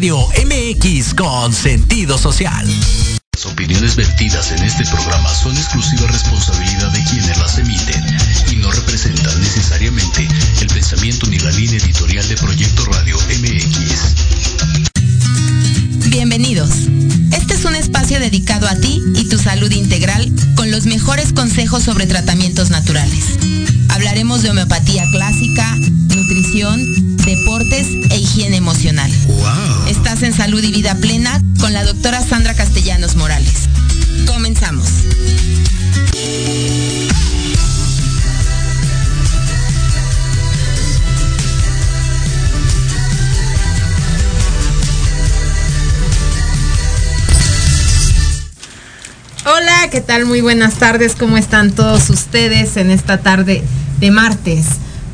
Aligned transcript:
Radio 0.00 0.28
MX 0.46 1.12
con 1.12 1.52
sentido 1.52 2.16
social. 2.16 2.66
Las 3.34 3.44
opiniones 3.44 3.96
vertidas 3.96 4.50
en 4.50 4.62
este 4.64 4.86
programa 4.86 5.28
son 5.34 5.54
exclusiva 5.54 6.06
responsabilidad 6.06 6.90
de 6.90 7.04
quienes 7.04 7.36
las 7.36 7.58
emiten 7.58 8.02
y 8.50 8.56
no 8.56 8.72
representan 8.72 9.38
necesariamente 9.42 10.26
el 10.62 10.68
pensamiento 10.68 11.26
ni 11.26 11.38
la 11.40 11.50
línea 11.50 11.76
editorial 11.76 12.26
de 12.26 12.34
Proyecto 12.36 12.86
Radio 12.86 13.18
MX. 13.18 14.14
Bienvenidos. 16.08 16.70
Este 17.32 17.52
es 17.52 17.66
un 17.66 17.74
espacio 17.74 18.20
dedicado 18.20 18.68
a 18.68 18.76
ti 18.76 19.02
y 19.16 19.28
tu 19.28 19.36
salud 19.36 19.70
integral 19.70 20.32
con 20.54 20.70
los 20.70 20.86
mejores 20.86 21.34
consejos 21.34 21.82
sobre 21.82 22.06
tratamientos 22.06 22.70
naturales. 22.70 23.38
Hablaremos 23.90 24.40
de 24.40 24.48
homeopatía 24.48 25.04
clásica, 25.12 25.76
nutrición, 25.76 27.09
deportes 27.24 27.88
e 28.10 28.18
higiene 28.18 28.56
emocional. 28.56 29.10
Estás 29.88 30.22
en 30.22 30.32
Salud 30.32 30.62
y 30.62 30.70
Vida 30.70 30.94
Plena 30.96 31.40
con 31.60 31.72
la 31.72 31.84
doctora 31.84 32.20
Sandra 32.20 32.54
Castellanos 32.54 33.16
Morales. 33.16 33.68
Comenzamos. 34.26 34.88
Hola, 49.46 49.88
¿qué 49.90 50.00
tal? 50.00 50.26
Muy 50.26 50.40
buenas 50.40 50.74
tardes. 50.74 51.16
¿Cómo 51.16 51.36
están 51.36 51.72
todos 51.72 52.10
ustedes 52.10 52.76
en 52.76 52.90
esta 52.90 53.18
tarde 53.18 53.62
de 53.98 54.10
martes? 54.10 54.66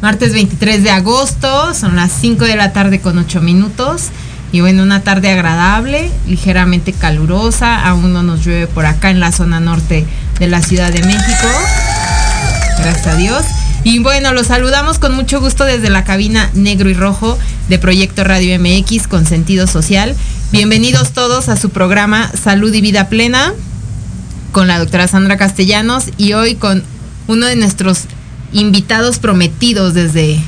Martes 0.02 0.32
23 0.32 0.82
de 0.82 0.90
agosto, 0.90 1.74
son 1.74 1.96
las 1.96 2.12
5 2.12 2.44
de 2.44 2.56
la 2.56 2.72
tarde 2.72 3.00
con 3.00 3.16
8 3.18 3.40
minutos. 3.40 4.08
Y 4.52 4.60
bueno, 4.60 4.82
una 4.82 5.00
tarde 5.00 5.30
agradable, 5.30 6.10
ligeramente 6.26 6.92
calurosa. 6.92 7.86
Aún 7.86 8.12
no 8.12 8.22
nos 8.22 8.44
llueve 8.44 8.66
por 8.66 8.86
acá 8.86 9.10
en 9.10 9.20
la 9.20 9.32
zona 9.32 9.58
norte 9.58 10.06
de 10.38 10.46
la 10.46 10.62
Ciudad 10.62 10.92
de 10.92 11.02
México. 11.02 11.48
Gracias 12.78 13.06
a 13.06 13.16
Dios. 13.16 13.42
Y 13.84 13.98
bueno, 14.00 14.32
los 14.32 14.48
saludamos 14.48 14.98
con 14.98 15.14
mucho 15.14 15.40
gusto 15.40 15.64
desde 15.64 15.90
la 15.90 16.04
cabina 16.04 16.50
negro 16.54 16.90
y 16.90 16.94
rojo 16.94 17.38
de 17.68 17.78
Proyecto 17.78 18.24
Radio 18.24 18.58
MX 18.60 19.08
con 19.08 19.26
sentido 19.26 19.66
social. 19.66 20.14
Bienvenidos 20.52 21.12
todos 21.12 21.48
a 21.48 21.56
su 21.56 21.70
programa 21.70 22.30
Salud 22.32 22.72
y 22.74 22.80
Vida 22.80 23.08
Plena 23.08 23.52
con 24.52 24.66
la 24.66 24.78
doctora 24.78 25.08
Sandra 25.08 25.36
Castellanos 25.36 26.04
y 26.16 26.32
hoy 26.32 26.54
con 26.54 26.82
uno 27.28 27.46
de 27.46 27.56
nuestros 27.56 28.04
invitados 28.52 29.18
prometidos 29.18 29.94
desde, 29.94 30.38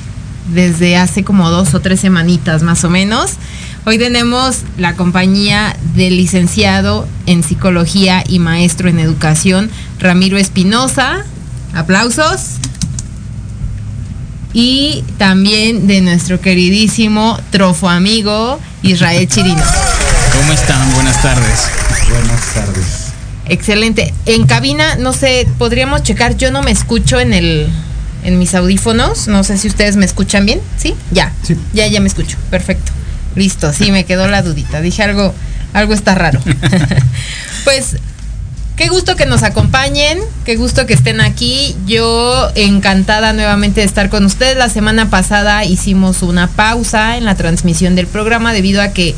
desde 0.53 0.97
hace 0.97 1.25
como 1.25 1.51
dos 1.51 1.75
o 1.75 1.81
tres 1.81 2.01
semanitas 2.01 2.63
más 2.63 2.85
o 2.85 2.91
menos. 2.91 3.33
Hoy 3.85 3.99
tenemos 3.99 4.59
la 4.77 4.95
compañía 4.95 5.75
del 5.95 6.17
licenciado 6.17 7.09
en 7.27 7.43
psicología 7.43 8.23
y 8.29 8.39
maestro 8.39 8.89
en 8.89 8.99
educación, 8.99 9.71
Ramiro 9.99 10.37
Espinosa. 10.37 11.25
Aplausos. 11.75 12.57
Y 14.53 15.05
también 15.19 15.87
de 15.87 16.01
nuestro 16.01 16.41
queridísimo 16.41 17.39
trofo 17.51 17.89
amigo 17.89 18.59
Israel 18.83 19.29
Chirino. 19.29 19.63
¿Cómo 20.33 20.53
están? 20.53 20.95
Buenas 20.95 21.21
tardes. 21.23 21.71
Buenas 22.11 22.55
tardes. 22.55 23.09
Excelente. 23.47 24.13
En 24.27 24.47
cabina, 24.47 24.97
no 24.97 25.13
sé, 25.13 25.47
podríamos 25.59 26.03
checar. 26.03 26.37
Yo 26.37 26.51
no 26.51 26.63
me 26.63 26.71
escucho 26.71 27.21
en 27.21 27.33
el 27.33 27.69
en 28.25 28.39
mis 28.39 28.55
audífonos. 28.55 29.29
No 29.29 29.45
sé 29.45 29.59
si 29.59 29.69
ustedes 29.69 29.97
me 29.97 30.05
escuchan 30.05 30.47
bien. 30.47 30.61
¿Sí? 30.77 30.95
Ya. 31.11 31.33
Sí. 31.43 31.57
Ya, 31.73 31.87
ya 31.87 32.01
me 32.01 32.09
escucho. 32.09 32.37
Perfecto. 32.51 32.93
Listo. 33.35 33.73
Sí, 33.73 33.93
me 33.93 34.05
quedó 34.05 34.29
la 34.29 34.43
dudita. 34.43 34.81
Dije 34.81 35.03
algo, 35.03 35.35
algo 35.73 35.95
está 35.95 36.15
raro. 36.15 36.41
pues, 37.65 37.97
qué 38.77 38.89
gusto 38.89 39.17
que 39.17 39.27
nos 39.27 39.43
acompañen. 39.43 40.19
Qué 40.45 40.57
gusto 40.57 40.87
que 40.87 40.95
estén 40.95 41.21
aquí. 41.21 41.77
Yo 41.87 42.51
encantada 42.55 43.33
nuevamente 43.33 43.81
de 43.81 43.87
estar 43.87 44.09
con 44.09 44.25
ustedes. 44.25 44.57
La 44.57 44.69
semana 44.69 45.11
pasada 45.11 45.65
hicimos 45.65 46.23
una 46.23 46.49
pausa 46.49 47.17
en 47.17 47.25
la 47.25 47.35
transmisión 47.37 47.95
del 47.95 48.07
programa 48.07 48.53
debido 48.53 48.83
a 48.83 48.89
que 48.89 49.15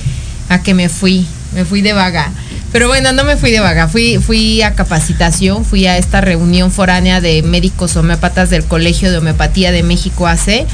a 0.50 0.62
que 0.62 0.74
me 0.74 0.88
fui, 0.88 1.26
me 1.54 1.64
fui 1.64 1.80
de 1.80 1.92
vaga. 1.92 2.30
Pero 2.72 2.86
bueno, 2.86 3.12
no 3.12 3.24
me 3.24 3.36
fui 3.36 3.50
de 3.50 3.58
vaga, 3.58 3.88
fui, 3.88 4.18
fui 4.18 4.62
a 4.62 4.74
capacitación, 4.74 5.64
fui 5.64 5.86
a 5.86 5.98
esta 5.98 6.20
reunión 6.20 6.70
foránea 6.70 7.20
de 7.20 7.42
médicos 7.42 7.96
homeópatas 7.96 8.48
del 8.48 8.64
Colegio 8.64 9.10
de 9.10 9.18
Homeopatía 9.18 9.72
de 9.72 9.82
México 9.82 10.28
AC, 10.28 10.66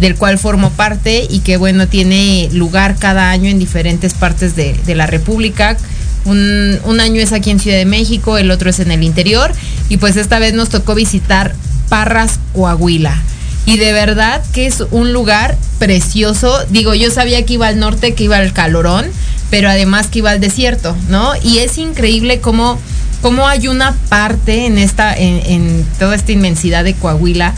del 0.00 0.16
cual 0.16 0.38
formo 0.38 0.70
parte 0.70 1.26
y 1.28 1.40
que 1.40 1.58
bueno, 1.58 1.86
tiene 1.86 2.48
lugar 2.52 2.96
cada 2.98 3.30
año 3.30 3.50
en 3.50 3.58
diferentes 3.58 4.14
partes 4.14 4.56
de, 4.56 4.74
de 4.86 4.94
la 4.94 5.06
República. 5.06 5.76
Un, 6.24 6.78
un, 6.84 7.00
año 7.00 7.20
es 7.20 7.32
aquí 7.32 7.50
en 7.50 7.60
Ciudad 7.60 7.76
de 7.76 7.84
México, 7.84 8.38
el 8.38 8.50
otro 8.50 8.70
es 8.70 8.80
en 8.80 8.90
el 8.90 9.02
interior 9.02 9.52
y 9.90 9.98
pues 9.98 10.16
esta 10.16 10.38
vez 10.38 10.54
nos 10.54 10.70
tocó 10.70 10.94
visitar 10.94 11.54
Parras, 11.90 12.40
Coahuila. 12.54 13.22
Y 13.66 13.76
de 13.76 13.92
verdad 13.92 14.42
que 14.52 14.66
es 14.66 14.82
un 14.90 15.12
lugar 15.12 15.56
precioso. 15.78 16.64
Digo, 16.70 16.94
yo 16.94 17.10
sabía 17.10 17.44
que 17.44 17.54
iba 17.54 17.66
al 17.66 17.78
norte, 17.78 18.14
que 18.14 18.24
iba 18.24 18.36
al 18.36 18.52
calorón, 18.52 19.06
pero 19.50 19.68
además 19.68 20.08
que 20.08 20.20
iba 20.20 20.30
al 20.30 20.40
desierto, 20.40 20.96
¿no? 21.08 21.32
Y 21.42 21.58
es 21.58 21.78
increíble 21.78 22.40
cómo, 22.40 22.78
cómo 23.22 23.46
hay 23.46 23.68
una 23.68 23.92
parte 24.08 24.66
en 24.66 24.78
esta, 24.78 25.14
en, 25.14 25.40
en, 25.46 25.86
toda 25.98 26.14
esta 26.14 26.32
inmensidad 26.32 26.84
de 26.84 26.94
Coahuila, 26.94 27.54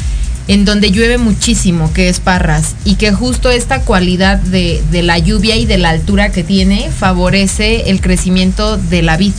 en 0.49 0.64
donde 0.64 0.90
llueve 0.90 1.19
muchísimo, 1.19 1.93
que 1.93 2.09
es 2.09 2.21
Parras, 2.21 2.76
y 2.85 2.95
que 2.95 3.12
justo 3.12 3.50
esta 3.50 3.81
cualidad 3.81 4.38
de, 4.38 4.83
de 4.90 5.02
la 5.02 5.19
lluvia 5.19 5.57
y 5.57 5.66
de 5.66 5.78
la 5.78 5.90
altura 5.90 6.31
que 6.31 6.45
tiene 6.45 6.90
favorece 6.90 7.90
el 7.90 8.00
crecimiento 8.00 8.76
de 8.76 9.02
la 9.02 9.16
vid, 9.16 9.33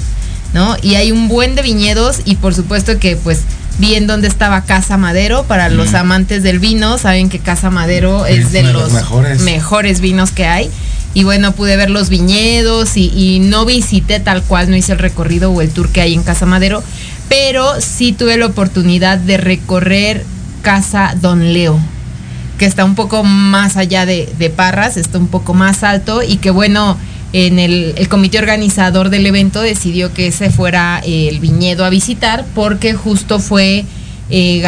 ¿no? 0.53 0.75
Y 0.81 0.95
hay 0.95 1.11
un 1.11 1.27
buen 1.27 1.55
de 1.55 1.61
viñedos 1.61 2.21
y 2.25 2.35
por 2.35 2.53
supuesto 2.53 2.99
que 2.99 3.15
pues 3.15 3.41
vi 3.77 3.95
en 3.95 4.07
dónde 4.07 4.27
estaba 4.27 4.63
Casa 4.63 4.97
Madero. 4.97 5.43
Para 5.43 5.69
los 5.69 5.93
amantes 5.93 6.43
del 6.43 6.59
vino, 6.59 6.97
saben 6.97 7.29
que 7.29 7.39
Casa 7.39 7.69
Madero 7.69 8.25
es 8.25 8.51
de, 8.51 8.63
de 8.63 8.73
los, 8.73 8.83
los 8.83 8.93
mejores. 8.93 9.41
mejores. 9.41 10.01
vinos 10.01 10.31
que 10.31 10.45
hay. 10.45 10.69
Y 11.17 11.23
bueno, 11.23 11.53
pude 11.53 11.77
ver 11.77 11.89
los 11.89 12.09
viñedos 12.09 12.95
y, 12.95 13.39
no 13.39 13.65
visité 13.65 14.19
tal 14.19 14.43
cual, 14.43 14.69
no 14.69 14.75
hice 14.75 14.91
el 14.91 14.99
recorrido 14.99 15.51
o 15.51 15.63
el 15.63 15.71
tour 15.71 15.89
que 15.89 15.99
hay 15.99 16.13
en 16.13 16.21
Casa 16.21 16.45
Madero, 16.45 16.83
pero 17.27 17.81
sí 17.81 18.13
tuve 18.13 18.37
la 18.37 18.45
oportunidad 18.45 19.17
de 19.17 19.37
recorrer 19.37 20.23
Casa 20.61 21.15
Don 21.19 21.53
Leo, 21.53 21.79
que 22.59 22.67
está 22.67 22.85
un 22.85 22.93
poco 22.93 23.23
más 23.23 23.77
allá 23.77 24.05
de, 24.05 24.31
de 24.37 24.51
Parras, 24.51 24.95
está 24.95 25.17
un 25.17 25.27
poco 25.27 25.55
más 25.55 25.81
alto 25.81 26.21
y 26.21 26.37
que 26.37 26.51
bueno, 26.51 26.95
en 27.33 27.57
el, 27.57 27.95
comité 28.09 28.37
organizador 28.37 29.09
del 29.09 29.25
evento 29.25 29.61
decidió 29.61 30.13
que 30.13 30.27
ese 30.27 30.51
fuera 30.51 31.01
el 31.03 31.39
viñedo 31.39 31.83
a 31.83 31.89
visitar 31.89 32.45
porque 32.53 32.93
justo 32.93 33.39
fue 33.39 33.85
eh, 34.29 34.61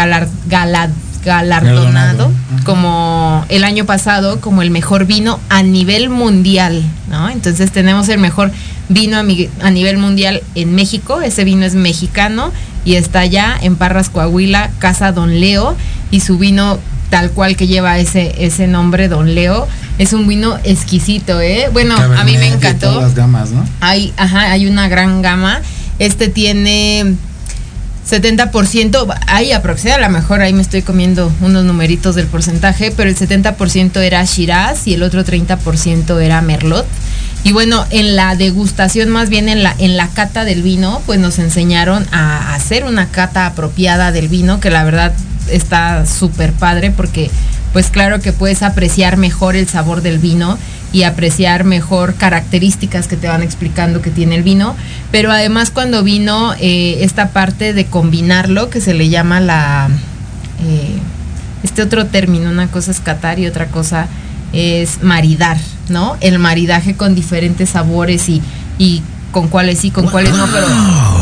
galardonado 1.24 2.32
como 2.66 3.46
el 3.50 3.64
año 3.64 3.86
pasado 3.86 4.42
como 4.42 4.62
el 4.62 4.72
mejor 4.72 5.06
vino 5.06 5.40
a 5.50 5.64
nivel 5.64 6.10
mundial, 6.10 6.84
¿no? 7.10 7.30
Entonces 7.30 7.72
tenemos 7.72 8.10
el 8.10 8.20
mejor 8.20 8.52
vino 8.90 9.18
a, 9.18 9.24
mi, 9.24 9.50
a 9.62 9.72
nivel 9.72 9.98
mundial 9.98 10.42
en 10.56 10.76
México, 10.76 11.22
ese 11.22 11.44
vino 11.44 11.66
es 11.66 11.76
mexicano 11.76 12.52
y 12.86 12.96
está 12.96 13.20
allá 13.20 13.58
en 13.62 13.76
Parras, 13.76 14.10
Coahuila, 14.10 14.72
Casa 14.80 15.12
Don 15.12 15.40
Leo 15.40 15.76
y 16.12 16.22
su 16.22 16.38
vino 16.38 16.80
tal 17.10 17.32
cual 17.32 17.56
que 17.56 17.68
lleva 17.68 17.98
ese, 17.98 18.36
ese 18.46 18.68
nombre, 18.68 19.08
Don 19.08 19.34
Leo. 19.34 19.68
Es 19.98 20.14
un 20.14 20.28
vino 20.28 20.58
exquisito, 20.64 21.42
¿eh? 21.42 21.70
Bueno, 21.74 21.96
a 21.98 22.24
mí 22.24 22.38
me 22.38 22.48
encantó. 22.48 22.92
Todas 22.92 23.04
las 23.04 23.16
gamas, 23.16 23.50
¿no? 23.50 23.66
Hay, 23.82 24.14
ajá, 24.16 24.52
hay 24.52 24.68
una 24.68 24.88
gran 24.88 25.22
gama. 25.22 25.60
Este 25.98 26.30
tiene 26.30 27.16
70%, 28.10 29.16
hay 29.28 29.52
aproximadamente, 29.52 30.06
a 30.06 30.10
lo 30.10 30.14
mejor 30.14 30.42
ahí 30.42 30.54
me 30.54 30.62
estoy 30.62 30.82
comiendo 30.82 31.32
unos 31.42 31.64
numeritos 31.64 32.16
del 32.16 32.28
porcentaje, 32.28 32.92
pero 32.96 33.10
el 33.10 33.16
70% 33.16 33.98
era 34.00 34.24
Shiraz 34.24 34.88
y 34.88 34.94
el 34.94 35.04
otro 35.04 35.24
30% 35.24 36.22
era 36.22 36.42
Merlot. 36.42 36.86
Y 37.44 37.54
bueno, 37.54 37.86
en 37.90 38.16
la 38.16 38.36
degustación, 38.36 39.10
más 39.10 39.30
bien 39.30 39.48
en 39.48 39.64
la, 39.64 39.74
en 39.78 39.96
la 39.96 40.10
cata 40.10 40.44
del 40.44 40.62
vino, 40.62 41.02
pues 41.06 41.20
nos 41.20 41.40
enseñaron 41.40 42.06
a 42.12 42.54
hacer 42.54 42.84
una 42.84 43.08
cata 43.08 43.46
apropiada 43.46 44.12
del 44.12 44.28
vino, 44.28 44.60
que 44.60 44.70
la 44.70 44.84
verdad 44.84 45.14
está 45.50 46.06
súper 46.06 46.52
padre 46.54 46.92
porque 46.92 47.32
pues 47.74 47.90
claro 47.90 48.20
que 48.20 48.34
puedes 48.34 48.64
apreciar 48.64 49.18
mejor 49.18 49.56
el 49.56 49.68
sabor 49.68 50.02
del 50.02 50.20
vino 50.20 50.58
y 50.92 51.04
apreciar 51.04 51.64
mejor 51.64 52.16
características 52.16 53.08
que 53.08 53.16
te 53.16 53.28
van 53.28 53.44
explicando 53.44 54.02
que 54.02 54.10
tiene 54.10 54.36
el 54.36 54.44
vino, 54.44 54.76
pero 55.12 55.32
además 55.32 55.72
cuando 55.72 56.04
vino 56.04 56.54
eh, 56.60 56.98
esta 57.02 57.30
parte 57.30 57.74
de 57.74 57.86
combinarlo, 57.86 58.70
que 58.70 58.82
se 58.82 58.94
le 58.94 59.10
llama 59.10 59.40
la, 59.40 59.90
eh, 60.66 60.98
este 61.64 61.82
otro 61.82 62.08
término, 62.08 62.50
una 62.50 62.68
cosa 62.68 62.92
es 62.92 63.00
catar 63.00 63.40
y 63.40 63.46
otra 63.46 63.68
cosa 63.68 64.08
es 64.52 65.04
maridar, 65.04 65.58
¿no? 65.90 66.18
El 66.22 66.40
maridaje 66.40 66.96
con 66.96 67.14
diferentes 67.14 67.70
sabores 67.70 68.30
y, 68.30 68.42
y 68.80 69.04
con 69.32 69.48
cuáles 69.48 69.80
sí, 69.80 69.92
con 69.92 70.08
cuáles 70.08 70.34
no, 70.34 70.48
pero 70.48 70.68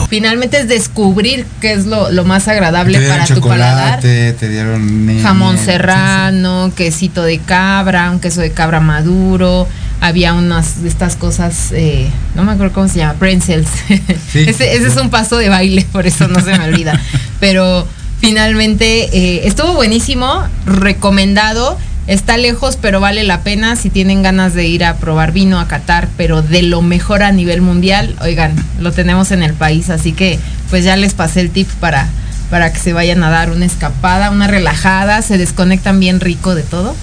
finalmente 0.10 0.60
es 0.60 0.68
descubrir 0.68 1.46
qué 1.62 1.74
es 1.74 1.86
lo, 1.86 2.12
lo 2.12 2.24
más 2.24 2.48
agradable 2.48 3.00
te 3.00 3.08
para 3.08 3.26
tu 3.26 3.42
paladar. 3.42 4.00
te 4.00 4.50
dieron 4.50 5.20
Jamón 5.22 5.58
serrano, 5.58 6.72
quesito 6.76 7.24
de 7.24 7.40
cabra, 7.40 8.12
un 8.12 8.20
queso 8.20 8.42
de 8.42 8.52
cabra 8.52 8.80
maduro. 8.80 9.68
Había 10.00 10.34
unas 10.34 10.84
de 10.84 10.90
estas 10.90 11.16
cosas, 11.16 11.72
eh, 11.72 12.08
no 12.36 12.44
me 12.44 12.52
acuerdo 12.52 12.74
cómo 12.74 12.88
se 12.88 13.00
llama, 13.00 13.16
pretzels. 13.16 13.68
Sí. 14.32 14.46
ese, 14.48 14.76
ese 14.76 14.88
es 14.88 14.98
un 14.98 15.10
paso 15.10 15.38
de 15.38 15.50
baile, 15.50 15.88
por 15.92 16.06
eso 16.06 16.28
no 16.28 16.40
se 16.40 16.58
me 16.58 16.66
olvida. 16.66 17.00
Pero 17.40 17.88
finalmente 18.20 19.10
eh, 19.18 19.48
estuvo 19.48 19.74
buenísimo, 19.74 20.44
recomendado. 20.66 21.78
Está 22.08 22.38
lejos, 22.38 22.78
pero 22.82 23.02
vale 23.02 23.24
la 23.24 23.42
pena 23.42 23.76
si 23.76 23.90
tienen 23.90 24.24
ganas 24.24 24.54
de 24.54 24.66
ir 24.66 24.86
a 24.86 24.96
probar 24.96 25.34
vino 25.34 25.60
a 25.60 25.68
Qatar, 25.68 26.08
pero 26.16 26.42
de 26.42 26.62
lo 26.62 26.82
mejor 26.82 27.22
a 27.22 27.32
nivel 27.34 27.62
mundial. 27.62 28.16
Oigan, 28.22 28.56
lo 28.80 28.94
tenemos 28.94 29.32
en 29.32 29.44
el 29.44 29.54
país, 29.54 29.90
así 29.90 30.14
que 30.14 30.40
pues 30.70 30.86
ya 30.86 30.96
les 30.96 31.14
pasé 31.14 31.42
el 31.42 31.52
tip 31.52 31.70
para, 31.82 32.08
para 32.50 32.72
que 32.72 32.80
se 32.80 32.94
vayan 32.94 33.24
a 33.24 33.30
dar 33.30 33.52
una 33.52 33.66
escapada, 33.66 34.32
una 34.32 34.48
relajada, 34.48 35.22
se 35.22 35.38
desconectan 35.38 36.00
bien 36.00 36.22
rico 36.22 36.56
de 36.56 36.64
todo. 36.64 36.96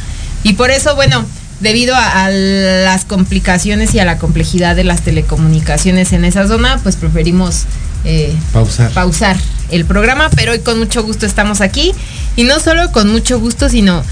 Y 0.43 0.55
por 0.55 0.71
eso, 0.71 0.95
bueno, 0.97 1.27
debido 1.61 1.95
a, 1.95 2.25
a 2.25 2.31
las 2.31 3.05
complicaciones 3.05 3.95
y 3.95 3.99
a 3.99 4.07
la 4.07 4.19
complejidad 4.19 4.75
de 4.75 4.85
las 4.85 5.03
telecomunicaciones 5.03 6.13
en 6.15 6.25
esa 6.25 6.49
zona, 6.49 6.81
pues 6.83 6.97
preferimos 6.97 7.65
eh, 8.05 8.35
Pausar. 8.53 8.91
pausar 8.93 9.37
el 9.71 9.85
programa, 9.85 10.31
pero 10.37 10.53
hoy 10.53 10.61
con 10.61 10.79
mucho 10.79 11.03
gusto 11.03 11.27
estamos 11.27 11.61
aquí. 11.61 11.93
Y 12.37 12.45
no 12.45 12.61
solo 12.61 12.93
con 12.93 13.11
mucho 13.11 13.41
gusto, 13.41 13.69
sino 13.69 14.03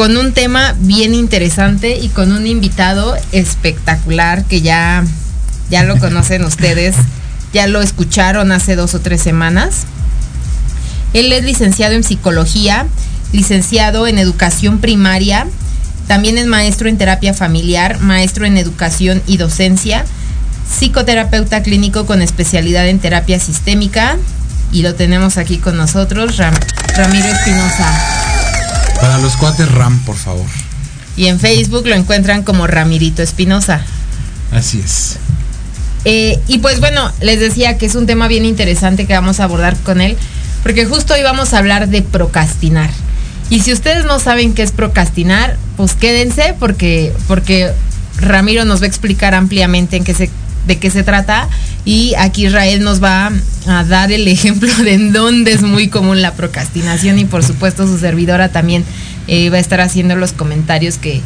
con 0.00 0.16
un 0.16 0.32
tema 0.32 0.74
bien 0.78 1.12
interesante 1.14 1.98
y 1.98 2.08
con 2.08 2.32
un 2.32 2.46
invitado 2.46 3.14
espectacular 3.32 4.46
que 4.46 4.62
ya, 4.62 5.04
ya 5.68 5.82
lo 5.82 5.98
conocen 5.98 6.42
ustedes, 6.42 6.96
ya 7.52 7.66
lo 7.66 7.82
escucharon 7.82 8.50
hace 8.50 8.76
dos 8.76 8.94
o 8.94 9.00
tres 9.00 9.20
semanas. 9.20 9.82
Él 11.12 11.30
es 11.34 11.44
licenciado 11.44 11.94
en 11.96 12.02
psicología, 12.02 12.86
licenciado 13.34 14.06
en 14.06 14.16
educación 14.16 14.78
primaria, 14.78 15.46
también 16.08 16.38
es 16.38 16.46
maestro 16.46 16.88
en 16.88 16.96
terapia 16.96 17.34
familiar, 17.34 18.00
maestro 18.00 18.46
en 18.46 18.56
educación 18.56 19.22
y 19.26 19.36
docencia, 19.36 20.06
psicoterapeuta 20.78 21.62
clínico 21.62 22.06
con 22.06 22.22
especialidad 22.22 22.88
en 22.88 23.00
terapia 23.00 23.38
sistémica 23.38 24.16
y 24.72 24.80
lo 24.80 24.94
tenemos 24.94 25.36
aquí 25.36 25.58
con 25.58 25.76
nosotros, 25.76 26.38
Ram- 26.38 26.58
Ramiro 26.96 27.26
Espinosa. 27.26 28.29
Para 29.00 29.18
los 29.18 29.36
cuates 29.36 29.70
RAM, 29.70 29.98
por 30.04 30.16
favor. 30.16 30.46
Y 31.16 31.26
en 31.26 31.40
Facebook 31.40 31.86
lo 31.86 31.94
encuentran 31.94 32.42
como 32.42 32.66
Ramirito 32.66 33.22
Espinosa. 33.22 33.82
Así 34.52 34.80
es. 34.84 35.18
Eh, 36.04 36.40
y 36.48 36.58
pues 36.58 36.80
bueno, 36.80 37.12
les 37.20 37.40
decía 37.40 37.76
que 37.76 37.86
es 37.86 37.94
un 37.94 38.06
tema 38.06 38.28
bien 38.28 38.44
interesante 38.44 39.06
que 39.06 39.12
vamos 39.12 39.40
a 39.40 39.44
abordar 39.44 39.76
con 39.78 40.00
él, 40.00 40.16
porque 40.62 40.86
justo 40.86 41.14
hoy 41.14 41.22
vamos 41.22 41.52
a 41.52 41.58
hablar 41.58 41.88
de 41.88 42.02
procrastinar. 42.02 42.90
Y 43.50 43.60
si 43.60 43.72
ustedes 43.72 44.04
no 44.04 44.18
saben 44.20 44.54
qué 44.54 44.62
es 44.62 44.72
procrastinar, 44.72 45.56
pues 45.76 45.94
quédense 45.94 46.54
porque, 46.58 47.12
porque 47.26 47.72
Ramiro 48.18 48.64
nos 48.64 48.80
va 48.80 48.84
a 48.84 48.88
explicar 48.88 49.34
ampliamente 49.34 49.96
en 49.96 50.04
qué 50.04 50.14
se, 50.14 50.30
de 50.66 50.78
qué 50.78 50.90
se 50.90 51.02
trata. 51.02 51.48
Y 51.84 52.14
aquí 52.18 52.46
Israel 52.46 52.82
nos 52.82 53.02
va 53.02 53.32
a 53.66 53.84
dar 53.84 54.12
el 54.12 54.28
ejemplo 54.28 54.72
de 54.84 54.94
en 54.94 55.12
dónde 55.12 55.52
es 55.52 55.62
muy 55.62 55.88
común 55.88 56.22
la 56.22 56.34
procrastinación. 56.34 57.18
Y 57.18 57.24
por 57.24 57.44
supuesto 57.44 57.86
su 57.86 57.98
servidora 57.98 58.50
también 58.50 58.84
eh, 59.26 59.50
va 59.50 59.56
a 59.56 59.60
estar 59.60 59.80
haciendo 59.80 60.16
los 60.16 60.32
comentarios 60.32 60.98
que, 60.98 61.20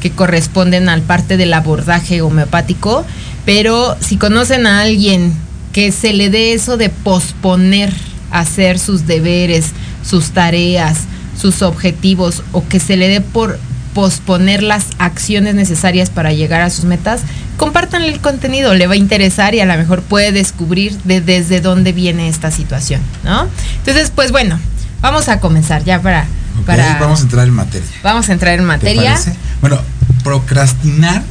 que 0.00 0.10
corresponden 0.10 0.88
al 0.88 1.02
parte 1.02 1.36
del 1.36 1.52
abordaje 1.52 2.22
homeopático, 2.22 3.04
pero 3.44 3.96
si 4.00 4.16
conocen 4.16 4.66
a 4.66 4.80
alguien 4.80 5.32
que 5.72 5.92
se 5.92 6.12
le 6.12 6.30
dé 6.30 6.52
eso 6.52 6.76
de 6.76 6.88
posponer 6.88 7.92
hacer 8.30 8.78
sus 8.78 9.06
deberes, 9.06 9.72
sus 10.04 10.30
tareas, 10.30 11.00
sus 11.40 11.62
objetivos 11.62 12.42
o 12.52 12.66
que 12.66 12.80
se 12.80 12.96
le 12.96 13.08
dé 13.08 13.20
por 13.20 13.58
posponer 13.98 14.62
las 14.62 14.84
acciones 15.00 15.56
necesarias 15.56 16.08
para 16.08 16.32
llegar 16.32 16.60
a 16.60 16.70
sus 16.70 16.84
metas, 16.84 17.22
compártanle 17.56 18.06
el 18.06 18.20
contenido, 18.20 18.72
le 18.74 18.86
va 18.86 18.92
a 18.92 18.96
interesar 18.96 19.56
y 19.56 19.60
a 19.60 19.66
lo 19.66 19.76
mejor 19.76 20.02
puede 20.02 20.30
descubrir 20.30 20.96
de 21.02 21.20
desde 21.20 21.60
dónde 21.60 21.90
viene 21.92 22.28
esta 22.28 22.52
situación, 22.52 23.00
¿no? 23.24 23.48
Entonces, 23.78 24.12
pues 24.14 24.30
bueno, 24.30 24.56
vamos 25.00 25.28
a 25.28 25.40
comenzar 25.40 25.82
ya 25.82 26.00
para... 26.00 26.26
Ok, 26.60 26.66
para 26.66 26.96
Vamos 27.00 27.18
a 27.18 27.22
entrar 27.24 27.48
en 27.48 27.54
materia. 27.54 27.88
vamos 28.04 28.28
a 28.28 28.32
entrar 28.34 28.54
en 28.54 28.60
¿Te 28.60 28.66
materia. 28.66 29.18
Bueno, 29.60 29.80
procrastinar 30.22 31.24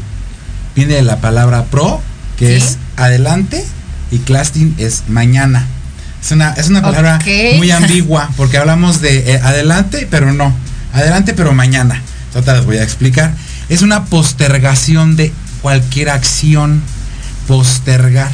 viene 0.76 0.96
de 0.96 1.04
la 1.04 1.22
palabra 1.22 1.64
pro, 1.72 2.02
que 2.36 2.60
Sí. 2.60 2.66
es 2.66 2.78
adelante, 2.98 3.66
y 4.12 4.18
clastin 4.18 4.76
es 4.78 5.04
mañana. 5.08 5.66
Es 6.22 6.34
una, 6.34 6.52
es 6.52 6.68
una 6.68 6.82
palabra 6.82 7.18
muy 7.56 7.72
ambigua, 7.72 8.30
porque 8.36 8.58
hablamos 8.58 9.00
de 9.00 9.36
eh, 9.36 9.40
adelante, 9.42 10.06
pero 10.12 10.34
no. 10.34 10.54
Adelante, 10.92 11.34
pero 11.34 11.54
mañana. 11.54 12.02
Ahorita 12.38 12.54
les 12.54 12.66
voy 12.66 12.78
a 12.78 12.84
explicar. 12.84 13.34
Es 13.68 13.82
una 13.82 14.06
postergación 14.06 15.16
de 15.16 15.34
cualquier 15.64 16.12
acción. 16.12 16.84
Postergar. 17.48 18.32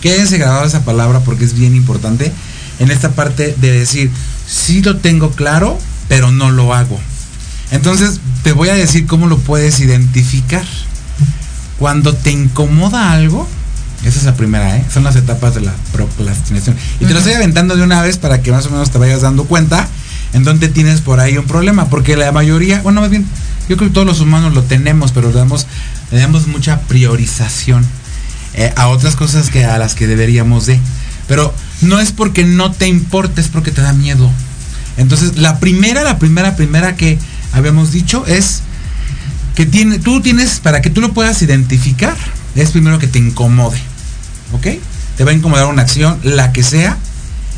Quédense 0.00 0.38
grabado 0.38 0.64
esa 0.64 0.82
palabra 0.82 1.20
porque 1.20 1.44
es 1.44 1.52
bien 1.52 1.74
importante 1.76 2.32
en 2.78 2.90
esta 2.90 3.10
parte 3.10 3.54
de 3.60 3.70
decir, 3.70 4.10
sí 4.48 4.80
lo 4.80 4.96
tengo 4.96 5.30
claro, 5.32 5.78
pero 6.08 6.32
no 6.32 6.50
lo 6.50 6.72
hago. 6.72 6.98
Entonces, 7.70 8.20
te 8.42 8.52
voy 8.52 8.70
a 8.70 8.74
decir 8.74 9.06
cómo 9.06 9.26
lo 9.26 9.36
puedes 9.36 9.78
identificar. 9.80 10.64
Cuando 11.78 12.14
te 12.14 12.30
incomoda 12.30 13.12
algo, 13.12 13.46
esa 14.06 14.20
es 14.20 14.24
la 14.24 14.36
primera, 14.36 14.74
¿eh? 14.78 14.84
Son 14.90 15.04
las 15.04 15.16
etapas 15.16 15.54
de 15.54 15.60
la 15.60 15.74
procrastinación. 15.92 16.76
Y 16.98 17.04
te 17.04 17.12
lo 17.12 17.18
estoy 17.18 17.34
aventando 17.34 17.76
de 17.76 17.82
una 17.82 18.00
vez 18.00 18.16
para 18.16 18.40
que 18.40 18.52
más 18.52 18.64
o 18.64 18.70
menos 18.70 18.90
te 18.90 18.96
vayas 18.96 19.20
dando 19.20 19.44
cuenta 19.44 19.86
en 20.34 20.42
dónde 20.42 20.68
tienes 20.68 21.00
por 21.00 21.20
ahí 21.20 21.38
un 21.38 21.46
problema. 21.46 21.88
Porque 21.88 22.16
la 22.16 22.30
mayoría, 22.32 22.82
bueno, 22.82 23.00
más 23.00 23.10
bien, 23.10 23.24
yo 23.68 23.76
creo 23.76 23.88
que 23.88 23.94
todos 23.94 24.06
los 24.06 24.20
humanos 24.20 24.52
lo 24.52 24.62
tenemos, 24.62 25.12
pero 25.12 25.28
le 25.28 25.34
damos, 25.34 25.66
le 26.10 26.18
damos 26.18 26.46
mucha 26.48 26.80
priorización 26.82 27.86
eh, 28.54 28.72
a 28.76 28.88
otras 28.88 29.16
cosas 29.16 29.48
que 29.48 29.64
a 29.64 29.78
las 29.78 29.94
que 29.94 30.06
deberíamos 30.06 30.66
de. 30.66 30.78
Pero 31.28 31.54
no 31.80 32.00
es 32.00 32.12
porque 32.12 32.44
no 32.44 32.72
te 32.72 32.88
importe, 32.88 33.40
es 33.40 33.48
porque 33.48 33.70
te 33.70 33.80
da 33.80 33.92
miedo. 33.92 34.30
Entonces, 34.96 35.38
la 35.38 35.60
primera, 35.60 36.02
la 36.02 36.18
primera, 36.18 36.56
primera 36.56 36.96
que 36.96 37.18
habíamos 37.52 37.92
dicho 37.92 38.26
es 38.26 38.62
que 39.54 39.66
tiene, 39.66 40.00
tú 40.00 40.20
tienes, 40.20 40.58
para 40.58 40.82
que 40.82 40.90
tú 40.90 41.00
lo 41.00 41.14
puedas 41.14 41.40
identificar, 41.42 42.16
es 42.56 42.72
primero 42.72 42.98
que 42.98 43.06
te 43.06 43.20
incomode. 43.20 43.78
¿Ok? 44.52 44.66
Te 45.16 45.24
va 45.24 45.30
a 45.30 45.34
incomodar 45.34 45.66
una 45.66 45.82
acción, 45.82 46.18
la 46.24 46.52
que 46.52 46.64
sea. 46.64 46.98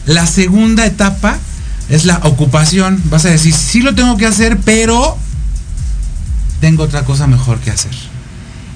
La 0.05 0.27
segunda 0.27 0.87
etapa 0.87 1.39
es 1.89 2.05
la 2.05 2.19
ocupación. 2.25 3.01
Vas 3.07 3.25
a 3.25 3.31
decir, 3.31 3.55
sí 3.55 3.81
lo 3.81 3.95
tengo 3.95 4.17
que 4.17 4.27
hacer, 4.27 4.59
pero 4.65 5.17
tengo 6.61 6.85
otra 6.85 7.05
cosa 7.05 7.27
mejor 7.27 7.59
que 7.61 7.71
hacer. 7.71 7.93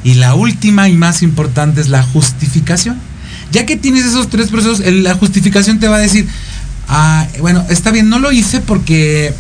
Y 0.04 0.14
la 0.14 0.34
última 0.34 0.88
y 0.88 0.94
más 0.94 1.22
importante 1.22 1.80
es 1.80 1.88
la 1.88 2.02
justificación. 2.02 2.98
Ya 3.52 3.66
que 3.66 3.76
tienes 3.76 4.04
esos 4.04 4.30
tres 4.30 4.48
procesos, 4.48 4.80
la 4.80 5.14
justificación 5.14 5.80
te 5.80 5.88
va 5.88 5.96
a 5.96 6.00
decir, 6.00 6.26
ah, 6.88 7.26
bueno, 7.40 7.64
está 7.68 7.90
bien, 7.90 8.08
no 8.08 8.18
lo 8.18 8.32
hice 8.32 8.60
porque 8.60 9.34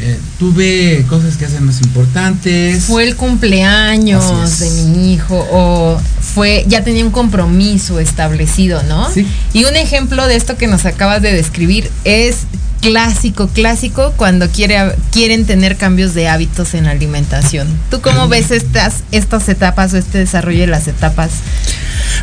eh, 0.00 0.20
tuve 0.38 1.04
cosas 1.08 1.36
que 1.36 1.46
hacen 1.46 1.64
más 1.64 1.80
importantes. 1.80 2.84
Fue 2.84 3.04
el 3.04 3.16
cumpleaños 3.16 4.58
de 4.60 4.70
mi 4.70 5.14
hijo 5.14 5.46
o 5.50 6.00
fue 6.38 6.64
ya 6.68 6.84
tenía 6.84 7.04
un 7.04 7.10
compromiso 7.10 7.98
establecido, 7.98 8.84
¿no? 8.84 9.10
Sí. 9.12 9.26
Y 9.52 9.64
un 9.64 9.74
ejemplo 9.74 10.24
de 10.28 10.36
esto 10.36 10.56
que 10.56 10.68
nos 10.68 10.86
acabas 10.86 11.20
de 11.20 11.32
describir 11.32 11.90
es 12.04 12.46
clásico, 12.80 13.48
clásico 13.48 14.12
cuando 14.16 14.48
quiere, 14.48 14.92
quieren 15.10 15.46
tener 15.46 15.76
cambios 15.76 16.14
de 16.14 16.28
hábitos 16.28 16.74
en 16.74 16.84
la 16.84 16.92
alimentación. 16.92 17.66
¿Tú 17.90 18.00
cómo 18.00 18.28
ves 18.28 18.52
estas 18.52 19.02
estas 19.10 19.48
etapas 19.48 19.92
o 19.94 19.96
este 19.96 20.18
desarrollo 20.18 20.60
de 20.60 20.68
las 20.68 20.86
etapas? 20.86 21.32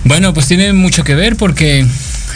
Bueno, 0.05 0.33
pues 0.33 0.47
tiene 0.47 0.71
mucho 0.71 1.03
que 1.03 1.13
ver 1.13 1.35
porque 1.35 1.85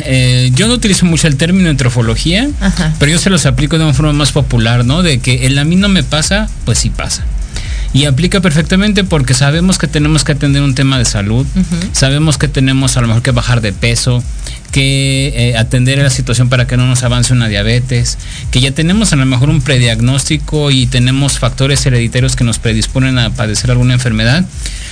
eh, 0.02 0.52
yo 0.54 0.68
no 0.68 0.74
utilizo 0.74 1.06
mucho 1.06 1.28
el 1.28 1.38
término 1.38 1.70
antrofología, 1.70 2.50
Ajá. 2.60 2.94
pero 3.00 3.14
yo 3.14 3.20
se 3.20 3.30
los 3.30 3.46
aplico 3.46 3.78
de 3.78 3.86
una 3.86 3.94
forma 3.94 4.12
más 4.12 4.34
popular, 4.34 4.84
¿no? 4.84 5.02
De 5.02 5.20
que 5.20 5.46
el 5.46 5.58
a 5.58 5.64
mí 5.64 5.78
no 5.78 5.88
me 5.88 6.04
pasa, 6.04 6.50
pues 6.66 6.78
sí 6.80 6.90
pasa. 6.90 7.24
Y 7.92 8.06
aplica 8.06 8.40
perfectamente 8.40 9.04
porque 9.04 9.34
sabemos 9.34 9.80
que 9.80 9.88
tenemos 9.88 10.24
que 10.24 10.34
atender 10.34 10.62
un 10.62 10.76
tema 10.76 11.00
de 11.00 11.06
salud, 11.06 11.48
sabemos 11.92 12.38
que 12.38 12.48
tenemos 12.48 12.98
a 12.98 13.02
lo 13.02 13.08
mejor 13.08 13.24
que 13.24 13.32
bajar 13.32 13.62
de 13.62 13.74
peso, 13.74 14.24
que 14.72 15.34
eh, 15.36 15.58
atender 15.58 15.98
la 15.98 16.12
situación 16.12 16.50
para 16.50 16.68
que 16.68 16.78
no 16.78 16.86
nos 16.86 17.02
avance 17.04 17.34
una 17.34 17.48
diabetes, 17.48 18.20
que 18.52 18.62
ya 18.62 18.72
tenemos 18.72 19.12
a 19.12 19.16
lo 19.16 19.26
mejor 19.26 19.50
un 19.50 19.62
prediagnóstico 19.62 20.70
y 20.70 20.86
tenemos 20.86 21.40
factores 21.40 21.84
hereditarios 21.86 22.36
que 22.36 22.44
nos 22.44 22.60
predisponen 22.60 23.18
a 23.18 23.32
padecer 23.32 23.72
alguna 23.72 23.94
enfermedad, 23.94 24.46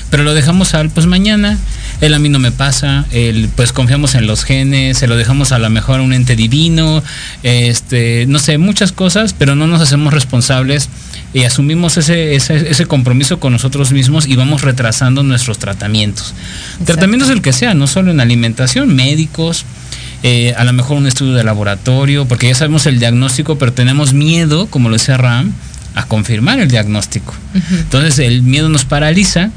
pero 0.10 0.24
lo 0.24 0.34
dejamos 0.34 0.74
al 0.74 0.90
pues 0.90 1.06
mañana, 1.06 1.58
el 2.02 2.16
a 2.16 2.20
mí 2.20 2.30
no 2.30 2.40
me 2.40 2.52
pasa, 2.52 3.06
el 3.12 3.50
pues 3.56 3.74
confiamos 3.74 4.16
en 4.16 4.26
los 4.26 4.44
genes, 4.44 4.98
se 4.98 5.08
lo 5.08 5.18
dejamos 5.18 5.52
a 5.52 5.60
lo 5.60 5.70
mejor 5.70 6.00
a 6.00 6.04
un 6.04 6.14
ente 6.14 6.36
divino, 6.36 7.04
este, 7.44 8.26
no 8.28 8.40
sé, 8.40 8.58
muchas 8.58 8.92
cosas, 8.92 9.36
pero 9.38 9.56
no 9.56 9.68
nos 9.68 9.82
hacemos 9.82 10.14
responsables 10.14 10.90
y 11.34 11.44
asumimos 11.44 11.98
ese, 11.98 12.36
ese, 12.36 12.70
ese 12.70 12.86
compromiso 12.86 13.40
con 13.40 13.54
nosotros 13.54 13.92
mismos 13.92 14.28
y 14.28 14.36
vamos 14.36 14.62
retrasando 14.62 15.24
nuestros 15.24 15.60
tratamientos. 15.60 16.34
Exacto. 16.72 16.86
Tratamientos 16.86 17.30
el 17.30 17.42
que 17.42 17.54
sea, 17.54 17.74
no 17.74 17.88
solo 17.88 18.12
en 18.12 18.20
alimentación, 18.20 18.96
médicos, 18.96 19.66
eh, 20.24 20.54
a 20.58 20.64
lo 20.64 20.74
mejor 20.74 20.98
un 20.98 21.08
estudio 21.08 21.34
de 21.34 21.44
laboratorio, 21.44 22.26
porque 22.26 22.48
ya 22.48 22.56
sabemos 22.56 22.86
el 22.86 23.00
diagnóstico, 23.00 23.58
pero 23.58 23.74
tenemos 23.74 24.14
miedo, 24.14 24.68
como 24.68 24.90
lo 24.90 24.94
decía 24.98 25.18
Ram, 25.18 25.54
a 25.96 26.06
confirmar 26.06 26.60
el 26.60 26.70
diagnóstico. 26.70 27.34
Entonces 27.72 28.20
el 28.20 28.44
miedo 28.44 28.70
nos 28.70 28.86
paraliza 28.86 29.52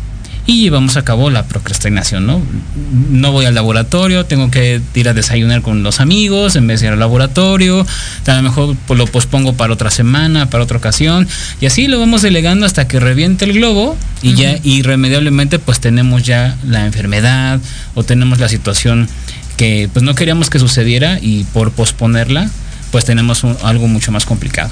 y 0.51 0.63
llevamos 0.63 0.97
a 0.97 1.05
cabo 1.05 1.31
la 1.31 1.45
procrastinación, 1.45 2.27
¿no? 2.27 2.43
No 3.09 3.31
voy 3.31 3.45
al 3.45 3.55
laboratorio, 3.55 4.27
tengo 4.27 4.51
que 4.51 4.81
ir 4.95 5.09
a 5.09 5.15
desayunar 5.15 5.63
con 5.63 5.85
los 5.85 6.01
amigos 6.01 6.57
en 6.57 6.67
vez 6.67 6.81
de 6.81 6.89
ir 6.89 6.93
al 6.93 6.99
laboratorio, 6.99 7.87
a 8.27 8.35
lo 8.35 8.43
mejor 8.43 8.77
pues, 8.89 8.99
lo 8.99 9.07
pospongo 9.07 9.53
para 9.53 9.73
otra 9.73 9.93
semana, 9.93 10.51
para 10.51 10.65
otra 10.65 10.79
ocasión, 10.79 11.29
y 11.61 11.67
así 11.67 11.87
lo 11.87 12.01
vamos 12.01 12.23
delegando 12.23 12.67
hasta 12.67 12.89
que 12.89 12.99
reviente 12.99 13.45
el 13.45 13.53
globo 13.53 13.97
y 14.23 14.35
ya 14.35 14.59
irremediablemente 14.65 15.61
pues 15.61 15.79
tenemos 15.79 16.25
ya 16.25 16.57
la 16.67 16.85
enfermedad 16.85 17.61
o 17.95 18.03
tenemos 18.03 18.41
la 18.41 18.49
situación 18.49 19.09
que 19.57 19.89
pues 19.93 20.03
no 20.03 20.17
queríamos 20.17 20.51
que 20.51 20.59
sucediera 20.59 21.21
y 21.23 21.45
por 21.45 21.71
posponerla 21.71 22.51
pues 22.91 23.05
tenemos 23.05 23.45
algo 23.63 23.87
mucho 23.87 24.11
más 24.11 24.27
complicado. 24.27 24.71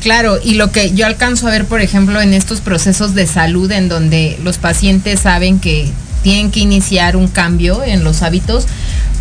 Claro, 0.00 0.38
y 0.42 0.54
lo 0.54 0.72
que 0.72 0.92
yo 0.92 1.06
alcanzo 1.06 1.46
a 1.46 1.50
ver, 1.50 1.66
por 1.66 1.82
ejemplo, 1.82 2.20
en 2.20 2.32
estos 2.32 2.60
procesos 2.60 3.14
de 3.14 3.26
salud 3.26 3.70
en 3.70 3.88
donde 3.88 4.38
los 4.42 4.56
pacientes 4.56 5.20
saben 5.20 5.60
que 5.60 5.90
tienen 6.22 6.50
que 6.50 6.60
iniciar 6.60 7.16
un 7.16 7.28
cambio 7.28 7.82
en 7.84 8.02
los 8.02 8.22
hábitos, 8.22 8.66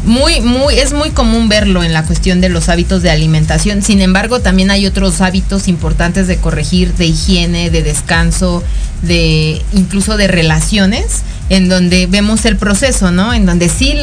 muy, 0.06 0.40
muy, 0.40 0.76
es 0.76 0.94
muy 0.94 1.12
común 1.12 1.50
verlo 1.50 1.84
en 1.84 1.92
la 1.92 2.04
cuestión 2.04 2.40
de 2.40 2.48
los 2.48 2.70
hábitos 2.70 3.02
de 3.02 3.10
alimentación. 3.10 3.82
Sin 3.82 4.00
embargo, 4.00 4.40
también 4.40 4.72
hay 4.72 4.86
otros 4.86 5.20
hábitos 5.20 5.68
importantes 5.68 6.28
de 6.28 6.38
corregir, 6.38 6.94
de 6.94 7.08
higiene, 7.08 7.70
de 7.70 7.84
descanso, 7.84 8.64
de 9.02 9.62
incluso 9.74 10.16
de 10.16 10.30
relaciones, 10.30 11.24
en 11.50 11.68
donde 11.68 12.08
vemos 12.08 12.46
el 12.46 12.56
proceso, 12.56 13.12
¿no? 13.12 13.34
En 13.34 13.46
donde 13.46 13.68
sí 13.68 13.94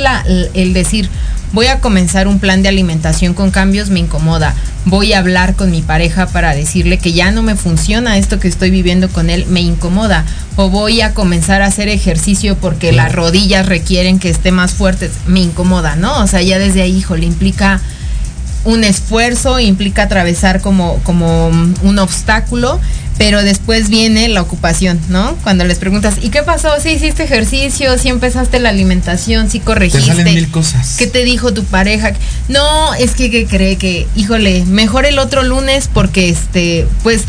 el 0.52 0.74
decir, 0.74 1.08
voy 1.52 1.66
a 1.66 1.80
comenzar 1.80 2.28
un 2.28 2.38
plan 2.38 2.62
de 2.62 2.68
alimentación 2.68 3.34
con 3.34 3.50
cambios 3.50 3.90
me 3.90 4.00
incomoda. 4.00 4.54
Voy 4.84 5.12
a 5.12 5.18
hablar 5.18 5.54
con 5.54 5.70
mi 5.70 5.82
pareja 5.82 6.26
para 6.26 6.54
decirle 6.54 6.98
que 6.98 7.12
ya 7.12 7.30
no 7.30 7.42
me 7.42 7.56
funciona 7.56 8.18
esto 8.18 8.38
que 8.38 8.48
estoy 8.48 8.70
viviendo 8.70 9.08
con 9.08 9.30
él, 9.30 9.46
me 9.46 9.60
incomoda. 9.60 10.24
O 10.56 10.70
voy 10.70 11.00
a 11.00 11.12
comenzar 11.14 11.62
a 11.62 11.66
hacer 11.66 11.88
ejercicio 11.88 12.56
porque 12.56 12.92
las 12.92 13.12
rodillas 13.12 13.66
requieren 13.66 14.18
que 14.18 14.30
esté 14.30 14.52
más 14.52 14.72
fuerte, 14.72 15.10
me 15.26 15.40
incomoda, 15.40 15.96
¿no? 15.96 16.22
O 16.22 16.26
sea, 16.26 16.42
ya 16.42 16.58
desde 16.58 16.82
ahí, 16.82 17.04
le 17.16 17.26
implica 17.26 17.80
un 18.64 18.84
esfuerzo, 18.84 19.60
implica 19.60 20.04
atravesar 20.04 20.60
como, 20.60 20.98
como 21.04 21.48
un 21.48 21.98
obstáculo, 21.98 22.80
pero 23.18 23.42
después 23.42 23.88
viene 23.88 24.28
la 24.28 24.42
ocupación, 24.42 25.00
¿no? 25.08 25.36
Cuando 25.42 25.64
les 25.64 25.78
preguntas, 25.78 26.16
¿y 26.20 26.28
qué 26.28 26.42
pasó? 26.42 26.68
¿Si 26.80 26.90
hiciste 26.90 27.24
ejercicio? 27.24 27.98
¿Si 27.98 28.08
empezaste 28.08 28.60
la 28.60 28.68
alimentación? 28.68 29.50
¿Si 29.50 29.60
corregiste? 29.60 30.00
Te 30.00 30.06
salen 30.06 30.34
mil 30.34 30.50
cosas. 30.50 30.96
¿Qué 30.98 31.06
te 31.06 31.24
dijo 31.24 31.52
tu 31.52 31.64
pareja? 31.64 32.12
No, 32.48 32.94
es 32.94 33.12
que, 33.12 33.30
que 33.30 33.46
cree 33.46 33.76
que, 33.76 34.06
híjole, 34.16 34.64
mejor 34.66 35.06
el 35.06 35.18
otro 35.18 35.42
lunes 35.42 35.88
porque, 35.92 36.28
este, 36.28 36.86
pues, 37.02 37.22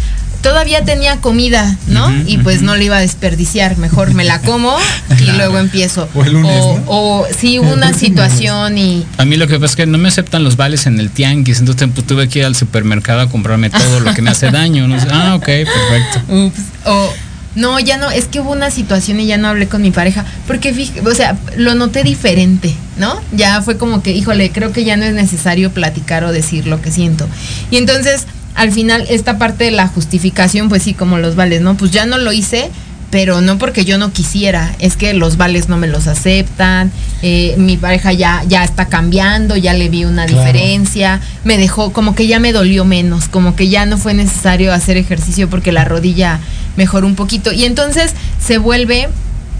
todavía 0.47 0.83
tenía 0.85 1.17
comida, 1.17 1.75
¿no? 1.87 2.09
y 2.25 2.37
pues 2.37 2.61
no 2.61 2.75
le 2.77 2.85
iba 2.85 2.97
a 2.97 3.01
desperdiciar, 3.01 3.77
mejor 3.77 4.13
me 4.13 4.23
la 4.23 4.39
como 4.41 4.75
y 5.19 5.31
luego 5.31 5.57
empiezo. 5.57 6.07
O 6.15 6.23
el 6.23 6.33
lunes, 6.33 6.61
O, 6.63 6.77
¿no? 6.77 6.83
o 6.87 7.27
sí, 7.37 7.59
una 7.59 7.93
situación 7.93 8.77
y... 8.77 9.05
A 9.17 9.25
mí 9.25 9.35
lo 9.35 9.47
que 9.47 9.55
pasa 9.59 9.71
es 9.71 9.75
que 9.75 9.85
no 9.85 9.97
me 9.97 10.07
aceptan 10.07 10.45
los 10.45 10.55
vales 10.55 10.85
en 10.85 10.99
el 10.99 11.09
tianguis, 11.09 11.59
entonces 11.59 11.89
pues, 11.93 12.07
tuve 12.07 12.29
que 12.29 12.39
ir 12.39 12.45
al 12.45 12.55
supermercado 12.55 13.21
a 13.21 13.29
comprarme 13.29 13.69
todo 13.69 13.99
lo 13.99 14.13
que 14.13 14.21
me 14.21 14.29
hace 14.29 14.49
daño. 14.49 14.87
¿no? 14.87 14.97
Ah, 15.09 15.35
ok, 15.35 15.45
perfecto. 15.45 16.21
Ups. 16.27 16.59
O 16.85 17.13
no, 17.55 17.79
ya 17.79 17.97
no, 17.97 18.11
es 18.11 18.25
que 18.25 18.39
hubo 18.39 18.51
una 18.51 18.69
situación 18.69 19.19
y 19.19 19.25
ya 19.25 19.37
no 19.37 19.47
hablé 19.47 19.67
con 19.67 19.81
mi 19.81 19.89
pareja, 19.89 20.25
porque 20.45 20.73
fíjate, 20.73 21.01
o 21.01 21.15
sea, 21.15 21.35
lo 21.55 21.73
noté 21.73 22.03
diferente, 22.03 22.75
¿no? 22.97 23.19
Ya 23.31 23.63
fue 23.63 23.77
como 23.77 24.03
que, 24.03 24.11
híjole, 24.11 24.51
creo 24.51 24.71
que 24.71 24.83
ya 24.83 24.95
no 24.95 25.05
es 25.05 25.13
necesario 25.13 25.71
platicar 25.71 26.23
o 26.23 26.31
decir 26.31 26.67
lo 26.67 26.81
que 26.81 26.91
siento. 26.91 27.27
Y 27.71 27.77
entonces, 27.77 28.27
al 28.57 28.71
final, 28.71 29.05
esta 29.09 29.37
parte 29.37 29.63
de 29.65 29.71
la 29.71 29.87
justificación, 29.87 30.67
pues 30.67 30.83
sí, 30.83 30.93
como 30.93 31.17
los 31.19 31.35
vales, 31.35 31.61
¿no? 31.61 31.77
Pues 31.77 31.91
ya 31.91 32.05
no 32.05 32.17
lo 32.17 32.33
hice, 32.33 32.69
pero 33.11 33.39
no 33.39 33.57
porque 33.57 33.85
yo 33.85 33.97
no 33.97 34.11
quisiera, 34.11 34.75
es 34.79 34.97
que 34.97 35.13
los 35.13 35.37
vales 35.37 35.69
no 35.69 35.77
me 35.77 35.87
los 35.87 36.07
aceptan, 36.07 36.91
eh, 37.21 37.55
mi 37.57 37.77
pareja 37.77 38.11
ya, 38.11 38.43
ya 38.49 38.65
está 38.65 38.87
cambiando, 38.87 39.55
ya 39.55 39.73
le 39.73 39.87
vi 39.87 40.03
una 40.03 40.25
Claro. 40.25 40.41
diferencia, 40.43 41.21
me 41.45 41.57
dejó, 41.57 41.93
como 41.93 42.15
que 42.15 42.27
ya 42.27 42.39
me 42.39 42.51
dolió 42.51 42.83
menos, 42.83 43.29
como 43.29 43.55
que 43.55 43.69
ya 43.69 43.85
no 43.85 43.97
fue 43.97 44.13
necesario 44.13 44.73
hacer 44.73 44.97
ejercicio 44.97 45.49
porque 45.49 45.71
la 45.71 45.85
rodilla 45.85 46.39
mejoró 46.75 47.07
un 47.07 47.15
poquito. 47.15 47.53
Y 47.53 47.63
entonces 47.63 48.11
se 48.45 48.57
vuelve 48.57 49.07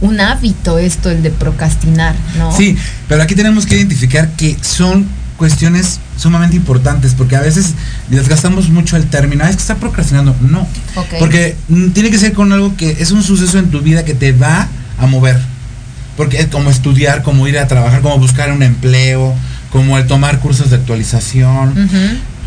un 0.01 0.19
hábito 0.19 0.77
esto, 0.77 1.10
el 1.10 1.23
de 1.23 1.29
procrastinar, 1.31 2.15
¿no? 2.38 2.51
Sí, 2.55 2.75
pero 3.07 3.23
aquí 3.23 3.33
tenemos 3.33 3.65
que 3.65 3.77
identificar 3.77 4.29
que 4.31 4.57
son 4.62 5.07
cuestiones 5.38 6.00
sumamente 6.17 6.56
importantes 6.56 7.13
porque 7.15 7.36
a 7.36 7.41
veces 7.41 7.73
desgastamos 8.10 8.69
mucho 8.69 8.97
el 8.97 9.06
término, 9.06 9.43
"Ah, 9.43 9.50
es 9.50 9.56
que 9.56 9.62
está 9.62 9.76
procrastinando. 9.76 10.36
No, 10.41 10.67
porque 11.19 11.56
mm, 11.69 11.89
tiene 11.91 12.10
que 12.10 12.17
ser 12.17 12.34
con 12.34 12.52
algo 12.52 12.76
que 12.76 12.97
es 13.00 13.12
un 13.12 13.23
suceso 13.23 13.60
en 13.60 13.69
tu 13.69 13.82
vida 13.82 14.04
que 14.04 14.13
te 14.15 14.32
va 14.32 14.67
a 15.00 15.06
mover. 15.08 15.39
Porque 16.17 16.39
es 16.39 16.47
como 16.47 16.71
estudiar, 16.71 17.21
como 17.21 17.47
ir 17.47 17.60
a 17.60 17.67
trabajar, 17.67 18.02
como 18.02 18.17
buscar 18.17 18.52
un 18.52 18.63
empleo, 18.63 19.36
como 19.71 19.97
el 20.00 20.08
tomar 20.08 20.39
cursos 20.39 20.71
de 20.71 20.78
actualización. 20.78 21.73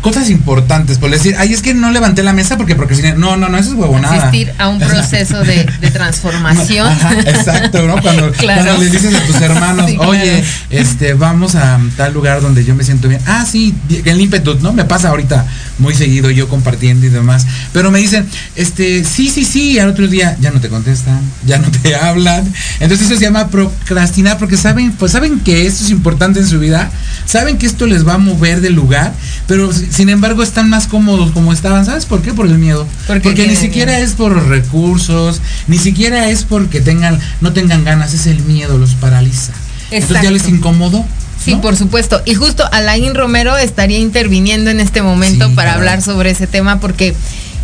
Cosas 0.01 0.29
importantes, 0.31 0.97
por 0.97 1.11
decir, 1.11 1.35
ay, 1.37 1.53
es 1.53 1.61
que 1.61 1.73
no 1.75 1.91
levanté 1.91 2.23
la 2.23 2.33
mesa 2.33 2.57
porque 2.57 2.75
procrastiné. 2.75 3.13
No, 3.13 3.37
no, 3.37 3.49
no, 3.49 3.57
eso 3.57 3.69
es 3.69 3.75
huevonada. 3.75 4.15
Asistir 4.15 4.51
a 4.57 4.67
un 4.69 4.79
proceso 4.79 5.41
de, 5.43 5.63
de 5.81 5.91
transformación. 5.91 6.87
Ajá, 6.87 7.19
exacto, 7.19 7.87
¿no? 7.87 8.01
Cuando, 8.01 8.31
Claro. 8.41 8.63
cuando 8.63 8.83
le 8.83 8.89
dices 8.89 9.13
a 9.13 9.19
tus 9.25 9.35
hermanos, 9.41 9.89
Sí, 9.89 9.95
claro. 9.95 10.09
oye, 10.11 10.43
este, 10.71 11.13
vamos 11.13 11.55
a 11.55 11.79
tal 11.97 12.13
lugar 12.13 12.41
donde 12.41 12.63
yo 12.65 12.73
me 12.75 12.83
siento 12.83 13.07
bien. 13.07 13.21
Ah, 13.27 13.45
sí, 13.49 13.75
el 14.05 14.19
ímpetu, 14.19 14.57
¿no? 14.61 14.73
Me 14.73 14.85
pasa 14.85 15.09
ahorita 15.09 15.45
muy 15.77 15.93
seguido 15.93 16.31
yo 16.31 16.49
compartiendo 16.49 17.05
y 17.05 17.09
demás. 17.09 17.45
Pero 17.73 17.91
me 17.91 17.99
dicen, 17.99 18.27
este, 18.55 19.03
sí, 19.03 19.29
sí, 19.29 19.45
sí, 19.45 19.73
y 19.73 19.79
al 19.79 19.89
otro 19.89 20.07
día 20.07 20.35
ya 20.39 20.51
no 20.51 20.59
te 20.59 20.69
contestan, 20.69 21.21
ya 21.45 21.59
no 21.59 21.69
te 21.69 21.95
hablan. 21.95 22.51
Entonces 22.79 23.05
eso 23.07 23.17
se 23.19 23.25
llama 23.25 23.49
procrastinar 23.49 24.37
porque 24.39 24.57
saben, 24.57 24.91
pues 24.93 25.11
saben 25.11 25.39
que 25.39 25.67
esto 25.67 25.83
es 25.83 25.91
importante 25.91 26.39
en 26.39 26.47
su 26.47 26.59
vida, 26.59 26.89
saben 27.25 27.57
que 27.57 27.65
esto 27.67 27.85
les 27.85 28.07
va 28.07 28.15
a 28.15 28.17
mover 28.17 28.61
del 28.61 28.73
lugar, 28.73 29.13
pero 29.47 29.69
sin 29.91 30.09
embargo 30.09 30.41
están 30.41 30.69
más 30.69 30.87
cómodos 30.87 31.31
como 31.31 31.53
estaban. 31.53 31.85
¿Sabes 31.85 32.05
por 32.05 32.21
qué? 32.21 32.33
Por 32.33 32.47
el 32.47 32.57
miedo. 32.57 32.87
Porque 33.07 33.21
Porque, 33.21 33.47
ni 33.47 33.55
siquiera 33.55 33.93
miedo. 33.93 34.05
es 34.07 34.13
por 34.13 34.31
los 34.31 34.47
recursos, 34.47 35.41
ni 35.67 35.77
siquiera 35.77 36.29
es 36.29 36.43
porque 36.43 36.81
tengan, 36.81 37.19
no 37.41 37.53
tengan 37.53 37.83
ganas, 37.83 38.13
es 38.13 38.25
el 38.27 38.39
miedo, 38.43 38.77
los 38.77 38.95
paraliza. 38.95 39.53
Entonces 39.91 40.09
ya 40.09 40.29
Exacto. 40.29 40.31
les 40.31 40.47
incomodó. 40.49 41.05
Sí, 41.43 41.51
¿no? 41.53 41.61
por 41.61 41.75
supuesto. 41.75 42.21
Y 42.25 42.35
justo 42.35 42.63
Alain 42.71 43.13
Romero 43.15 43.57
estaría 43.57 43.97
interviniendo 43.99 44.69
en 44.69 44.79
este 44.79 45.01
momento 45.01 45.47
Sí, 45.49 45.55
para 45.55 45.73
hablar 45.73 46.01
sobre 46.01 46.29
ese 46.31 46.47
tema 46.47 46.79
porque 46.79 47.09
eh, 47.09 47.13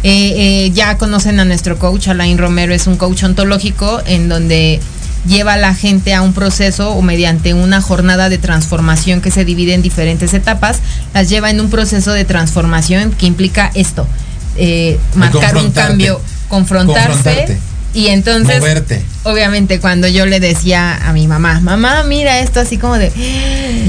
eh, 0.04 0.72
ya 0.74 0.98
conocen 0.98 1.40
a 1.40 1.46
nuestro 1.46 1.78
coach. 1.80 2.08
Alain 2.08 2.38
Romero 2.38 2.74
es 2.74 2.88
un 2.88 2.98
coach 2.98 3.24
ontológico 3.24 4.02
en 4.06 4.30
donde 4.30 4.80
lleva 5.28 5.54
a 5.54 5.58
la 5.58 5.74
gente 5.76 6.14
a 6.14 6.22
un 6.22 6.34
proceso 6.34 6.92
o 6.94 7.02
mediante 7.02 7.54
una 7.54 7.82
jornada 7.82 8.30
de 8.30 8.38
transformación 8.38 9.22
que 9.22 9.32
se 9.32 9.46
divide 9.46 9.74
en 9.74 9.82
diferentes 9.82 10.34
etapas, 10.34 10.80
las 11.14 11.30
lleva 11.30 11.50
en 11.50 11.60
un 11.60 11.70
proceso 11.70 12.12
de 12.14 12.26
transformación 12.26 13.12
que 13.12 13.26
implica 13.26 13.72
esto, 13.74 14.08
eh, 14.56 14.98
marcar 15.16 15.58
un 15.58 15.72
cambio, 15.72 16.22
confrontarse, 16.48 17.12
Confrontarte. 17.14 17.58
y 17.94 18.08
entonces 18.08 18.60
Moverte. 18.60 19.04
obviamente 19.24 19.80
cuando 19.80 20.08
yo 20.08 20.26
le 20.26 20.40
decía 20.40 20.96
a 21.08 21.14
mi 21.14 21.28
mamá, 21.28 21.60
mamá, 21.60 22.04
mira 22.04 22.40
esto 22.40 22.60
así 22.60 22.78
como 22.78 22.98
de, 22.98 23.12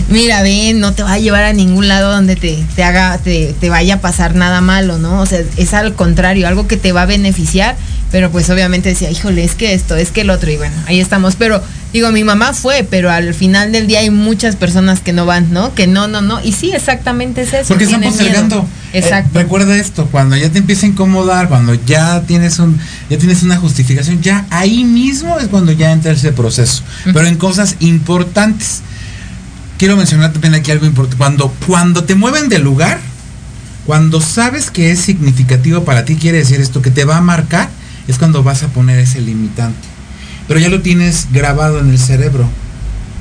mira, 0.09 0.42
ven, 0.42 0.81
no 0.81 0.92
te 0.92 1.03
va 1.03 1.12
a 1.14 1.18
llevar 1.18 1.44
a 1.44 1.53
ningún 1.53 1.88
lado 1.88 2.11
donde 2.12 2.37
te, 2.37 2.59
te 2.74 2.83
haga, 2.83 3.16
te, 3.18 3.55
te 3.61 3.70
vaya 3.70 3.94
a 3.94 4.01
pasar 4.01 4.35
nada 4.35 4.61
malo, 4.61 4.98
¿no? 4.98 5.20
O 5.20 5.27
sea, 5.27 5.40
es 5.57 5.74
al 5.74 5.94
contrario, 5.94 6.48
algo 6.48 6.66
que 6.66 6.77
te 6.77 6.92
va 6.92 7.03
a 7.03 7.07
beneficiar, 7.07 7.77
pero 8.11 8.31
pues 8.31 8.49
obviamente 8.51 8.88
decía, 8.88 9.11
híjole, 9.11 9.44
es 9.44 9.55
que 9.55 9.75
esto, 9.75 9.97
es 9.97 10.11
que 10.11 10.23
el 10.23 10.31
otro, 10.31 10.51
y 10.51 10.57
bueno, 10.57 10.75
ahí 10.87 11.01
estamos, 11.01 11.37
pero 11.37 11.62
digo, 11.92 12.11
mi 12.11 12.25
mamá 12.25 12.53
fue, 12.55 12.87
pero 12.88 13.11
al 13.11 13.35
final 13.35 13.73
del 13.73 13.87
día 13.87 14.01
hay 14.01 14.11
muchas 14.11 14.57
personas 14.57 15.01
que 15.01 15.12
no 15.12 15.27
van, 15.27 15.53
¿no? 15.53 15.75
Que 15.75 15.87
no, 15.87 16.09
no, 16.09 16.23
no, 16.23 16.42
y 16.42 16.53
sí, 16.53 16.73
exactamente 16.73 17.42
es 17.42 17.53
eso. 17.53 17.68
Porque 17.68 17.85
están 17.85 18.03
postergando. 18.03 18.66
Exacto. 18.92 19.38
Eh, 19.38 19.42
recuerda 19.42 19.77
esto, 19.77 20.07
cuando 20.11 20.37
ya 20.37 20.51
te 20.51 20.59
empieza 20.59 20.87
a 20.87 20.88
incomodar, 20.88 21.49
cuando 21.49 21.75
ya 21.75 22.23
tienes 22.23 22.59
un, 22.59 22.79
ya 23.11 23.18
tienes 23.18 23.42
una 23.42 23.57
justificación, 23.57 24.23
ya 24.23 24.47
ahí 24.51 24.85
mismo 24.85 25.38
es 25.38 25.49
cuando 25.49 25.73
ya 25.73 25.92
entra 25.92 26.12
ese 26.12 26.33
proceso. 26.33 26.83
Pero 27.05 27.27
en 27.27 27.37
cosas 27.37 27.77
importantes. 27.81 28.81
Quiero 29.77 29.97
mencionar 29.97 30.33
también 30.33 30.55
aquí 30.55 30.73
algo 30.73 30.87
importante. 30.87 31.18
Cuando, 31.18 31.55
cuando 31.66 32.03
te 32.03 32.16
mueven 32.16 32.49
del 32.49 32.62
lugar, 32.62 32.99
cuando 33.87 34.21
sabes 34.21 34.71
que 34.71 34.90
es 34.90 34.99
significativo 34.99 35.85
para 35.85 36.05
ti, 36.05 36.16
quiere 36.16 36.38
decir 36.38 36.61
esto, 36.61 36.83
que 36.83 36.90
te 36.90 37.05
va 37.05 37.18
a 37.18 37.21
marcar, 37.21 37.71
es 38.09 38.18
cuando 38.18 38.42
vas 38.42 38.62
a 38.64 38.68
poner 38.68 38.99
ese 38.99 39.21
limitante. 39.21 39.79
Pero 40.49 40.59
ya 40.61 40.68
lo 40.68 40.81
tienes 40.81 41.29
grabado 41.33 41.79
en 41.79 41.90
el 41.90 41.99
cerebro. 41.99 42.49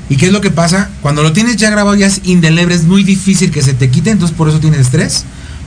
¿Y 0.09 0.15
qué 0.15 0.27
es 0.27 0.31
lo 0.31 0.39
que 0.41 0.49
pasa? 0.51 0.89
Cuando 1.01 1.21
lo 1.23 1.33
tienes 1.33 1.57
ya 1.57 1.69
grabado, 1.69 1.95
ya 1.95 2.07
es 2.07 2.21
indeleble, 2.23 2.73
es 2.73 2.85
muy 2.85 3.03
difícil 3.03 3.51
que 3.51 3.61
se 3.61 3.73
te 3.73 3.89
quite, 3.89 4.09
entonces 4.11 4.35
por 4.37 4.47
eso 4.47 4.59
tienes 4.61 4.79
estrés, 4.79 5.25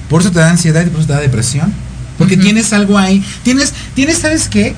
por 0.09 0.23
eso 0.23 0.31
te 0.33 0.39
da 0.39 0.49
ansiedad 0.51 0.85
y 0.87 0.89
por 0.89 1.01
eso 1.01 1.09
te 1.09 1.13
da 1.13 1.21
depresión. 1.21 1.73
Porque 2.17 2.37
tienes 2.37 2.73
algo 2.73 2.97
ahí, 2.99 3.23
tienes, 3.45 3.73
tienes, 3.95 4.19
¿sabes 4.19 4.49
qué? 4.49 4.75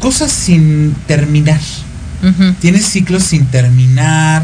Cosas 0.00 0.30
sin 0.32 0.94
terminar. 1.06 1.60
Tienes 2.60 2.86
ciclos 2.86 3.22
sin 3.22 3.46
terminar. 3.46 4.42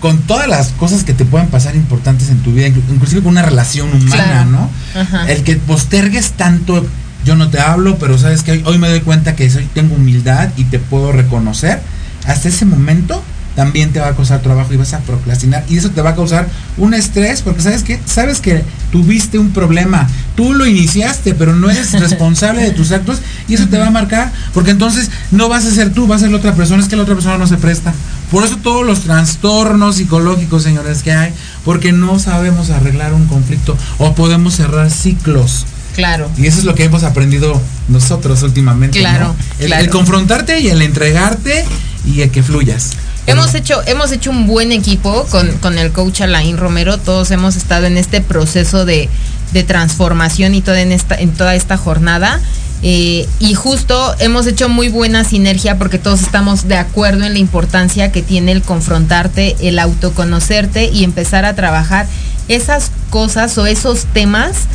con 0.00 0.18
todas 0.22 0.48
las 0.48 0.68
cosas 0.70 1.04
que 1.04 1.14
te 1.14 1.24
pueden 1.24 1.46
pasar 1.46 1.76
importantes 1.76 2.28
en 2.28 2.38
tu 2.38 2.52
vida, 2.52 2.66
inclu- 2.66 2.82
inclusive 2.92 3.22
con 3.22 3.30
una 3.30 3.42
relación 3.42 3.88
humana, 3.92 4.24
Claro. 4.24 4.50
¿no? 4.50 4.70
Ajá. 5.00 5.30
El 5.30 5.44
que 5.44 5.54
postergues 5.56 6.32
tanto, 6.32 6.84
yo 7.24 7.36
no 7.36 7.50
te 7.50 7.60
hablo, 7.60 7.98
pero 7.98 8.18
sabes 8.18 8.42
que 8.42 8.52
hoy, 8.52 8.62
hoy 8.64 8.78
me 8.78 8.88
doy 8.88 9.00
cuenta 9.00 9.36
que 9.36 9.48
soy, 9.50 9.64
tengo 9.74 9.94
humildad 9.94 10.50
y 10.56 10.64
te 10.64 10.78
puedo 10.78 11.12
reconocer, 11.12 11.80
hasta 12.26 12.48
ese 12.48 12.64
momento 12.64 13.22
también 13.54 13.92
te 13.92 14.00
va 14.00 14.08
a 14.08 14.16
causar 14.16 14.40
trabajo 14.40 14.72
y 14.72 14.76
vas 14.76 14.94
a 14.94 15.00
procrastinar 15.00 15.64
y 15.68 15.76
eso 15.76 15.90
te 15.90 16.00
va 16.00 16.10
a 16.10 16.14
causar 16.14 16.48
un 16.78 16.94
estrés 16.94 17.42
porque 17.42 17.60
sabes 17.60 17.82
que 17.82 18.00
sabes 18.06 18.40
que 18.40 18.64
tuviste 18.90 19.38
un 19.38 19.50
problema, 19.50 20.08
tú 20.36 20.54
lo 20.54 20.66
iniciaste, 20.66 21.34
pero 21.34 21.54
no 21.54 21.70
eres 21.70 21.92
responsable 22.00 22.62
de 22.62 22.70
tus 22.70 22.92
actos 22.92 23.20
y 23.48 23.54
eso 23.54 23.68
te 23.68 23.78
va 23.78 23.88
a 23.88 23.90
marcar 23.90 24.32
porque 24.54 24.70
entonces 24.70 25.10
no 25.30 25.48
vas 25.48 25.66
a 25.66 25.70
ser 25.70 25.92
tú, 25.92 26.06
vas 26.06 26.18
a 26.18 26.20
ser 26.20 26.30
la 26.30 26.38
otra 26.38 26.54
persona, 26.54 26.82
es 26.82 26.88
que 26.88 26.96
la 26.96 27.02
otra 27.02 27.14
persona 27.14 27.38
no 27.38 27.46
se 27.46 27.56
presta. 27.56 27.92
Por 28.30 28.44
eso 28.44 28.56
todos 28.56 28.86
los 28.86 29.00
trastornos 29.00 29.96
psicológicos, 29.96 30.62
señores, 30.62 31.02
que 31.02 31.12
hay, 31.12 31.32
porque 31.66 31.92
no 31.92 32.18
sabemos 32.18 32.70
arreglar 32.70 33.12
un 33.12 33.26
conflicto 33.26 33.76
o 33.98 34.14
podemos 34.14 34.54
cerrar 34.54 34.90
ciclos. 34.90 35.66
Claro. 35.94 36.30
Y 36.36 36.46
eso 36.46 36.58
es 36.58 36.64
lo 36.64 36.74
que 36.74 36.84
hemos 36.84 37.02
aprendido 37.04 37.60
nosotros 37.88 38.42
últimamente. 38.42 38.98
Claro, 38.98 39.28
¿no? 39.28 39.36
El, 39.58 39.66
claro. 39.66 39.84
el 39.84 39.90
confrontarte 39.90 40.60
y 40.60 40.68
el 40.68 40.82
entregarte 40.82 41.64
y 42.06 42.22
el 42.22 42.30
que 42.30 42.42
fluyas. 42.42 42.92
Hemos 43.26 43.54
hecho, 43.54 43.82
hemos 43.86 44.10
hecho 44.10 44.30
un 44.30 44.46
buen 44.46 44.72
equipo 44.72 45.26
con, 45.30 45.48
con 45.58 45.78
el 45.78 45.92
coach 45.92 46.22
Alain 46.22 46.56
Romero. 46.56 46.98
Todos 46.98 47.30
hemos 47.30 47.54
estado 47.54 47.86
en 47.86 47.96
este 47.96 48.20
proceso 48.20 48.84
de, 48.84 49.08
de 49.52 49.62
transformación 49.62 50.54
y 50.54 50.60
toda 50.60 50.80
en 50.80 50.90
esta, 50.90 51.14
en 51.14 51.32
toda 51.32 51.54
esta 51.54 51.76
jornada. 51.76 52.40
Eh, 52.84 53.28
y 53.38 53.54
justo 53.54 54.16
hemos 54.18 54.48
hecho 54.48 54.68
muy 54.68 54.88
buena 54.88 55.22
sinergia 55.22 55.78
porque 55.78 55.98
todos 55.98 56.20
estamos 56.20 56.66
de 56.66 56.76
acuerdo 56.76 57.24
en 57.24 57.34
la 57.34 57.38
importancia 57.38 58.10
que 58.10 58.22
tiene 58.22 58.50
el 58.50 58.62
confrontarte, 58.62 59.54
el 59.60 59.78
autoconocerte 59.78 60.86
y 60.86 61.04
empezar 61.04 61.44
a 61.44 61.54
trabajar 61.54 62.08
esas 62.48 62.90
cosas 63.10 63.56
o 63.56 63.66
esos 63.66 64.06
temas 64.06 64.66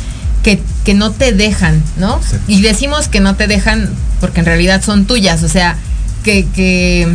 que, 0.42 0.60
que 0.84 0.94
no 0.94 1.10
te 1.10 1.32
dejan, 1.32 1.82
¿no? 1.96 2.20
Y 2.46 2.62
decimos 2.62 3.08
que 3.08 3.20
no 3.20 3.36
te 3.36 3.46
dejan 3.46 3.90
porque 4.20 4.40
en 4.40 4.46
realidad 4.46 4.82
son 4.82 5.06
tuyas, 5.06 5.42
o 5.42 5.48
sea, 5.48 5.76
que, 6.22 6.46
que 6.54 7.08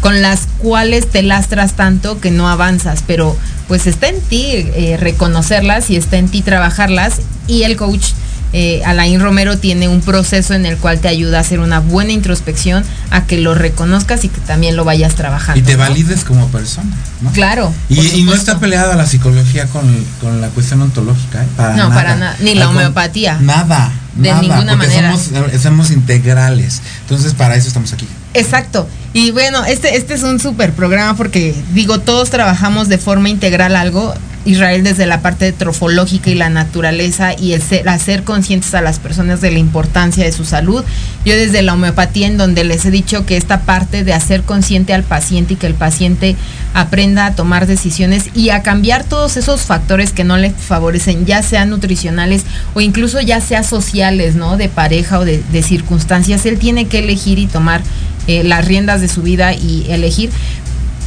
con 0.00 0.22
las 0.22 0.48
cuales 0.58 1.08
te 1.08 1.22
lastras 1.22 1.74
tanto 1.74 2.20
que 2.20 2.30
no 2.30 2.48
avanzas, 2.48 3.04
pero 3.06 3.36
pues 3.68 3.86
está 3.86 4.08
en 4.08 4.20
ti 4.20 4.46
eh, 4.52 4.96
reconocerlas 4.98 5.90
y 5.90 5.96
está 5.96 6.16
en 6.16 6.28
ti 6.28 6.42
trabajarlas 6.42 7.20
y 7.46 7.62
el 7.62 7.76
coach 7.76 8.06
eh, 8.52 8.82
Alain 8.84 9.20
Romero 9.20 9.58
tiene 9.58 9.88
un 9.88 10.00
proceso 10.00 10.54
en 10.54 10.66
el 10.66 10.76
cual 10.76 11.00
te 11.00 11.08
ayuda 11.08 11.38
a 11.38 11.40
hacer 11.40 11.60
una 11.60 11.80
buena 11.80 12.12
introspección, 12.12 12.84
a 13.10 13.24
que 13.24 13.38
lo 13.38 13.54
reconozcas 13.54 14.24
y 14.24 14.28
que 14.28 14.40
también 14.40 14.76
lo 14.76 14.84
vayas 14.84 15.14
trabajando. 15.14 15.60
Y 15.60 15.62
te 15.62 15.72
¿no? 15.72 15.78
valides 15.78 16.24
como 16.24 16.48
persona. 16.48 16.90
¿no? 17.20 17.30
Claro. 17.32 17.72
Y, 17.88 18.22
no 18.24 18.34
está 18.34 18.58
peleada 18.58 18.96
la 18.96 19.06
psicología 19.06 19.66
con, 19.66 19.82
con 20.20 20.40
la 20.40 20.48
cuestión 20.48 20.82
ontológica, 20.82 21.42
¿eh? 21.42 21.48
Para 21.56 21.70
No, 21.76 21.88
nada. 21.88 21.94
para 21.94 22.16
nada. 22.16 22.36
Ni 22.40 22.54
la 22.54 22.68
homeopatía. 22.68 23.38
Nada. 23.40 23.92
De 24.14 24.28
nada, 24.28 24.42
ninguna 24.42 24.76
manera. 24.76 25.16
Somos, 25.16 25.62
somos 25.62 25.90
integrales. 25.90 26.82
Entonces, 27.02 27.34
para 27.34 27.54
eso 27.54 27.68
estamos 27.68 27.92
aquí. 27.92 28.06
Exacto. 28.34 28.88
Y 29.12 29.30
bueno, 29.30 29.64
este, 29.64 29.96
este 29.96 30.14
es 30.14 30.22
un 30.22 30.38
súper 30.40 30.72
programa 30.72 31.16
porque 31.16 31.54
digo, 31.72 32.00
todos 32.00 32.30
trabajamos 32.30 32.88
de 32.88 32.98
forma 32.98 33.28
integral 33.28 33.76
algo. 33.76 34.14
Israel 34.44 34.82
desde 34.82 35.06
la 35.06 35.20
parte 35.20 35.52
trofológica 35.52 36.30
y 36.30 36.34
la 36.34 36.48
naturaleza 36.48 37.34
y 37.38 37.52
el 37.52 37.62
ser, 37.62 37.88
hacer 37.88 38.24
conscientes 38.24 38.74
a 38.74 38.80
las 38.80 38.98
personas 38.98 39.40
de 39.40 39.50
la 39.50 39.58
importancia 39.58 40.24
de 40.24 40.32
su 40.32 40.44
salud. 40.44 40.82
Yo 41.24 41.34
desde 41.34 41.62
la 41.62 41.74
homeopatía 41.74 42.26
en 42.26 42.38
donde 42.38 42.64
les 42.64 42.84
he 42.86 42.90
dicho 42.90 43.26
que 43.26 43.36
esta 43.36 43.60
parte 43.62 44.02
de 44.02 44.14
hacer 44.14 44.42
consciente 44.42 44.94
al 44.94 45.02
paciente 45.02 45.54
y 45.54 45.56
que 45.56 45.66
el 45.66 45.74
paciente 45.74 46.36
aprenda 46.72 47.26
a 47.26 47.34
tomar 47.34 47.66
decisiones 47.66 48.30
y 48.34 48.50
a 48.50 48.62
cambiar 48.62 49.04
todos 49.04 49.36
esos 49.36 49.62
factores 49.62 50.12
que 50.12 50.24
no 50.24 50.36
le 50.38 50.50
favorecen, 50.50 51.26
ya 51.26 51.42
sean 51.42 51.70
nutricionales 51.70 52.44
o 52.74 52.80
incluso 52.80 53.20
ya 53.20 53.40
sea 53.40 53.62
sociales, 53.62 54.36
¿no? 54.36 54.56
De 54.56 54.68
pareja 54.68 55.18
o 55.18 55.24
de, 55.24 55.40
circunstancias. 55.62 56.46
Él 56.46 56.58
tiene 56.58 56.86
que 56.86 57.00
elegir 57.00 57.38
y 57.38 57.46
tomar 57.46 57.82
eh, 58.26 58.44
las 58.44 58.64
riendas 58.64 59.00
de 59.02 59.08
su 59.08 59.22
vida 59.22 59.52
y 59.52 59.86
elegir, 59.90 60.30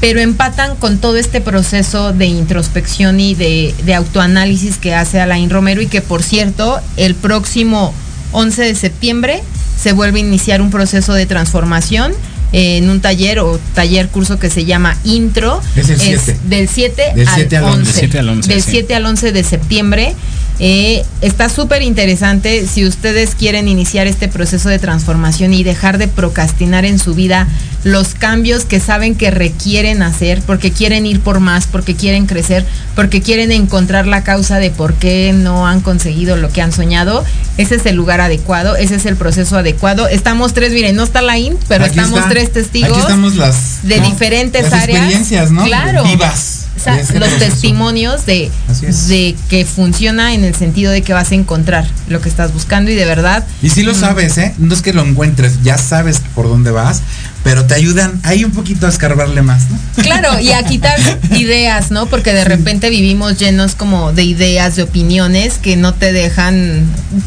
pero 0.04 0.20
empatan 0.20 0.76
con 0.76 0.98
todo 0.98 1.16
este 1.16 1.40
proceso 1.40 2.12
de 2.12 2.26
introspección 2.26 3.22
y 3.22 3.36
de, 3.36 3.96
autoanálisis 3.96 4.78
que 4.78 4.94
hace 4.94 5.22
Alain 5.22 5.50
Romero 5.50 5.82
y 5.82 5.88
que 5.88 6.02
por 6.02 6.24
cierto, 6.24 6.82
el 6.98 7.16
próximo 7.16 7.94
11 8.34 8.64
de 8.64 8.76
septiembre 8.76 9.44
se 9.78 9.94
vuelve 9.94 10.20
a 10.20 10.24
iniciar 10.24 10.62
un 10.62 10.72
proceso 10.72 11.14
de 11.14 11.26
transformación 11.26 12.12
en 12.54 12.90
un 12.90 13.02
taller 13.02 13.40
o 13.40 13.60
taller 13.74 14.08
curso 14.08 14.40
que 14.40 14.50
se 14.50 14.64
llama 14.64 14.96
Intro. 15.04 15.60
Es 15.76 15.90
el 15.90 16.00
7. 16.00 16.38
del 16.46 16.70
7 16.70 17.04
Del 17.16 17.28
al, 17.28 17.36
7 17.36 17.58
al 17.58 17.64
11. 17.66 17.80
11. 17.80 17.84
Del 17.84 17.92
7 17.92 18.20
al 18.20 18.30
11, 18.30 18.50
Del 18.54 18.62
sí. 18.62 18.72
7 18.72 18.96
al 18.96 19.06
11 19.06 19.32
de 19.32 19.44
septiembre. 19.44 20.16
Eh, 20.60 21.04
está 21.22 21.50
súper 21.50 21.82
interesante. 21.82 22.68
Si 22.68 22.86
ustedes 22.86 23.34
quieren 23.34 23.68
iniciar 23.68 24.06
este 24.06 24.28
proceso 24.28 24.70
de 24.70 24.78
transformación 24.78 25.52
y 25.54 25.64
dejar 25.64 25.98
de 25.98 26.08
procrastinar 26.08 26.86
en 26.86 27.00
su 27.00 27.16
vida 27.16 27.48
los 27.84 28.14
cambios 28.14 28.64
que 28.64 28.80
saben 28.80 29.16
que 29.16 29.32
requieren 29.32 30.04
hacer, 30.04 30.42
porque 30.46 30.72
quieren 30.72 31.06
ir 31.06 31.20
por 31.20 31.40
más, 31.40 31.68
porque 31.68 31.96
quieren 31.96 32.28
crecer, 32.28 32.66
porque 32.96 33.22
quieren 33.22 33.52
encontrar 33.52 34.08
la 34.08 34.24
causa 34.24 34.60
de 34.60 34.70
por 34.70 34.94
qué 34.94 35.34
no 35.36 35.68
han 35.68 35.82
conseguido 35.82 36.38
lo 36.38 36.50
que 36.50 36.62
han 36.62 36.72
soñado, 36.72 37.26
ese 37.58 37.76
es 37.76 37.86
el 37.86 37.96
lugar 37.96 38.22
adecuado, 38.22 38.76
ese 38.78 38.96
es 38.96 39.06
el 39.06 39.18
proceso 39.18 39.58
adecuado. 39.58 40.08
Estamos 40.08 40.54
tres, 40.54 40.72
miren, 40.72 40.96
no 40.96 41.04
está 41.04 41.22
la 41.22 41.38
IN, 41.38 41.58
pero 41.68 41.84
Aquí 41.86 41.98
estamos 41.98 42.20
está. 42.20 42.30
tres 42.30 42.43
testigos 42.52 42.92
Aquí 42.92 43.00
estamos 43.00 43.36
las 43.36 43.80
de 43.84 44.00
¿no? 44.00 44.10
diferentes 44.10 44.64
Las 44.64 44.74
áreas. 44.74 45.00
experiencias, 45.00 45.52
¿no? 45.52 45.64
Claro. 45.66 46.04
Vivas. 46.04 46.60
O 46.76 46.80
sea, 46.84 46.98
los 46.98 47.38
testimonios 47.38 48.26
de, 48.26 48.52
de 49.08 49.36
que 49.48 49.64
funciona 49.64 50.34
en 50.34 50.44
el 50.44 50.56
sentido 50.56 50.92
de 50.92 51.02
que 51.02 51.14
vas 51.14 51.32
a 51.32 51.36
encontrar 51.36 51.88
lo 52.10 52.20
que 52.20 52.28
estás 52.28 52.52
buscando 52.52 52.92
y 52.92 52.96
de 52.96 53.06
verdad. 53.06 53.46
Y 53.62 53.70
si 53.70 53.84
lo 53.84 53.94
sabes, 53.94 54.38
¿eh? 54.38 54.54
No 54.58 54.74
es 54.74 54.82
que 54.82 54.92
lo 54.92 55.06
encuentres, 55.06 55.62
ya 55.64 55.78
sabes 55.78 56.22
por 56.34 56.50
dónde 56.50 56.72
vas, 56.72 57.02
pero 57.44 57.66
te 57.66 57.76
ayudan 57.76 58.20
ahí 58.24 58.44
un 58.44 58.52
poquito 58.52 58.88
a 58.88 58.90
escarbarle 58.90 59.44
más, 59.44 59.70
¿no? 59.70 59.78
Claro, 60.04 60.40
y 60.40 60.52
a 60.52 60.64
quitar 60.64 61.00
ideas, 61.32 61.92
¿no? 61.92 62.08
Porque 62.08 62.34
de 62.34 62.44
repente 62.44 62.90
vivimos 62.90 63.38
llenos 63.38 63.76
como 63.76 64.12
de 64.12 64.24
ideas, 64.24 64.76
de 64.76 64.84
opiniones 64.84 65.60
que 65.60 65.78
no 65.78 65.94
te 65.94 66.12
dejan, 66.12 66.86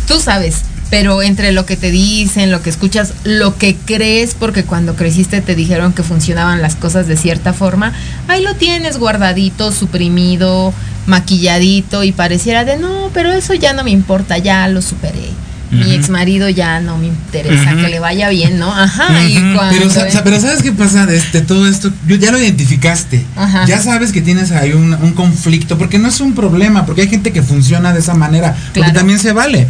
tú 0.09 0.21
sabes, 0.21 0.57
pero 0.91 1.23
entre 1.23 1.53
lo 1.53 1.67
que 1.67 1.77
te 1.77 1.91
dicen, 1.91 2.51
lo 2.51 2.63
que 2.63 2.71
escuchas, 2.71 3.13
lo 3.25 3.57
que 3.57 3.75
crees, 3.75 4.35
porque 4.35 4.65
cuando 4.65 4.95
creciste 4.95 5.41
te 5.41 5.55
dijeron 5.55 5.93
que 5.93 6.03
funcionaban 6.03 6.63
las 6.63 6.77
cosas 6.77 7.07
de 7.09 7.17
cierta 7.17 7.53
forma, 7.53 7.93
ahí 8.29 8.43
lo 8.43 8.55
tienes 8.55 8.99
guardadito, 8.99 9.73
suprimido, 9.73 10.73
maquilladito 11.07 12.05
y 12.05 12.13
pareciera 12.13 12.65
de 12.65 12.77
no, 12.77 13.11
pero 13.13 13.33
eso 13.33 13.55
ya 13.55 13.73
no 13.73 13.85
me 13.85 13.91
importa, 13.91 14.39
ya 14.39 14.69
lo 14.69 14.83
superé. 14.83 15.31
Mi 15.71 15.81
Ujú. 15.81 15.91
ex 15.91 16.11
marido 16.11 16.49
ya 16.49 16.79
no 16.79 16.97
me 16.97 17.09
interesa 17.09 17.75
que 17.75 17.89
le 17.89 17.99
vaya 17.99 18.29
bien, 18.29 18.57
¿no? 18.57 18.73
Ajá, 18.73 19.25
y 19.25 19.35
cuando 19.53 19.77
Pero, 19.77 20.21
pero 20.23 20.41
¿sabes 20.41 20.63
qué 20.63 20.71
pasa 20.71 21.07
de, 21.07 21.17
este, 21.17 21.41
todo 21.41 21.67
esto? 21.67 21.91
Yo 22.07 22.15
ya 22.15 22.31
lo 22.31 22.39
identificaste. 22.39 23.25
Ajá. 23.35 23.67
Ya 23.67 23.83
sabes 23.83 24.13
que 24.13 24.21
tienes 24.21 24.53
ahí 24.53 24.75
un, 24.75 24.95
un 24.95 25.13
conflicto, 25.13 25.77
porque 25.77 25.99
no 25.99 26.07
es 26.09 26.21
un 26.21 26.35
problema, 26.37 26.87
porque 26.87 27.03
hay 27.03 27.09
gente 27.09 27.33
que 27.33 27.43
funciona 27.43 27.93
de 27.93 27.99
esa 27.99 28.15
manera, 28.15 28.55
porque 28.75 28.93
también 28.93 29.19
se 29.19 29.33
vale. 29.33 29.67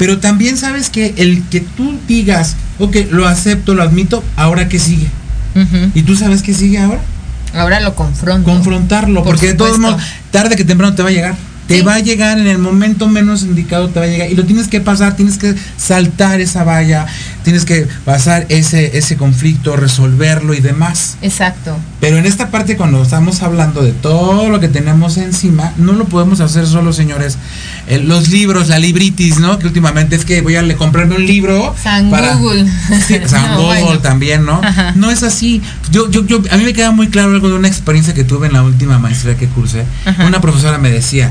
Pero 0.00 0.18
también 0.18 0.56
sabes 0.56 0.88
que 0.88 1.12
el 1.18 1.42
que 1.50 1.60
tú 1.60 1.94
digas, 2.08 2.56
ok, 2.78 2.96
lo 3.10 3.28
acepto, 3.28 3.74
lo 3.74 3.82
admito, 3.82 4.24
ahora 4.34 4.66
qué 4.66 4.78
sigue. 4.78 5.08
¿Y 5.94 6.02
tú 6.04 6.16
sabes 6.16 6.42
qué 6.42 6.54
sigue 6.54 6.78
ahora? 6.78 7.02
Ahora 7.52 7.80
lo 7.80 7.94
confronto. 7.94 8.50
confrontarlo, 8.50 9.22
Por 9.22 9.32
porque 9.34 9.48
de 9.48 9.54
todos 9.54 9.78
modos, 9.78 10.02
tarde 10.30 10.56
que 10.56 10.64
temprano 10.64 10.94
te 10.94 11.02
va 11.02 11.10
a 11.10 11.12
llegar. 11.12 11.34
Te 11.68 11.80
Sí. 11.80 11.82
va 11.82 11.96
a 11.96 11.98
llegar 12.00 12.38
en 12.38 12.46
el 12.46 12.56
momento 12.56 13.08
menos 13.08 13.42
indicado, 13.42 13.90
te 13.90 14.00
va 14.00 14.06
a 14.06 14.08
llegar. 14.08 14.30
Y 14.30 14.36
lo 14.36 14.46
tienes 14.46 14.68
que 14.68 14.80
pasar, 14.80 15.16
tienes 15.16 15.36
que 15.36 15.54
saltar 15.76 16.40
esa 16.40 16.64
valla, 16.64 17.04
tienes 17.44 17.66
que 17.66 17.86
pasar 18.06 18.46
ese, 18.48 18.96
ese 18.96 19.18
conflicto, 19.18 19.76
resolverlo 19.76 20.54
y 20.54 20.60
demás. 20.60 21.18
Exacto. 21.20 21.76
Pero 22.00 22.16
en 22.16 22.24
esta 22.24 22.50
parte, 22.50 22.76
cuando 22.78 23.02
estamos 23.02 23.42
hablando 23.42 23.82
de 23.82 23.92
todo 23.92 24.48
lo 24.48 24.58
que 24.58 24.68
tenemos 24.68 25.18
encima, 25.18 25.74
no 25.76 25.92
lo 25.92 26.06
podemos 26.06 26.40
hacer 26.40 26.66
solo, 26.66 26.94
señores. 26.94 27.36
Eh, 27.88 27.98
los 27.98 28.28
libros, 28.30 28.68
la 28.68 28.78
libritis, 28.78 29.38
¿no? 29.38 29.58
Que 29.58 29.66
últimamente 29.66 30.16
es 30.16 30.24
que 30.24 30.40
voy 30.40 30.56
a 30.56 30.62
le- 30.62 30.76
comprarme 30.76 31.16
un 31.16 31.26
libro. 31.26 31.74
San 31.82 32.08
Google. 32.10 32.66
Sí, 33.06 33.16
San 33.26 33.50
No, 33.52 33.62
Google 33.64 33.82
bueno. 33.82 33.98
también, 34.00 34.46
¿no? 34.46 34.60
Ajá. 34.64 34.92
No 34.96 35.10
es 35.10 35.22
así. 35.22 35.60
Yo, 35.90 36.10
yo, 36.10 36.24
yo, 36.26 36.40
a 36.50 36.56
mí 36.56 36.64
me 36.64 36.72
queda 36.72 36.90
muy 36.90 37.08
claro 37.08 37.32
algo 37.32 37.48
de 37.50 37.54
una 37.54 37.68
experiencia 37.68 38.14
que 38.14 38.24
tuve 38.24 38.46
en 38.46 38.54
la 38.54 38.62
última 38.62 38.98
maestría 38.98 39.36
que 39.36 39.46
cursé. 39.48 39.84
Ajá. 40.06 40.24
Una 40.26 40.40
profesora 40.40 40.78
me 40.78 40.90
decía, 40.90 41.30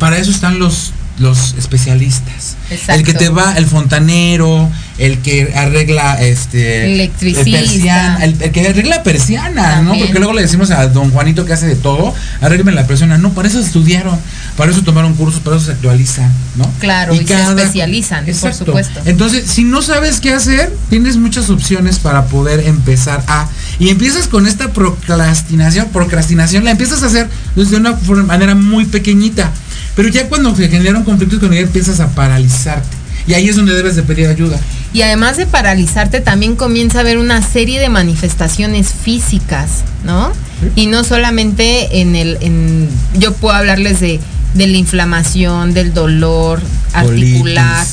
para 0.00 0.18
eso 0.18 0.32
están 0.32 0.58
los, 0.58 0.92
los 1.20 1.54
especialistas. 1.56 2.56
Exacto. 2.70 2.94
El 2.94 3.04
que 3.04 3.14
te 3.14 3.28
va, 3.28 3.52
el 3.56 3.66
fontanero, 3.66 4.68
el 4.96 5.18
que 5.18 5.52
arregla 5.54 6.22
este 6.22 6.94
Electricista. 6.94 7.58
persiana, 7.58 8.24
el, 8.24 8.36
el 8.40 8.52
que 8.52 8.68
arregla 8.68 9.02
persianas, 9.02 9.82
¿no? 9.82 9.98
Porque 9.98 10.18
luego 10.18 10.32
le 10.32 10.42
decimos 10.42 10.70
a 10.70 10.86
don 10.86 11.10
Juanito 11.10 11.44
que 11.44 11.52
hace 11.52 11.66
de 11.66 11.74
todo, 11.74 12.14
arréglame 12.40 12.72
la 12.72 12.86
persiana. 12.86 13.18
No, 13.18 13.32
para 13.32 13.48
eso 13.48 13.58
estudiaron, 13.58 14.18
para 14.56 14.70
eso 14.70 14.82
tomaron 14.82 15.14
cursos, 15.14 15.40
para 15.40 15.56
eso 15.56 15.66
se 15.66 15.72
actualizan, 15.72 16.32
¿no? 16.56 16.70
Claro, 16.78 17.14
y, 17.14 17.26
se 17.26 17.34
especializan, 17.34 18.24
por 18.40 18.54
supuesto. 18.54 19.00
Entonces, 19.04 19.50
si 19.50 19.64
no 19.64 19.82
sabes 19.82 20.20
qué 20.20 20.32
hacer, 20.32 20.72
tienes 20.90 21.16
muchas 21.16 21.50
opciones 21.50 21.98
para 21.98 22.26
poder 22.26 22.60
empezar 22.60 23.24
a. 23.26 23.48
Y 23.80 23.88
empiezas 23.88 24.28
con 24.28 24.46
esta 24.46 24.72
procrastinación, 24.72 25.88
procrastinación, 25.88 26.64
la 26.64 26.70
empiezas 26.70 27.02
a 27.02 27.06
hacer 27.06 27.28
desde 27.56 27.76
una 27.76 27.98
manera 28.26 28.54
muy 28.54 28.84
pequeñita. 28.84 29.50
Pero 29.96 30.08
ya 30.08 30.28
cuando 30.28 30.54
se 30.54 30.68
generan 30.68 31.04
conflictos 31.04 31.40
con 31.40 31.52
ella, 31.52 31.62
empiezas 31.62 31.98
a 32.00 32.08
paralizarte. 32.08 32.96
Y 33.26 33.34
ahí 33.34 33.48
es 33.48 33.56
donde 33.56 33.74
debes 33.74 33.96
de 33.96 34.02
pedir 34.02 34.28
ayuda. 34.28 34.58
Y 34.94 35.02
además 35.02 35.36
de 35.36 35.44
paralizarte, 35.44 36.20
también 36.20 36.54
comienza 36.54 36.98
a 36.98 37.00
haber 37.00 37.18
una 37.18 37.42
serie 37.42 37.80
de 37.80 37.88
manifestaciones 37.88 38.94
físicas, 38.94 39.82
¿no? 40.04 40.32
Y 40.76 40.86
no 40.86 41.02
solamente 41.02 42.00
en 42.00 42.14
el, 42.14 42.38
en, 42.40 42.88
yo 43.18 43.34
puedo 43.34 43.56
hablarles 43.56 43.98
de, 43.98 44.20
de 44.54 44.66
la 44.68 44.76
inflamación, 44.76 45.74
del 45.74 45.92
dolor 45.92 46.62
articular, 46.92 47.84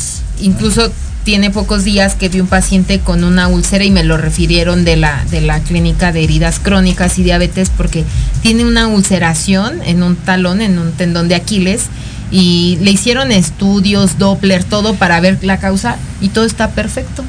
incluso 0.41 0.91
tiene 1.23 1.49
pocos 1.49 1.83
días 1.83 2.13
que 2.13 2.29
vi 2.29 2.39
un 2.39 2.47
paciente 2.47 2.99
con 2.99 3.23
una 3.23 3.47
úlcera 3.47 3.83
y 3.83 3.91
me 3.91 4.03
lo 4.03 4.17
refirieron 4.17 4.85
de 4.85 4.95
la, 4.95 5.25
de 5.31 5.41
la 5.41 5.59
clínica 5.59 6.11
de 6.11 6.23
heridas 6.23 6.59
crónicas 6.59 7.17
y 7.17 7.23
diabetes 7.23 7.71
porque 7.75 8.05
tiene 8.43 8.63
una 8.63 8.87
ulceración 8.87 9.81
en 9.85 10.03
un 10.03 10.15
talón, 10.15 10.61
en 10.61 10.77
un 10.77 10.91
tendón 10.91 11.27
de 11.27 11.35
Aquiles 11.35 11.85
y 12.31 12.77
le 12.81 12.91
hicieron 12.91 13.31
estudios, 13.31 14.17
Doppler, 14.17 14.63
todo 14.63 14.95
para 14.95 15.19
ver 15.19 15.39
la 15.43 15.57
causa 15.57 15.97
y 16.21 16.29
todo 16.29 16.45
está 16.45 16.69
perfecto. 16.71 17.23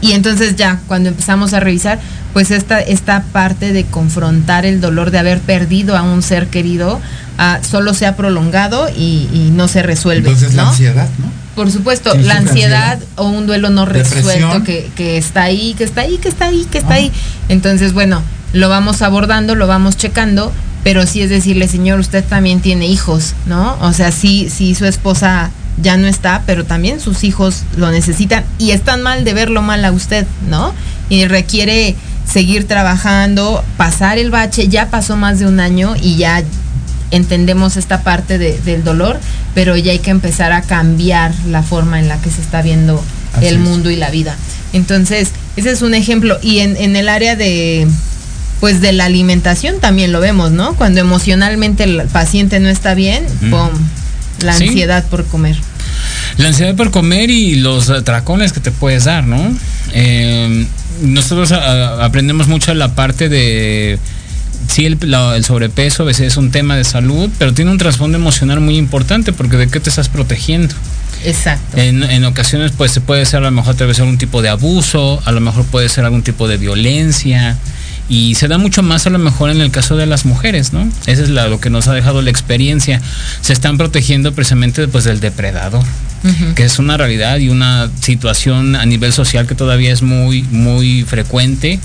Y 0.00 0.12
entonces 0.12 0.54
ya, 0.54 0.80
cuando 0.86 1.08
empezamos 1.08 1.52
a 1.54 1.60
revisar, 1.60 1.98
pues 2.32 2.52
esta, 2.52 2.78
esta 2.78 3.24
parte 3.32 3.72
de 3.72 3.84
confrontar 3.84 4.64
el 4.64 4.80
dolor 4.80 5.10
de 5.10 5.18
haber 5.18 5.40
perdido 5.40 5.96
a 5.96 6.02
un 6.02 6.22
ser 6.22 6.46
querido, 6.46 7.00
ah, 7.36 7.58
solo 7.68 7.94
se 7.94 8.06
ha 8.06 8.14
prolongado 8.14 8.88
y, 8.88 9.50
no 9.52 9.66
se 9.66 9.82
resuelve. 9.82 10.28
Entonces 10.28 10.54
la 10.54 10.68
ansiedad, 10.68 11.08
¿no? 11.18 11.32
Por 11.56 11.72
supuesto, 11.72 12.14
la 12.14 12.36
ansiedad, 12.36 13.00
o 13.16 13.24
un 13.24 13.48
duelo 13.48 13.70
no 13.70 13.84
resuelto 13.86 14.62
que, 14.62 14.88
que, 14.94 15.18
está 15.18 15.42
ahí, 15.42 15.74
que 15.76 15.82
está 15.82 16.02
ahí, 16.02 16.18
que 16.18 16.28
está 16.28 16.44
ahí, 16.44 16.64
que 16.70 16.78
está 16.78 16.94
ahí. 16.94 17.10
Entonces, 17.48 17.92
bueno, 17.92 18.22
lo 18.52 18.68
vamos 18.68 19.02
abordando, 19.02 19.56
lo 19.56 19.66
vamos 19.66 19.96
checando 19.96 20.52
pero 20.84 21.06
sí 21.06 21.22
es 21.22 21.30
decirle, 21.30 21.68
señor, 21.68 22.00
usted 22.00 22.24
también 22.24 22.60
tiene 22.60 22.86
hijos, 22.86 23.34
¿no? 23.46 23.76
O 23.80 23.92
sea, 23.92 24.12
sí, 24.12 24.48
sí 24.50 24.74
su 24.74 24.86
esposa 24.86 25.50
ya 25.80 25.96
no 25.96 26.06
está, 26.06 26.42
pero 26.46 26.64
también 26.64 27.00
sus 27.00 27.24
hijos 27.24 27.62
lo 27.76 27.90
necesitan 27.90 28.44
y 28.58 28.72
están 28.72 29.02
mal 29.02 29.24
de 29.24 29.34
verlo 29.34 29.62
mal 29.62 29.84
a 29.84 29.92
usted, 29.92 30.26
¿no? 30.48 30.74
Y 31.08 31.26
requiere 31.26 31.94
seguir 32.30 32.66
trabajando, 32.66 33.64
pasar 33.76 34.18
el 34.18 34.30
bache, 34.30 34.68
ya 34.68 34.90
pasó 34.90 35.16
más 35.16 35.38
de 35.38 35.46
un 35.46 35.60
año 35.60 35.94
y 36.00 36.16
ya 36.16 36.42
entendemos 37.10 37.76
esta 37.76 38.02
parte 38.02 38.38
del 38.38 38.84
dolor, 38.84 39.18
pero 39.54 39.76
ya 39.76 39.92
hay 39.92 39.98
que 40.00 40.10
empezar 40.10 40.52
a 40.52 40.62
cambiar 40.62 41.32
la 41.46 41.62
forma 41.62 41.98
en 41.98 42.08
la 42.08 42.20
que 42.20 42.30
se 42.30 42.42
está 42.42 42.60
viendo 42.60 43.02
el 43.40 43.58
mundo 43.58 43.90
y 43.90 43.96
la 43.96 44.10
vida. 44.10 44.36
Entonces, 44.72 45.30
ese 45.56 45.70
es 45.70 45.80
un 45.80 45.94
ejemplo. 45.94 46.38
Y 46.42 46.58
en, 46.58 46.76
en 46.76 46.96
el 46.96 47.08
área 47.08 47.34
de, 47.34 47.88
pues 48.60 48.80
de 48.80 48.92
la 48.92 49.04
alimentación 49.04 49.80
también 49.80 50.12
lo 50.12 50.20
vemos, 50.20 50.50
¿no? 50.50 50.74
Cuando 50.74 51.00
emocionalmente 51.00 51.84
el 51.84 52.02
paciente 52.12 52.60
no 52.60 52.68
está 52.68 52.94
bien, 52.94 53.24
¡pum! 53.50 53.70
La 54.42 54.52
ansiedad 54.52 55.04
por 55.06 55.24
comer. 55.26 55.56
La 56.36 56.48
ansiedad 56.48 56.74
por 56.76 56.90
comer 56.90 57.30
y 57.30 57.56
los 57.56 57.92
tracones 58.04 58.52
que 58.52 58.60
te 58.60 58.70
puedes 58.70 59.04
dar, 59.04 59.24
¿no? 59.24 59.52
Eh, 59.92 60.66
nosotros 61.02 61.52
aprendemos 61.52 62.48
mucho 62.48 62.74
la 62.74 62.94
parte 62.94 63.28
de 63.28 63.98
sí, 64.68 64.86
el, 64.86 65.44
sobrepeso 65.44 66.02
a 66.02 66.06
veces 66.06 66.28
es 66.28 66.36
un 66.36 66.50
tema 66.50 66.76
de 66.76 66.84
salud, 66.84 67.30
pero 67.38 67.54
tiene 67.54 67.70
un 67.70 67.78
trasfondo 67.78 68.18
emocional 68.18 68.60
muy 68.60 68.76
importante 68.76 69.32
porque 69.32 69.56
de 69.56 69.68
qué 69.68 69.80
te 69.80 69.90
estás 69.90 70.08
protegiendo. 70.08 70.74
Exacto. 71.24 71.78
En, 71.78 72.04
en, 72.04 72.24
ocasiones 72.24 72.72
pues 72.76 72.92
se 72.92 73.00
puede 73.00 73.26
ser 73.26 73.40
a 73.40 73.42
lo 73.42 73.50
mejor 73.50 73.74
a 73.74 73.76
través 73.76 73.96
de 73.96 74.04
algún 74.04 74.18
tipo 74.18 74.40
de 74.42 74.48
abuso, 74.50 75.20
a 75.24 75.32
lo 75.32 75.40
mejor 75.40 75.64
puede 75.64 75.88
ser 75.88 76.04
algún 76.04 76.22
tipo 76.22 76.46
de 76.46 76.58
violencia, 76.58 77.56
y 78.08 78.34
se 78.36 78.48
da 78.48 78.58
mucho 78.58 78.82
más 78.82 79.06
a 79.06 79.10
lo 79.10 79.18
mejor 79.18 79.50
en 79.50 79.60
el 79.60 79.70
caso 79.70 79.96
de 79.96 80.06
las 80.06 80.24
mujeres, 80.24 80.72
¿no? 80.72 80.88
Eso 81.06 81.22
es 81.22 81.28
lo 81.28 81.60
que 81.60 81.70
nos 81.70 81.88
ha 81.88 81.94
dejado 81.94 82.22
la 82.22 82.30
experiencia. 82.30 83.02
Se 83.40 83.52
están 83.52 83.76
protegiendo 83.76 84.32
precisamente 84.32 84.88
pues 84.88 85.04
del 85.04 85.20
depredador, 85.20 85.84
que 86.54 86.64
es 86.64 86.78
una 86.78 86.96
realidad 86.96 87.38
y 87.38 87.48
una 87.48 87.90
situación 88.00 88.76
a 88.76 88.86
nivel 88.86 89.12
social 89.12 89.46
que 89.46 89.54
todavía 89.54 89.92
es 89.92 90.02
muy, 90.02 90.42
muy 90.44 91.04
frecuente 91.04 91.80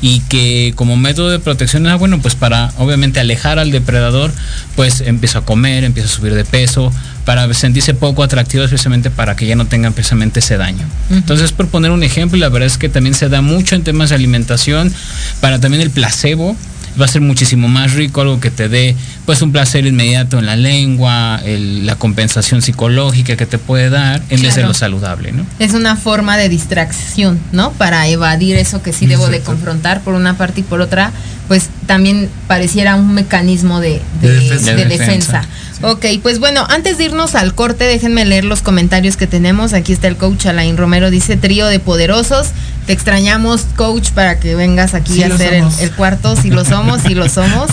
y 0.00 0.20
que 0.20 0.72
como 0.76 0.96
método 0.96 1.30
de 1.30 1.38
protección 1.38 1.86
ah, 1.86 1.96
bueno, 1.96 2.20
pues 2.20 2.34
para 2.34 2.72
obviamente 2.78 3.20
alejar 3.20 3.58
al 3.58 3.70
depredador, 3.70 4.32
pues 4.76 5.00
empieza 5.00 5.40
a 5.40 5.42
comer, 5.42 5.84
empieza 5.84 6.08
a 6.08 6.12
subir 6.12 6.34
de 6.34 6.44
peso, 6.44 6.92
para 7.24 7.52
sentirse 7.52 7.92
poco 7.92 8.22
atractivo 8.22 8.64
precisamente 8.66 9.10
para 9.10 9.36
que 9.36 9.46
ya 9.46 9.54
no 9.54 9.66
tengan 9.66 9.92
precisamente 9.92 10.40
ese 10.40 10.56
daño. 10.56 10.86
Entonces, 11.10 11.52
por 11.52 11.68
poner 11.68 11.90
un 11.90 12.02
ejemplo, 12.02 12.38
la 12.38 12.48
verdad 12.48 12.66
es 12.66 12.78
que 12.78 12.88
también 12.88 13.14
se 13.14 13.28
da 13.28 13.42
mucho 13.42 13.74
en 13.74 13.82
temas 13.82 14.08
de 14.08 14.14
alimentación, 14.14 14.92
para 15.40 15.60
también 15.60 15.82
el 15.82 15.90
placebo, 15.90 16.56
va 16.98 17.04
a 17.04 17.08
ser 17.08 17.20
muchísimo 17.20 17.68
más 17.68 17.92
rico, 17.92 18.22
algo 18.22 18.40
que 18.40 18.50
te 18.50 18.68
dé 18.68 18.96
pues 19.28 19.42
un 19.42 19.52
placer 19.52 19.84
inmediato 19.84 20.38
en 20.38 20.46
la 20.46 20.56
lengua, 20.56 21.42
la 21.44 21.96
compensación 21.96 22.62
psicológica 22.62 23.36
que 23.36 23.44
te 23.44 23.58
puede 23.58 23.90
dar 23.90 24.22
en 24.30 24.40
vez 24.40 24.54
de 24.54 24.62
lo 24.62 24.72
saludable, 24.72 25.32
¿no? 25.32 25.44
Es 25.58 25.74
una 25.74 25.96
forma 25.96 26.38
de 26.38 26.48
distracción, 26.48 27.38
¿no? 27.52 27.72
Para 27.72 28.08
evadir 28.08 28.56
eso 28.56 28.80
que 28.80 28.94
sí 28.94 29.04
debo 29.04 29.28
de 29.28 29.40
confrontar 29.40 30.00
por 30.00 30.14
una 30.14 30.38
parte 30.38 30.60
y 30.60 30.62
por 30.62 30.80
otra, 30.80 31.12
pues 31.46 31.68
también 31.86 32.30
pareciera 32.46 32.96
un 32.96 33.12
mecanismo 33.12 33.80
de, 33.80 34.00
defensa. 34.22 35.42
Ok, 35.80 36.06
pues 36.22 36.40
bueno, 36.40 36.66
antes 36.68 36.98
de 36.98 37.04
irnos 37.04 37.36
al 37.36 37.54
corte, 37.54 37.84
déjenme 37.84 38.24
leer 38.24 38.44
los 38.44 38.62
comentarios 38.62 39.16
que 39.16 39.28
tenemos. 39.28 39.74
Aquí 39.74 39.92
está 39.92 40.08
el 40.08 40.16
coach 40.16 40.46
Alain 40.46 40.76
Romero, 40.76 41.08
dice 41.10 41.36
trío 41.36 41.66
de 41.66 41.78
poderosos. 41.78 42.48
Te 42.86 42.92
extrañamos, 42.92 43.66
coach, 43.76 44.10
para 44.10 44.40
que 44.40 44.56
vengas 44.56 44.94
aquí 44.94 45.22
a 45.22 45.28
hacer 45.28 45.54
el, 45.54 45.92
cuarto. 45.92 46.34
Si 46.34 46.50
lo 46.50 46.64
somos, 46.64 47.02
si 47.02 47.14
lo 47.14 47.28
somos. 47.28 47.70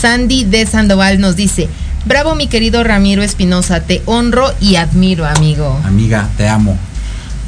Sandy 0.00 0.44
de 0.44 0.64
Sandoval 0.64 1.18
nos 1.18 1.34
dice, 1.34 1.68
bravo 2.04 2.36
mi 2.36 2.46
querido 2.46 2.84
Ramiro 2.84 3.22
Espinosa, 3.22 3.80
te 3.80 4.00
honro 4.06 4.54
y 4.60 4.76
admiro, 4.76 5.26
amigo. 5.26 5.80
Amiga, 5.84 6.28
te 6.36 6.48
amo. 6.48 6.78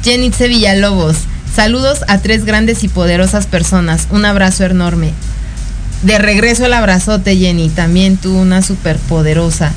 Jenitze 0.03 0.49
Villalobos, 0.49 1.15
saludos 1.55 1.99
a 2.09 2.17
tres 2.17 2.43
grandes 2.43 2.83
y 2.83 2.89
poderosas 2.89 3.47
personas. 3.47 4.07
Un 4.09 4.25
abrazo 4.25 4.65
enorme. 4.65 5.13
De 6.01 6.17
regreso 6.17 6.65
el 6.65 6.73
abrazote, 6.73 7.37
Jenny. 7.37 7.69
También 7.69 8.17
tú, 8.17 8.37
una 8.37 8.61
super 8.61 8.97
poderosa. 8.97 9.71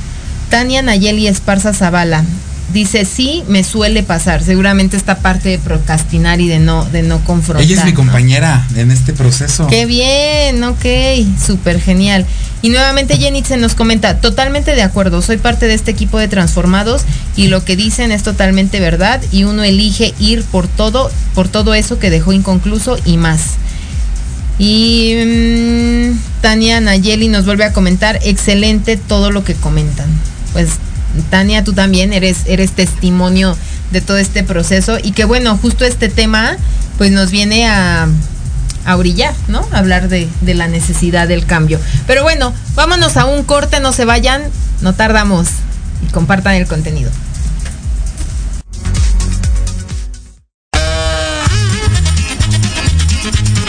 Tania 0.50 0.82
Nayeli 0.82 1.26
Esparza 1.26 1.74
Zavala 1.74 2.24
dice 2.72 3.04
sí 3.04 3.44
me 3.48 3.62
suele 3.64 4.02
pasar 4.02 4.42
seguramente 4.42 4.96
esta 4.96 5.18
parte 5.18 5.48
de 5.48 5.58
procrastinar 5.58 6.40
y 6.40 6.48
de 6.48 6.58
no 6.58 6.84
de 6.84 7.02
no 7.02 7.22
confrontar 7.24 7.64
ella 7.64 7.78
es 7.78 7.84
mi 7.84 7.92
compañera 7.92 8.66
en 8.74 8.90
este 8.90 9.12
proceso. 9.12 9.66
Qué 9.68 9.86
bien 9.86 10.62
ok 10.62 10.84
súper 11.44 11.80
genial. 11.80 12.26
Y 12.62 12.70
nuevamente 12.70 13.18
Jenny 13.18 13.44
se 13.44 13.56
nos 13.58 13.74
comenta 13.74 14.18
totalmente 14.20 14.74
de 14.74 14.82
acuerdo 14.82 15.22
soy 15.22 15.36
parte 15.36 15.66
de 15.66 15.74
este 15.74 15.90
equipo 15.90 16.18
de 16.18 16.28
transformados 16.28 17.02
y 17.36 17.48
lo 17.48 17.64
que 17.64 17.76
dicen 17.76 18.10
es 18.12 18.22
totalmente 18.22 18.80
verdad 18.80 19.22
y 19.30 19.44
uno 19.44 19.62
elige 19.62 20.14
ir 20.18 20.42
por 20.42 20.66
todo 20.66 21.10
por 21.34 21.48
todo 21.48 21.74
eso 21.74 21.98
que 21.98 22.10
dejó 22.10 22.32
inconcluso 22.32 22.98
y 23.04 23.18
más 23.18 23.40
y 24.58 25.14
mm, 25.16 26.40
Tania 26.40 26.80
Nayeli 26.80 27.28
nos 27.28 27.44
vuelve 27.44 27.64
a 27.64 27.72
comentar 27.72 28.18
excelente 28.22 28.96
todo 28.96 29.30
lo 29.30 29.44
que 29.44 29.54
comentan 29.54 30.08
pues 30.56 30.70
Tania, 31.28 31.62
tú 31.64 31.74
también 31.74 32.14
eres, 32.14 32.44
eres 32.46 32.72
testimonio 32.72 33.54
de 33.90 34.00
todo 34.00 34.16
este 34.16 34.42
proceso 34.42 34.96
y 35.02 35.12
que 35.12 35.26
bueno, 35.26 35.58
justo 35.58 35.84
este 35.84 36.08
tema 36.08 36.56
pues 36.96 37.10
nos 37.10 37.30
viene 37.30 37.68
a, 37.68 38.08
a 38.86 38.96
brillar, 38.96 39.34
¿no? 39.48 39.68
Hablar 39.70 40.08
de, 40.08 40.26
de, 40.40 40.54
la 40.54 40.66
necesidad 40.66 41.28
del 41.28 41.44
cambio. 41.44 41.78
Pero 42.06 42.22
bueno, 42.22 42.54
vámonos 42.74 43.18
a 43.18 43.26
un 43.26 43.44
corte, 43.44 43.80
no 43.80 43.92
se 43.92 44.06
vayan, 44.06 44.44
no 44.80 44.94
tardamos 44.94 45.48
y 46.08 46.10
compartan 46.10 46.54
el 46.54 46.66
contenido. 46.66 47.10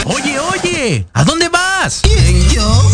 Oye, 0.06 0.38
oye, 0.38 1.06
¿a 1.12 1.24
dónde 1.24 1.50
vas? 1.50 2.00
¿Quién, 2.02 2.48
yo? 2.48 2.90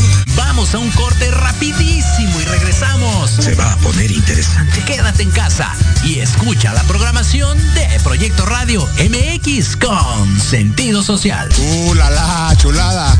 Vamos 0.64 0.74
a 0.77 0.79
un 0.79 0.90
corte 0.92 1.31
rapidísimo 1.31 2.40
y 2.40 2.44
regresamos. 2.46 3.31
Se 3.33 3.55
va 3.55 3.74
a 3.74 3.77
poner 3.77 4.11
interesante. 4.11 4.83
Quédate 4.87 5.22
en 5.22 5.31
casa 5.31 5.70
y 6.03 6.20
escucha 6.20 6.72
la 6.72 6.83
programación 6.85 7.59
de 7.74 7.87
Proyecto 8.03 8.46
Radio 8.46 8.88
MX 8.96 9.77
con 9.77 10.40
sentido 10.40 11.03
social. 11.03 11.50
¡Uh, 11.59 11.92
la, 11.92 12.09
la 12.09 12.57
chulada! 12.57 13.14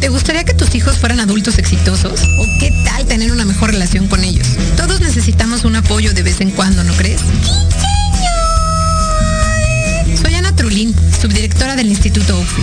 ¿Te 0.00 0.08
gustaría 0.08 0.44
que 0.44 0.54
tus 0.54 0.74
hijos 0.74 0.96
fueran 0.96 1.20
adultos 1.20 1.58
exitosos? 1.58 2.22
¿O 2.22 2.46
qué 2.58 2.72
tal 2.86 3.04
tener 3.04 3.32
una 3.32 3.44
mejor 3.44 3.70
relación 3.72 4.08
con 4.08 4.24
ellos? 4.24 4.48
Todos 4.78 5.00
necesitamos 5.00 5.64
un 5.64 5.76
apoyo 5.76 6.14
de 6.14 6.22
vez 6.22 6.40
en 6.40 6.52
cuando, 6.52 6.84
¿no 6.84 6.94
crees? 6.94 7.20
Soy 10.22 10.34
Ana 10.36 10.56
Trulín, 10.56 10.94
subdirectora 11.20 11.76
del 11.76 11.90
Instituto 11.90 12.38
OFI 12.38 12.62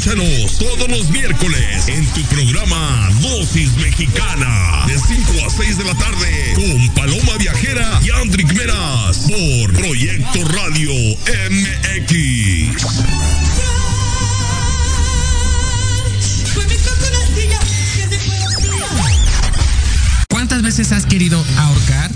Escúchanos 0.00 0.56
todos 0.56 0.88
los 0.88 1.10
miércoles 1.10 1.88
en 1.88 2.06
tu 2.14 2.22
programa 2.22 3.10
Dosis 3.20 3.76
Mexicana 3.76 4.86
de 4.86 4.98
5 4.98 5.32
a 5.46 5.50
6 5.50 5.76
de 5.76 5.84
la 5.84 5.94
tarde 5.94 6.54
con 6.54 6.94
Paloma 6.94 7.36
Viajera 7.38 8.00
y 8.02 8.08
Andrick 8.08 8.50
Meras 8.54 9.18
por 9.28 9.74
Proyecto 9.74 10.42
Radio 10.54 10.90
MX. 11.50 12.78
¿Cuántas 20.30 20.62
veces 20.62 20.92
has 20.92 21.04
querido 21.04 21.44
ahorcar, 21.58 22.10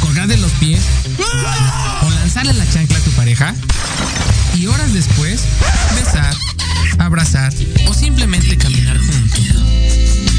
colgar 0.00 0.26
de 0.26 0.38
los 0.38 0.50
pies 0.54 0.80
o 2.02 2.10
lanzarle 2.10 2.52
la 2.54 2.68
chancla 2.68 2.98
a 2.98 3.02
tu 3.02 3.12
pareja? 3.12 3.54
Y 4.56 4.66
horas 4.66 4.92
después, 4.92 5.44
besar, 5.94 6.34
abrazar 6.98 7.52
o 7.86 7.94
simplemente 7.94 8.56
caminar 8.56 8.98
juntos. 8.98 9.40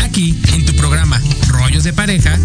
Aquí, 0.04 0.40
en 0.54 0.66
tu 0.66 0.76
programa 0.76 1.22
Rollos 1.48 1.84
de 1.84 1.94
Pareja, 1.94 2.38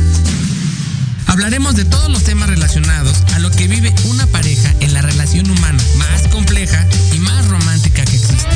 hablaremos 1.27 1.75
de 1.75 1.85
todos 1.85 2.11
los 2.11 2.25
temas 2.25 2.49
relacionados 2.49 3.23
a 3.35 3.39
lo 3.39 3.51
que 3.51 3.69
vive 3.69 3.93
una 4.05 4.27
pareja 4.27 4.75
en 4.81 4.93
la 4.93 5.03
relación 5.03 5.51
humana 5.51 5.83
más 5.97 6.29
compleja 6.29 6.87
y 7.13 7.19
más 7.19 7.47
romántica 7.49 8.05
que 8.05 8.17
existe. 8.17 8.49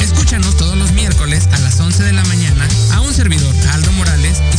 Escúchanos 0.00 0.56
todos 0.56 0.76
los 0.76 0.92
miércoles 0.92 1.48
a 1.52 1.58
las 1.58 1.78
11 1.78 2.02
de 2.02 2.12
la 2.12 2.24
mañana 2.24 2.66
a 2.92 3.00
un 3.00 3.12
servidor, 3.12 3.54
Aldo 3.72 3.92
Morales, 3.92 4.40
y 4.54 4.58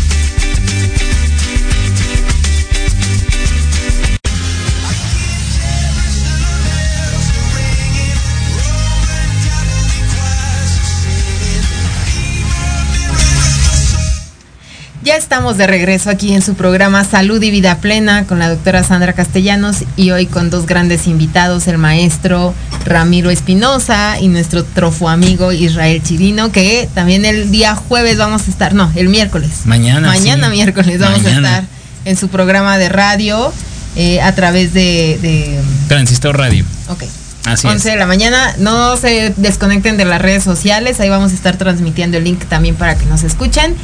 Estamos 15.31 15.57
de 15.57 15.65
regreso 15.65 16.09
aquí 16.09 16.33
en 16.33 16.41
su 16.41 16.55
programa 16.55 17.05
Salud 17.05 17.41
y 17.41 17.51
Vida 17.51 17.77
Plena 17.77 18.25
con 18.27 18.37
la 18.37 18.49
doctora 18.49 18.83
Sandra 18.83 19.13
Castellanos 19.13 19.77
y 19.95 20.11
hoy 20.11 20.25
con 20.25 20.49
dos 20.49 20.65
grandes 20.65 21.07
invitados, 21.07 21.69
el 21.69 21.77
maestro 21.77 22.53
Ramiro 22.83 23.29
Espinosa 23.29 24.19
y 24.19 24.27
nuestro 24.27 24.65
trofo 24.65 25.07
amigo 25.07 25.53
Israel 25.53 26.03
Chirino, 26.03 26.51
que 26.51 26.89
también 26.93 27.23
el 27.23 27.49
día 27.49 27.75
jueves 27.75 28.17
vamos 28.17 28.49
a 28.49 28.51
estar, 28.51 28.73
no, 28.73 28.91
el 28.93 29.07
miércoles. 29.07 29.61
Mañana, 29.63 30.05
Mañana 30.05 30.47
sí. 30.49 30.51
miércoles 30.51 30.99
vamos 30.99 31.23
Mañana. 31.23 31.47
a 31.47 31.59
estar 31.59 31.69
en 32.03 32.17
su 32.17 32.27
programa 32.27 32.77
de 32.77 32.89
radio 32.89 33.53
eh, 33.95 34.19
a 34.19 34.35
través 34.35 34.73
de, 34.73 35.17
de 35.21 35.61
Transistor 35.87 36.37
Radio. 36.37 36.65
ok, 36.89 37.03
Así 37.45 37.67
11 37.67 37.89
de 37.89 37.95
la 37.95 38.05
mañana. 38.05 38.55
No 38.59 38.97
se 38.97 39.33
desconecten 39.37 39.97
de 39.97 40.05
las 40.05 40.21
redes 40.21 40.43
sociales. 40.43 40.99
Ahí 40.99 41.09
vamos 41.09 41.31
a 41.31 41.35
estar 41.35 41.57
transmitiendo 41.57 42.17
el 42.17 42.23
link 42.23 42.45
también 42.45 42.75
para 42.75 42.97
que 42.97 43.05
nos 43.05 43.23
escuchen. 43.23 43.75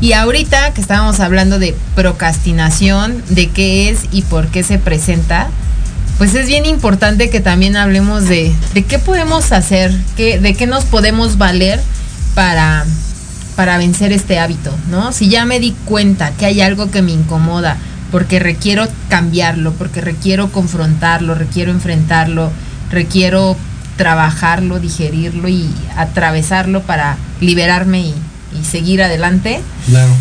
Y 0.00 0.12
ahorita 0.12 0.74
que 0.74 0.80
estábamos 0.80 1.18
hablando 1.18 1.58
de 1.58 1.74
procrastinación, 1.96 3.22
de 3.30 3.48
qué 3.48 3.90
es 3.90 4.00
y 4.12 4.22
por 4.22 4.48
qué 4.48 4.62
se 4.62 4.78
presenta, 4.78 5.48
pues 6.18 6.34
es 6.34 6.46
bien 6.46 6.66
importante 6.66 7.30
que 7.30 7.40
también 7.40 7.76
hablemos 7.76 8.28
de, 8.28 8.52
de 8.74 8.84
qué 8.84 8.98
podemos 8.98 9.50
hacer, 9.52 9.92
qué, 10.16 10.38
de 10.38 10.54
qué 10.54 10.66
nos 10.66 10.84
podemos 10.84 11.38
valer 11.38 11.80
para, 12.34 12.84
para 13.56 13.78
vencer 13.78 14.12
este 14.12 14.38
hábito, 14.38 14.72
¿no? 14.90 15.12
Si 15.12 15.28
ya 15.28 15.44
me 15.44 15.58
di 15.58 15.74
cuenta 15.84 16.30
que 16.32 16.46
hay 16.46 16.60
algo 16.60 16.90
que 16.90 17.02
me 17.02 17.12
incomoda, 17.12 17.76
porque 18.12 18.38
requiero 18.38 18.86
cambiarlo, 19.08 19.72
porque 19.72 20.00
requiero 20.00 20.50
confrontarlo, 20.52 21.34
requiero 21.34 21.72
enfrentarlo, 21.72 22.52
requiero 22.90 23.56
trabajarlo, 23.96 24.78
digerirlo 24.78 25.48
y 25.48 25.68
atravesarlo 25.96 26.82
para 26.82 27.16
liberarme 27.40 28.00
y, 28.00 28.14
y 28.60 28.64
seguir 28.64 29.02
adelante. 29.02 29.60
Claro. 29.86 30.12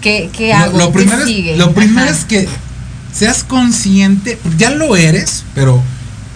¿Qué, 0.00 0.30
qué 0.32 0.52
hago? 0.52 0.76
Lo, 0.78 0.86
¿Qué 0.92 0.98
primero, 0.98 1.24
sigue? 1.26 1.52
es, 1.52 1.58
lo 1.58 1.72
primero 1.72 2.02
Ajá. 2.08 2.10
es 2.18 2.24
que 2.24 2.48
seas 3.12 3.44
consciente, 3.44 4.38
ya 4.58 4.70
lo 4.70 4.96
eres, 4.96 5.44
pero 5.54 5.80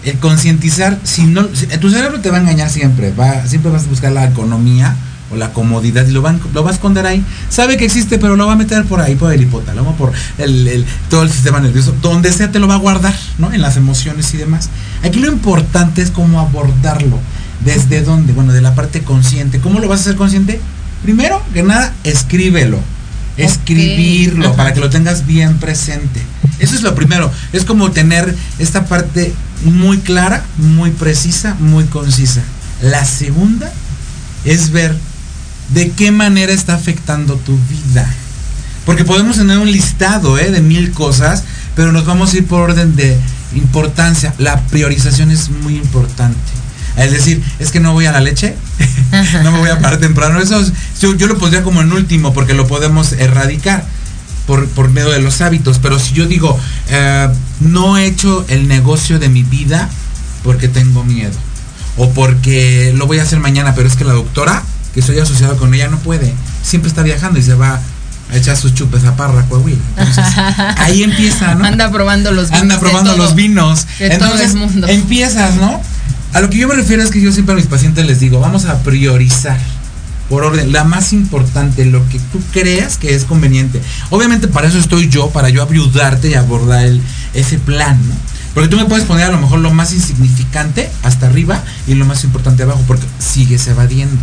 el 0.05 0.17
concientizar, 0.19 0.97
si 1.03 1.23
no, 1.23 1.47
si- 1.53 1.65
tu 1.67 1.89
cerebro 1.89 2.21
te 2.21 2.29
va 2.29 2.37
a 2.37 2.41
engañar 2.41 2.69
siempre, 2.69 3.11
va, 3.11 3.45
siempre 3.45 3.71
vas 3.71 3.83
a 3.83 3.87
buscar 3.87 4.11
la 4.13 4.25
economía 4.25 4.95
o 5.31 5.35
la 5.35 5.51
comodidad 5.53 6.07
y 6.07 6.11
lo 6.11 6.21
va, 6.21 6.29
a- 6.31 6.39
lo 6.53 6.63
va 6.63 6.71
a 6.71 6.73
esconder 6.73 7.05
ahí. 7.05 7.23
Sabe 7.49 7.77
que 7.77 7.85
existe, 7.85 8.17
pero 8.17 8.35
lo 8.35 8.47
va 8.47 8.53
a 8.53 8.55
meter 8.55 8.85
por 8.85 9.01
ahí, 9.01 9.15
por 9.15 9.33
el 9.33 9.41
hipotálamo, 9.41 9.95
por 9.95 10.11
el, 10.37 10.67
el- 10.67 10.85
todo 11.09 11.23
el 11.23 11.29
sistema 11.31 11.59
nervioso, 11.59 11.93
donde 12.01 12.31
sea 12.31 12.51
te 12.51 12.59
lo 12.59 12.67
va 12.67 12.75
a 12.75 12.79
guardar, 12.79 13.15
¿no? 13.37 13.51
En 13.53 13.61
las 13.61 13.75
emociones 13.77 14.33
y 14.33 14.37
demás. 14.37 14.69
Aquí 15.03 15.19
lo 15.19 15.27
importante 15.31 16.01
es 16.01 16.11
cómo 16.11 16.39
abordarlo. 16.39 17.19
¿Desde 17.65 18.01
dónde? 18.03 18.33
Bueno, 18.33 18.53
de 18.53 18.61
la 18.61 18.75
parte 18.75 19.01
consciente. 19.01 19.59
¿Cómo 19.59 19.79
lo 19.79 19.87
vas 19.87 19.99
a 19.99 20.03
hacer 20.03 20.15
consciente? 20.15 20.61
Primero 21.03 21.41
que 21.53 21.63
nada, 21.63 21.93
escríbelo. 22.03 22.79
Escribirlo 23.35 24.47
Ajá. 24.47 24.55
para 24.55 24.73
que 24.73 24.79
lo 24.79 24.89
tengas 24.89 25.25
bien 25.25 25.57
presente. 25.57 26.21
Eso 26.59 26.75
es 26.75 26.81
lo 26.81 26.95
primero. 26.95 27.31
Es 27.53 27.65
como 27.65 27.91
tener 27.91 28.35
esta 28.59 28.85
parte 28.85 29.33
muy 29.63 29.99
clara, 29.99 30.43
muy 30.57 30.91
precisa, 30.91 31.55
muy 31.59 31.85
concisa. 31.85 32.41
La 32.81 33.05
segunda 33.05 33.71
es 34.45 34.71
ver 34.71 34.95
de 35.69 35.91
qué 35.91 36.11
manera 36.11 36.51
está 36.53 36.75
afectando 36.75 37.35
tu 37.35 37.57
vida. 37.69 38.07
Porque 38.85 39.03
podemos 39.03 39.35
tener 39.37 39.57
un 39.57 39.69
listado 39.71 40.37
¿eh? 40.39 40.49
de 40.51 40.61
mil 40.61 40.91
cosas, 40.91 41.43
pero 41.75 41.91
nos 41.91 42.05
vamos 42.05 42.33
a 42.33 42.37
ir 42.37 42.45
por 42.45 42.61
orden 42.61 42.95
de 42.95 43.17
importancia. 43.53 44.33
La 44.37 44.61
priorización 44.67 45.29
es 45.31 45.49
muy 45.49 45.75
importante. 45.75 46.37
Es 46.95 47.11
decir, 47.11 47.43
es 47.59 47.69
que 47.71 47.79
no 47.79 47.93
voy 47.93 48.05
a 48.07 48.11
la 48.11 48.21
leche, 48.21 48.55
no 49.43 49.51
me 49.51 49.59
voy 49.59 49.69
a 49.69 49.79
parar 49.79 49.99
temprano. 49.99 50.39
Eso 50.39 50.59
es- 50.59 50.71
yo, 51.01 51.15
yo 51.15 51.27
lo 51.27 51.37
pondría 51.37 51.63
como 51.63 51.81
en 51.81 51.91
último 51.91 52.33
porque 52.33 52.53
lo 52.53 52.65
podemos 52.65 53.11
erradicar 53.13 53.85
por, 54.47 54.67
por 54.69 54.89
medio 54.89 55.09
de 55.11 55.19
los 55.21 55.41
hábitos. 55.41 55.79
Pero 55.79 55.99
si 55.99 56.13
yo 56.13 56.25
digo, 56.25 56.57
eh, 56.89 57.27
no 57.59 57.97
he 57.97 58.05
hecho 58.07 58.45
el 58.47 58.67
negocio 58.67 59.19
de 59.19 59.29
mi 59.29 59.43
vida 59.43 59.89
porque 60.43 60.69
tengo 60.69 61.03
miedo. 61.03 61.33
O 61.97 62.09
porque 62.11 62.93
lo 62.95 63.05
voy 63.05 63.19
a 63.19 63.23
hacer 63.23 63.39
mañana, 63.39 63.75
pero 63.75 63.87
es 63.87 63.95
que 63.95 64.03
la 64.05 64.13
doctora, 64.13 64.63
que 64.97 65.01
estoy 65.01 65.19
asociado 65.19 65.57
con 65.57 65.71
ella, 65.75 65.89
no 65.89 65.99
puede. 65.99 66.33
Siempre 66.63 66.89
está 66.89 67.03
viajando 67.03 67.37
y 67.37 67.43
se 67.43 67.53
va 67.53 67.79
a 68.31 68.35
echar 68.35 68.57
sus 68.57 68.73
chupes 68.73 69.03
a 69.03 69.15
Parra, 69.15 69.43
Coahuila. 69.47 69.77
Entonces, 69.95 70.25
ahí 70.77 71.03
empieza, 71.03 71.53
¿no? 71.53 71.65
Anda 71.65 71.91
probando 71.91 72.31
los 72.31 72.47
vinos. 72.49 72.61
Anda 72.63 72.75
de 72.75 72.81
probando 72.81 73.11
todo- 73.11 73.23
los 73.23 73.35
vinos. 73.35 73.85
de 73.99 74.09
todo 74.09 74.29
Entonces, 74.29 74.51
el 74.53 74.57
mundo. 74.57 74.87
empiezas, 74.87 75.55
¿no? 75.57 75.79
A 76.33 76.41
lo 76.41 76.49
que 76.49 76.57
yo 76.57 76.67
me 76.67 76.73
refiero 76.73 77.03
es 77.03 77.11
que 77.11 77.21
yo 77.21 77.31
siempre 77.31 77.53
a 77.53 77.55
mis 77.55 77.67
pacientes 77.67 78.07
les 78.07 78.19
digo, 78.19 78.39
vamos 78.39 78.65
a 78.65 78.79
priorizar 78.81 79.59
por 80.29 80.43
orden, 80.43 80.71
la 80.71 80.83
más 80.83 81.13
importante, 81.13 81.85
lo 81.85 82.03
que 82.09 82.17
tú 82.17 82.41
creas 82.51 82.97
que 82.97 83.13
es 83.13 83.23
conveniente. 83.23 83.79
Obviamente 84.09 84.47
para 84.47 84.67
eso 84.67 84.79
estoy 84.79 85.09
yo, 85.09 85.29
para 85.29 85.49
yo 85.49 85.61
ayudarte 85.61 86.31
y 86.31 86.33
abordar 86.33 86.85
el, 86.85 87.03
ese 87.35 87.59
plan, 87.59 87.99
¿no? 88.07 88.15
Porque 88.55 88.67
tú 88.67 88.77
me 88.77 88.85
puedes 88.85 89.05
poner 89.05 89.25
a 89.25 89.29
lo 89.31 89.37
mejor 89.37 89.59
lo 89.59 89.71
más 89.71 89.93
insignificante 89.93 90.89
hasta 91.03 91.27
arriba 91.27 91.63
y 91.87 91.93
lo 91.93 92.05
más 92.05 92.23
importante 92.23 92.63
abajo, 92.63 92.81
porque 92.87 93.05
sigues 93.19 93.67
evadiendo. 93.67 94.17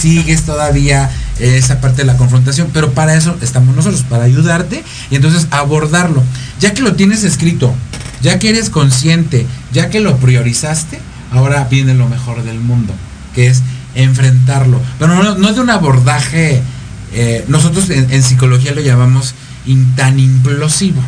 Sigues 0.00 0.42
todavía 0.42 1.10
esa 1.38 1.80
parte 1.80 1.98
de 1.98 2.04
la 2.04 2.16
confrontación, 2.16 2.70
pero 2.72 2.92
para 2.92 3.14
eso 3.14 3.36
estamos 3.42 3.74
nosotros, 3.76 4.02
para 4.02 4.24
ayudarte 4.24 4.84
y 5.10 5.16
entonces 5.16 5.46
abordarlo. 5.50 6.22
Ya 6.60 6.74
que 6.74 6.82
lo 6.82 6.94
tienes 6.94 7.24
escrito, 7.24 7.74
ya 8.20 8.38
que 8.38 8.50
eres 8.50 8.70
consciente, 8.70 9.46
ya 9.72 9.90
que 9.90 10.00
lo 10.00 10.16
priorizaste, 10.16 11.00
ahora 11.30 11.66
viene 11.70 11.94
lo 11.94 12.08
mejor 12.08 12.42
del 12.42 12.60
mundo, 12.60 12.94
que 13.34 13.46
es 13.46 13.62
enfrentarlo. 13.94 14.80
Pero 14.98 15.34
no, 15.34 15.52
de 15.52 15.60
un 15.60 15.70
abordaje, 15.70 16.62
eh, 17.12 17.44
nosotros 17.48 17.90
en, 17.90 18.22
psicología 18.22 18.72
lo 18.72 18.80
llamamos 18.80 19.34
tan 19.96 20.18
implosivo. 20.18 21.02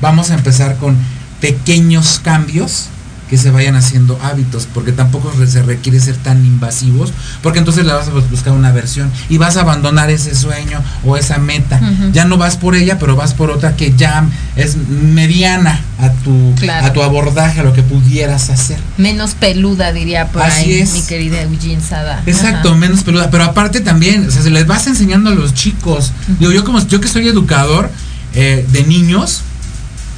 Vamos 0.00 0.30
a 0.30 0.34
empezar 0.34 0.76
con 0.76 0.96
pequeños 1.40 2.20
cambios 2.22 2.88
que 3.30 3.38
se 3.38 3.50
vayan 3.52 3.76
haciendo 3.76 4.18
hábitos, 4.22 4.66
porque 4.74 4.90
tampoco 4.92 5.32
se 5.46 5.62
requiere 5.62 6.00
ser 6.00 6.16
tan 6.16 6.44
invasivos, 6.44 7.12
porque 7.42 7.60
entonces 7.60 7.86
le 7.86 7.92
vas 7.92 8.08
a 8.08 8.10
bus- 8.10 8.28
buscar 8.28 8.52
una 8.52 8.72
versión 8.72 9.10
y 9.28 9.38
vas 9.38 9.56
a 9.56 9.60
abandonar 9.60 10.10
ese 10.10 10.34
sueño 10.34 10.82
o 11.04 11.16
esa 11.16 11.38
meta. 11.38 11.80
Ya 12.12 12.24
no 12.24 12.36
vas 12.36 12.56
por 12.56 12.74
ella, 12.74 12.98
pero 12.98 13.14
vas 13.16 13.32
por 13.34 13.50
otra 13.50 13.76
que 13.76 13.94
ya 13.96 14.24
es 14.56 14.76
mediana 14.76 15.80
a 15.98 16.10
tu, 16.10 16.54
Claro. 16.58 16.86
a 16.86 16.92
tu 16.92 17.02
abordaje, 17.02 17.60
a 17.60 17.62
lo 17.62 17.72
que 17.72 17.82
pudieras 17.82 18.50
hacer. 18.50 18.78
Menos 18.98 19.32
peluda, 19.34 19.92
diría 19.92 20.26
por 20.28 20.42
Así 20.42 20.62
ahí 20.64 20.72
es. 20.80 20.92
mi 20.92 21.02
querida 21.02 21.42
Eugene 21.42 21.80
Sada. 21.80 22.22
Exacto, 22.26 22.70
Ajá. 22.70 22.78
menos 22.78 23.02
peluda. 23.04 23.30
Pero 23.30 23.44
aparte 23.44 23.80
también, 23.80 24.26
o 24.26 24.30
sea, 24.30 24.42
se 24.42 24.50
les 24.50 24.66
vas 24.66 24.86
enseñando 24.86 25.30
a 25.30 25.34
los 25.34 25.54
chicos. 25.54 26.12
Digo, 26.40 26.52
yo 26.52 26.64
como 26.64 26.84
yo 26.86 27.00
que 27.00 27.08
soy 27.08 27.28
educador 27.28 27.90
eh, 28.34 28.66
de 28.72 28.84
niños, 28.84 29.42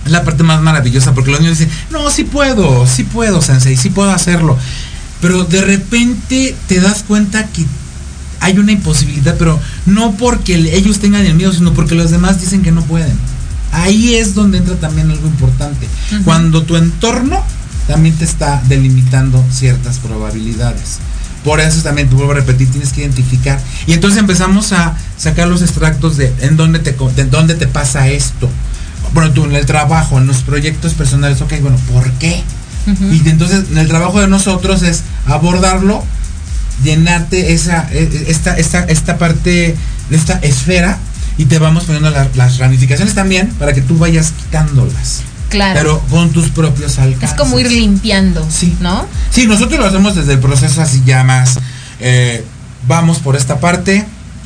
es 0.04 0.10
la 0.12 0.24
parte 0.24 0.42
más 0.42 0.60
maravillosa 0.62 1.14
porque 1.14 1.30
los 1.30 1.40
niños 1.40 1.58
dicen, 1.58 1.72
no, 1.90 2.10
sí 2.10 2.24
puedo, 2.24 2.86
sí 2.86 3.04
puedo, 3.04 3.40
sensei, 3.42 3.76
sí 3.76 3.90
puedo 3.90 4.10
hacerlo. 4.10 4.58
Pero 5.20 5.44
de 5.44 5.60
repente 5.62 6.54
te 6.66 6.80
das 6.80 7.04
cuenta 7.06 7.46
que 7.46 7.64
hay 8.40 8.58
una 8.58 8.72
imposibilidad, 8.72 9.36
pero 9.38 9.60
no 9.86 10.12
porque 10.16 10.54
el- 10.56 10.66
ellos 10.66 10.98
tengan 10.98 11.24
el 11.24 11.34
miedo, 11.34 11.52
sino 11.52 11.72
porque 11.74 11.94
los 11.94 12.10
demás 12.10 12.40
dicen 12.40 12.62
que 12.62 12.72
no 12.72 12.82
pueden. 12.82 13.16
Ahí 13.70 14.16
es 14.16 14.34
donde 14.34 14.58
entra 14.58 14.74
también 14.76 15.10
algo 15.10 15.26
importante. 15.26 15.86
Cuando 16.24 16.62
tu 16.64 16.76
entorno 16.76 17.42
también 17.86 18.14
te 18.16 18.24
está 18.24 18.60
delimitando 18.68 19.44
ciertas 19.50 19.98
probabilidades. 19.98 20.98
Por 21.44 21.58
eso 21.60 21.82
también, 21.82 22.08
te 22.08 22.14
vuelvo 22.14 22.32
a 22.32 22.36
repetir, 22.36 22.70
tienes 22.70 22.92
que 22.92 23.00
identificar. 23.00 23.60
Y 23.86 23.92
entonces 23.94 24.18
empezamos 24.20 24.72
a 24.72 24.96
sacar 25.16 25.48
los 25.48 25.62
extractos 25.62 26.16
de 26.16 26.32
en 26.40 26.56
dónde 26.56 26.78
te, 26.80 26.92
de 27.16 27.24
dónde 27.24 27.54
te 27.54 27.66
pasa 27.66 28.08
esto. 28.08 28.48
Bueno, 29.14 29.30
tú 29.32 29.44
en 29.44 29.54
el 29.54 29.66
trabajo, 29.66 30.18
en 30.18 30.26
los 30.26 30.38
proyectos 30.38 30.94
personales, 30.94 31.40
ok, 31.42 31.52
bueno, 31.60 31.76
¿por 31.92 32.10
qué? 32.12 32.42
Y 33.12 33.28
entonces 33.28 33.66
en 33.70 33.78
el 33.78 33.86
trabajo 33.86 34.20
de 34.20 34.26
nosotros 34.26 34.82
es 34.82 35.02
abordarlo, 35.26 36.02
llenarte 36.82 37.52
esa, 37.52 37.88
e- 37.92 38.02
e- 38.12 38.30
esta, 38.30 38.56
esta, 38.56 38.80
esta 38.84 39.18
parte 39.18 39.76
esta 40.10 40.34
esfera 40.42 40.98
y 41.38 41.44
te 41.44 41.58
vamos 41.58 41.84
poniendo 41.84 42.10
la- 42.10 42.28
las 42.34 42.58
ramificaciones 42.58 43.14
también 43.14 43.48
para 43.58 43.72
que 43.72 43.82
tú 43.82 43.98
vayas 43.98 44.32
quitándolas. 44.32 45.20
Claro. 45.48 45.78
Pero 45.78 46.00
con 46.10 46.30
tus 46.32 46.48
propios 46.48 46.98
alcances. 46.98 47.30
es 47.30 47.36
como 47.36 47.58
ir 47.60 47.70
limpiando, 47.70 48.46
Sí. 48.50 48.74
¿no? 48.80 49.06
Sí, 49.30 49.46
nosotros 49.46 49.78
lo 49.78 49.86
hacemos 49.86 50.14
desde 50.16 50.32
el 50.32 50.38
proceso 50.40 50.80
así 50.82 51.02
ya 51.06 51.22
más. 51.24 51.58
eh, 52.00 52.44
vamos 52.88 53.18
por 53.20 53.36
esta 53.36 53.60
parte. 53.60 54.04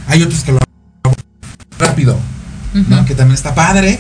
Hay 0.09 0.23
otros 0.23 0.41
que 0.43 0.53
lo 0.53 0.59
hacen 0.59 1.25
rápido, 1.79 2.19
¿no? 2.75 3.05
Que 3.07 3.15
también 3.15 3.35
está 3.35 3.55
padre. 3.55 3.99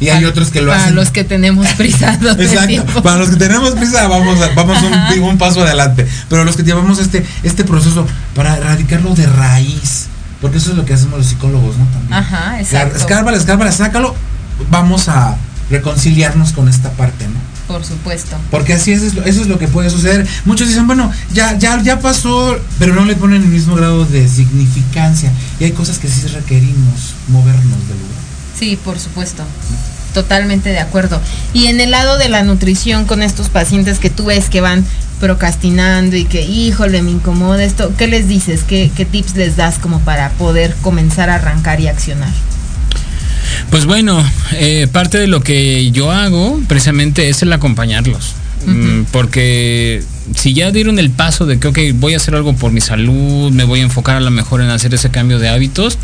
Y 0.00 0.08
hay 0.08 0.16
Para- 0.18 0.28
otros 0.28 0.50
que 0.50 0.60
lo 0.60 0.70
para 0.72 0.82
hacen. 0.84 0.94
los 0.94 1.10
que 1.10 1.24
tenemos 1.24 1.66
prisa 1.68 2.14
el 2.20 2.40
Exacto. 2.40 3.02
Para 3.02 3.16
los 3.16 3.30
que 3.30 3.36
tenemos 3.36 3.70
prisa, 3.70 4.06
vamos, 4.08 4.40
a- 4.42 4.48
vamos 4.54 4.78
un, 4.82 5.22
un 5.22 5.38
paso 5.38 5.62
adelante. 5.62 6.06
Pero 6.28 6.44
los 6.44 6.56
que 6.56 6.62
llevamos 6.64 6.98
este, 6.98 7.24
este 7.42 7.64
proceso 7.64 8.06
para 8.34 8.56
erradicarlo 8.56 9.14
de 9.14 9.26
raíz. 9.26 10.06
Porque 10.40 10.58
eso 10.58 10.70
es 10.72 10.76
lo 10.76 10.84
que 10.84 10.92
hacemos 10.92 11.18
los 11.18 11.26
psicólogos, 11.26 11.76
¿no? 11.78 11.86
También. 11.86 12.12
Ajá, 12.12 12.60
exacto. 12.60 12.96
Escárbala, 12.98 13.36
escárbala, 13.38 13.72
sácalo. 13.72 14.14
Vamos 14.70 15.08
a 15.08 15.36
reconciliarnos 15.70 16.52
con 16.52 16.68
esta 16.68 16.90
parte, 16.92 17.26
¿no? 17.26 17.34
Por 17.66 17.84
supuesto. 17.84 18.36
Porque 18.50 18.74
así 18.74 18.92
es, 18.92 19.02
eso 19.02 19.18
es 19.24 19.48
lo 19.48 19.58
que 19.58 19.66
puede 19.66 19.90
suceder. 19.90 20.24
Muchos 20.44 20.68
dicen, 20.68 20.86
bueno, 20.86 21.10
ya, 21.32 21.58
ya, 21.58 21.82
ya 21.82 21.98
pasó, 22.00 22.56
pero 22.78 22.94
no 22.94 23.04
le 23.04 23.16
ponen 23.16 23.42
el 23.42 23.48
mismo 23.48 23.74
grado 23.74 24.04
de 24.04 24.28
significancia. 24.28 25.32
Y 25.58 25.64
hay 25.64 25.72
cosas 25.72 25.98
que 25.98 26.06
sí 26.06 26.26
requerimos 26.28 27.14
movernos 27.28 27.64
del 27.88 27.98
lugar. 27.98 28.15
Sí, 28.58 28.78
por 28.82 28.98
supuesto. 28.98 29.42
Totalmente 30.14 30.70
de 30.70 30.78
acuerdo. 30.78 31.20
Y 31.52 31.66
en 31.66 31.80
el 31.80 31.90
lado 31.90 32.16
de 32.16 32.28
la 32.28 32.42
nutrición 32.42 33.04
con 33.04 33.22
estos 33.22 33.48
pacientes 33.50 33.98
que 33.98 34.08
tú 34.08 34.26
ves 34.26 34.48
que 34.48 34.60
van 34.60 34.84
procrastinando 35.20 36.16
y 36.16 36.24
que, 36.24 36.42
híjole, 36.42 37.02
me 37.02 37.10
incomoda 37.10 37.62
esto, 37.64 37.92
¿qué 37.96 38.06
les 38.06 38.28
dices? 38.28 38.62
¿Qué, 38.62 38.90
qué 38.94 39.04
tips 39.04 39.36
les 39.36 39.56
das 39.56 39.78
como 39.78 40.00
para 40.00 40.30
poder 40.30 40.74
comenzar 40.82 41.30
a 41.30 41.36
arrancar 41.36 41.80
y 41.80 41.88
accionar? 41.88 42.32
Pues 43.70 43.86
bueno, 43.86 44.24
eh, 44.52 44.88
parte 44.90 45.18
de 45.18 45.26
lo 45.26 45.42
que 45.42 45.90
yo 45.90 46.10
hago 46.10 46.60
precisamente 46.68 47.28
es 47.28 47.42
el 47.42 47.52
acompañarlos. 47.52 48.34
Mm, 48.66 49.02
Porque 49.12 50.02
si 50.34 50.54
ya 50.54 50.70
dieron 50.70 50.98
el 50.98 51.10
paso 51.10 51.46
de 51.46 51.58
que, 51.58 51.68
ok, 51.68 51.78
voy 51.94 52.14
a 52.14 52.16
hacer 52.16 52.34
algo 52.34 52.54
por 52.54 52.72
mi 52.72 52.80
salud, 52.80 53.50
me 53.52 53.64
voy 53.64 53.80
a 53.80 53.84
enfocar 53.84 54.16
a 54.16 54.20
lo 54.20 54.30
mejor 54.30 54.60
en 54.60 54.70
hacer 54.70 54.94
ese 54.94 55.10
cambio 55.10 55.38
de 55.38 55.48
hábitos, 55.48 55.98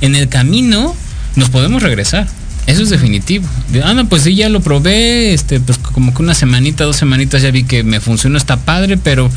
en 0.00 0.16
el 0.16 0.28
camino 0.28 0.96
nos 1.36 1.50
podemos 1.50 1.82
regresar. 1.82 2.26
Eso 2.66 2.82
es 2.84 2.90
definitivo. 2.90 3.46
De, 3.70 3.82
ah, 3.82 3.92
no, 3.92 4.08
pues 4.08 4.22
sí, 4.22 4.36
ya 4.36 4.48
lo 4.48 4.60
probé, 4.60 5.34
este, 5.34 5.58
pues 5.58 5.78
como 5.78 6.14
que 6.14 6.22
una 6.22 6.34
semanita, 6.34 6.84
dos 6.84 6.96
semanitas 6.96 7.42
ya 7.42 7.50
vi 7.50 7.64
que 7.64 7.82
me 7.82 7.98
funcionó, 8.00 8.38
está 8.38 8.56
padre, 8.56 8.96
pero 8.98 9.28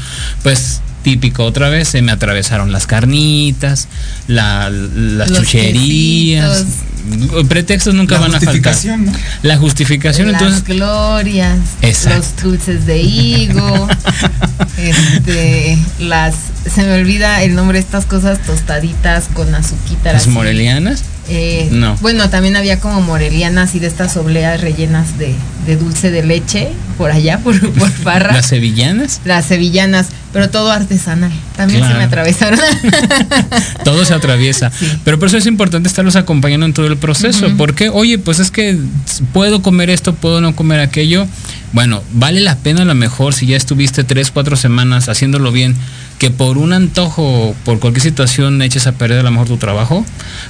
pues 0.43 0.81
típico 1.03 1.43
otra 1.43 1.69
vez, 1.69 1.87
se 1.87 2.01
me 2.03 2.11
atravesaron 2.11 2.71
las 2.71 2.85
carnitas, 2.87 3.87
la- 4.27 4.69
las 4.69 5.29
Los 5.31 5.39
chucherías. 5.39 6.65
Pretextos 7.47 7.93
nunca 7.93 8.15
La 8.15 8.21
van 8.21 8.29
a 8.35 8.39
faltar. 8.39 8.73
justificación, 8.73 9.05
¿no? 9.05 9.11
La 9.43 9.57
justificación, 9.57 10.31
Las 10.31 10.41
entonces, 10.41 10.63
glorias, 10.67 11.57
Exacto. 11.83 12.17
los 12.19 12.43
dulces 12.43 12.85
de 12.87 13.01
higo, 13.01 13.87
este, 14.77 15.77
las, 15.99 16.35
se 16.73 16.83
me 16.83 16.93
olvida 16.93 17.43
el 17.43 17.55
nombre 17.55 17.77
de 17.79 17.83
estas 17.83 18.05
cosas 18.05 18.39
tostaditas 18.45 19.25
con 19.33 19.53
azuquita. 19.53 20.13
las 20.13 20.23
así. 20.23 20.31
morelianas. 20.31 21.03
Eh, 21.27 21.69
No. 21.71 21.95
Bueno, 22.01 22.29
también 22.29 22.55
había 22.55 22.79
como 22.79 23.01
morelianas 23.01 23.73
y 23.75 23.79
de 23.79 23.87
estas 23.87 24.15
obleas 24.17 24.61
rellenas 24.61 25.17
de, 25.17 25.33
de 25.65 25.75
dulce 25.75 26.11
de 26.11 26.23
leche 26.23 26.69
por 26.97 27.11
allá, 27.11 27.39
por, 27.43 27.59
por 27.73 27.91
Parra. 28.03 28.33
Las 28.33 28.47
sevillanas. 28.47 29.21
Las 29.25 29.45
sevillanas, 29.45 30.07
pero 30.33 30.49
todo 30.49 30.71
artesanal. 30.71 31.31
También 31.55 31.85
se 31.87 31.93
me 31.93 32.03
atravesaron. 32.03 32.59
Todo 33.85 34.03
se 34.03 34.13
atraviesa. 34.13 34.71
Sí. 34.71 34.91
Pero 35.05 35.17
por 35.19 35.29
eso 35.29 35.37
es 35.37 35.45
importante 35.45 35.87
estarlos 35.87 36.15
acompañando 36.17 36.65
en 36.65 36.73
todo 36.73 36.87
el 36.87 36.97
proceso. 36.97 37.47
Porque, 37.57 37.89
oye, 37.89 38.17
pues 38.17 38.39
es 38.39 38.51
que 38.51 38.77
puedo 39.31 39.61
comer 39.61 39.89
esto, 39.89 40.13
puedo 40.13 40.41
no 40.41 40.55
comer 40.55 40.81
aquello. 40.81 41.27
Bueno, 41.71 42.03
vale 42.13 42.41
la 42.41 42.57
pena 42.57 42.81
a 42.81 42.85
lo 42.85 42.95
mejor 42.95 43.33
si 43.33 43.45
ya 43.45 43.55
estuviste 43.57 44.03
tres, 44.03 44.31
cuatro 44.31 44.55
semanas 44.57 45.07
haciéndolo 45.07 45.51
bien, 45.51 45.75
que 46.25 46.31
por 46.31 46.57
un 46.57 46.73
antojo, 46.73 47.55
por 47.63 47.79
cualquier 47.79 48.01
situación 48.01 48.59
eches 48.63 48.87
a 48.87 48.93
perder 48.93 49.19
a 49.19 49.21
lo 49.21 49.29
mejor 49.29 49.45
tu 49.45 49.57
trabajo, 49.57 50.03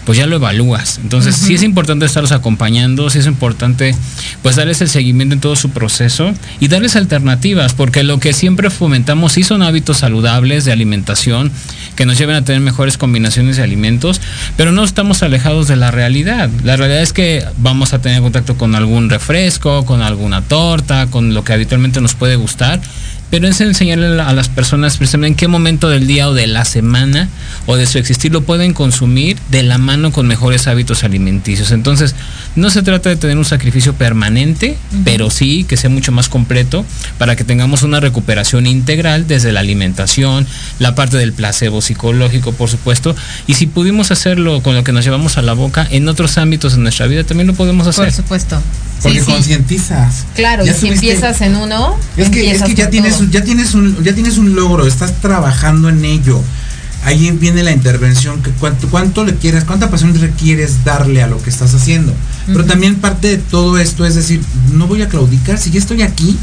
pues 0.05 0.17
ya 0.17 0.26
lo 0.26 0.38
evalúas. 0.38 1.01
Entonces, 1.03 1.36
sí 1.36 1.53
es 1.53 1.63
importante 1.63 2.05
estarlos 2.05 2.32
acompañando, 2.32 3.09
sí 3.09 3.19
es 3.19 3.26
importante 3.26 3.93
pues 4.41 4.55
darles 4.55 4.80
el 4.80 4.88
seguimiento 4.88 5.34
en 5.34 5.41
todo 5.41 5.57
su 5.57 5.71
proceso 5.71 6.34
y 6.61 6.69
darles 6.69 6.95
alternativas, 6.95 7.73
porque 7.73 8.03
lo 8.03 8.21
que 8.21 8.32
siempre 8.32 8.69
fomentamos 8.69 9.34
sí 9.34 9.43
son 9.43 9.63
hábitos 9.63 9.97
saludables 9.97 10.63
de 10.63 10.71
alimentación 10.71 11.51
que 11.97 12.05
nos 12.05 12.17
lleven 12.17 12.38
a 12.38 12.45
tener 12.45 12.61
mejores 12.61 12.97
combinaciones 12.97 13.57
de 13.57 13.63
alimentos, 13.63 14.21
pero 14.55 14.71
no 14.71 14.82
estamos 14.82 15.23
alejados 15.23 15.67
de 15.67 15.76
la 15.76 15.91
realidad. 15.91 16.49
La 16.63 16.78
realidad 16.78 17.01
es 17.01 17.11
que 17.11 17.43
vamos 17.57 17.93
a 17.93 17.99
tener 17.99 18.21
contacto 18.21 18.57
con 18.57 18.76
algún 18.76 19.09
refresco, 19.09 19.86
con 19.86 20.01
alguna 20.01 20.41
torta, 20.41 21.07
con 21.07 21.34
lo 21.34 21.43
que 21.43 21.51
habitualmente 21.51 21.99
nos 21.99 22.15
puede 22.15 22.38
gustar, 22.38 22.80
pero 23.30 23.47
es 23.47 23.59
enseñarle 23.61 24.21
a 24.21 24.34
las 24.34 24.49
personas 24.49 24.97
precisamente 24.97 25.30
en 25.30 25.36
qué 25.36 25.47
momento 25.47 25.89
del 25.89 26.07
día 26.07 26.30
o 26.30 26.34
de 26.34 26.47
la 26.47 26.65
semana 26.65 27.30
o 27.65 27.76
de 27.76 27.86
su 27.86 27.97
existir 27.97 28.32
lo 28.32 28.41
pueden 28.41 28.73
consumir 28.73 29.38
de 29.49 29.63
la 29.63 29.78
mano 29.78 30.11
con 30.11 30.28
mejores 30.28 30.67
hábitos 30.67 31.03
alimenticios. 31.03 31.71
Entonces, 31.71 32.15
no 32.55 32.69
se 32.69 32.84
trata 32.84 33.09
de 33.09 33.15
tener 33.15 33.38
un 33.38 33.45
sacrificio 33.45 33.93
permanente, 33.93 34.78
pero 35.03 35.30
sí 35.30 35.63
que 35.63 35.78
sea 35.78 35.89
mucho 35.89 36.11
más 36.11 36.30
completo 36.30 36.86
para 37.17 37.36
que 37.36 37.43
tengamos 37.43 37.84
una 37.84 37.99
recuperación 37.99 38.67
integral 38.67 39.28
desde 39.28 39.51
la 39.51 39.59
alimentación, 39.59 40.45
la 40.80 40.95
parte 40.95 41.17
del 41.17 41.34
placebo 41.34 41.82
psicológico, 41.82 42.53
por 42.53 42.69
supuesto, 42.69 43.15
y 43.47 43.55
si 43.55 43.67
pudimos 43.67 44.11
hacerlo 44.11 44.61
con 44.61 44.76
lo 44.76 44.84
que 44.84 44.91
nos 44.91 45.03
llevamos 45.03 45.38
a 45.38 45.41
la 45.41 45.53
boca 45.53 45.88
en 45.89 46.07
otros 46.07 46.38
ámbitos 46.38 46.73
de 46.73 46.80
nuestra 46.80 47.07
vida, 47.07 47.23
también 47.23 47.47
lo 47.47 47.53
podemos 47.53 47.88
hacer. 47.88 48.05
Por 48.05 48.13
supuesto. 48.13 48.61
Porque 49.01 49.19
Sí, 49.19 49.26
sí. 49.26 49.32
concientizas. 49.32 50.26
Claro, 50.36 50.63
y 50.63 50.67
Ya 50.67 50.73
si 50.73 50.88
empiezas 50.88 51.41
en 51.41 51.55
uno, 51.55 51.97
Es 52.17 52.30
que, 52.30 52.49
es 52.49 52.61
empiezas 52.61 52.67
que 52.67 52.76
ya 52.76 52.86
por 52.86 52.93
tienes, 53.18 53.32
ya 53.32 53.43
tienes 53.43 53.74
un, 53.74 54.03
ya 54.03 54.13
tienes 54.13 54.38
un 54.38 54.55
logro, 54.55 54.86
estás 54.86 55.22
trabajando 55.22 55.89
en 55.89 56.03
ello. 56.05 56.41
Ahí 57.03 57.30
viene 57.32 57.61
la 57.61 57.72
intervención, 57.72 58.41
que 58.41 58.49
cuánto, 58.51 58.88
cuánto 58.89 59.24
le 59.24 59.36
quieres, 59.36 59.63
cuánta 59.63 59.91
pasión 59.91 60.20
requieres 60.20 60.84
darle 60.84 61.22
a 61.22 61.28
lo 61.28 61.41
que 61.41 61.51
estás 61.51 61.74
haciendo. 61.76 62.13
Pero 62.47 62.66
también 62.66 62.95
parte 62.95 63.28
de 63.28 63.38
todo 63.38 63.78
esto 63.78 64.05
es 64.05 64.16
decir, 64.16 64.41
no 64.74 64.88
voy 64.88 65.03
a 65.03 65.09
claudicar, 65.09 65.59
si 65.59 65.70
ya 65.70 65.80
estoy 65.80 66.01
aquí, 66.01 66.36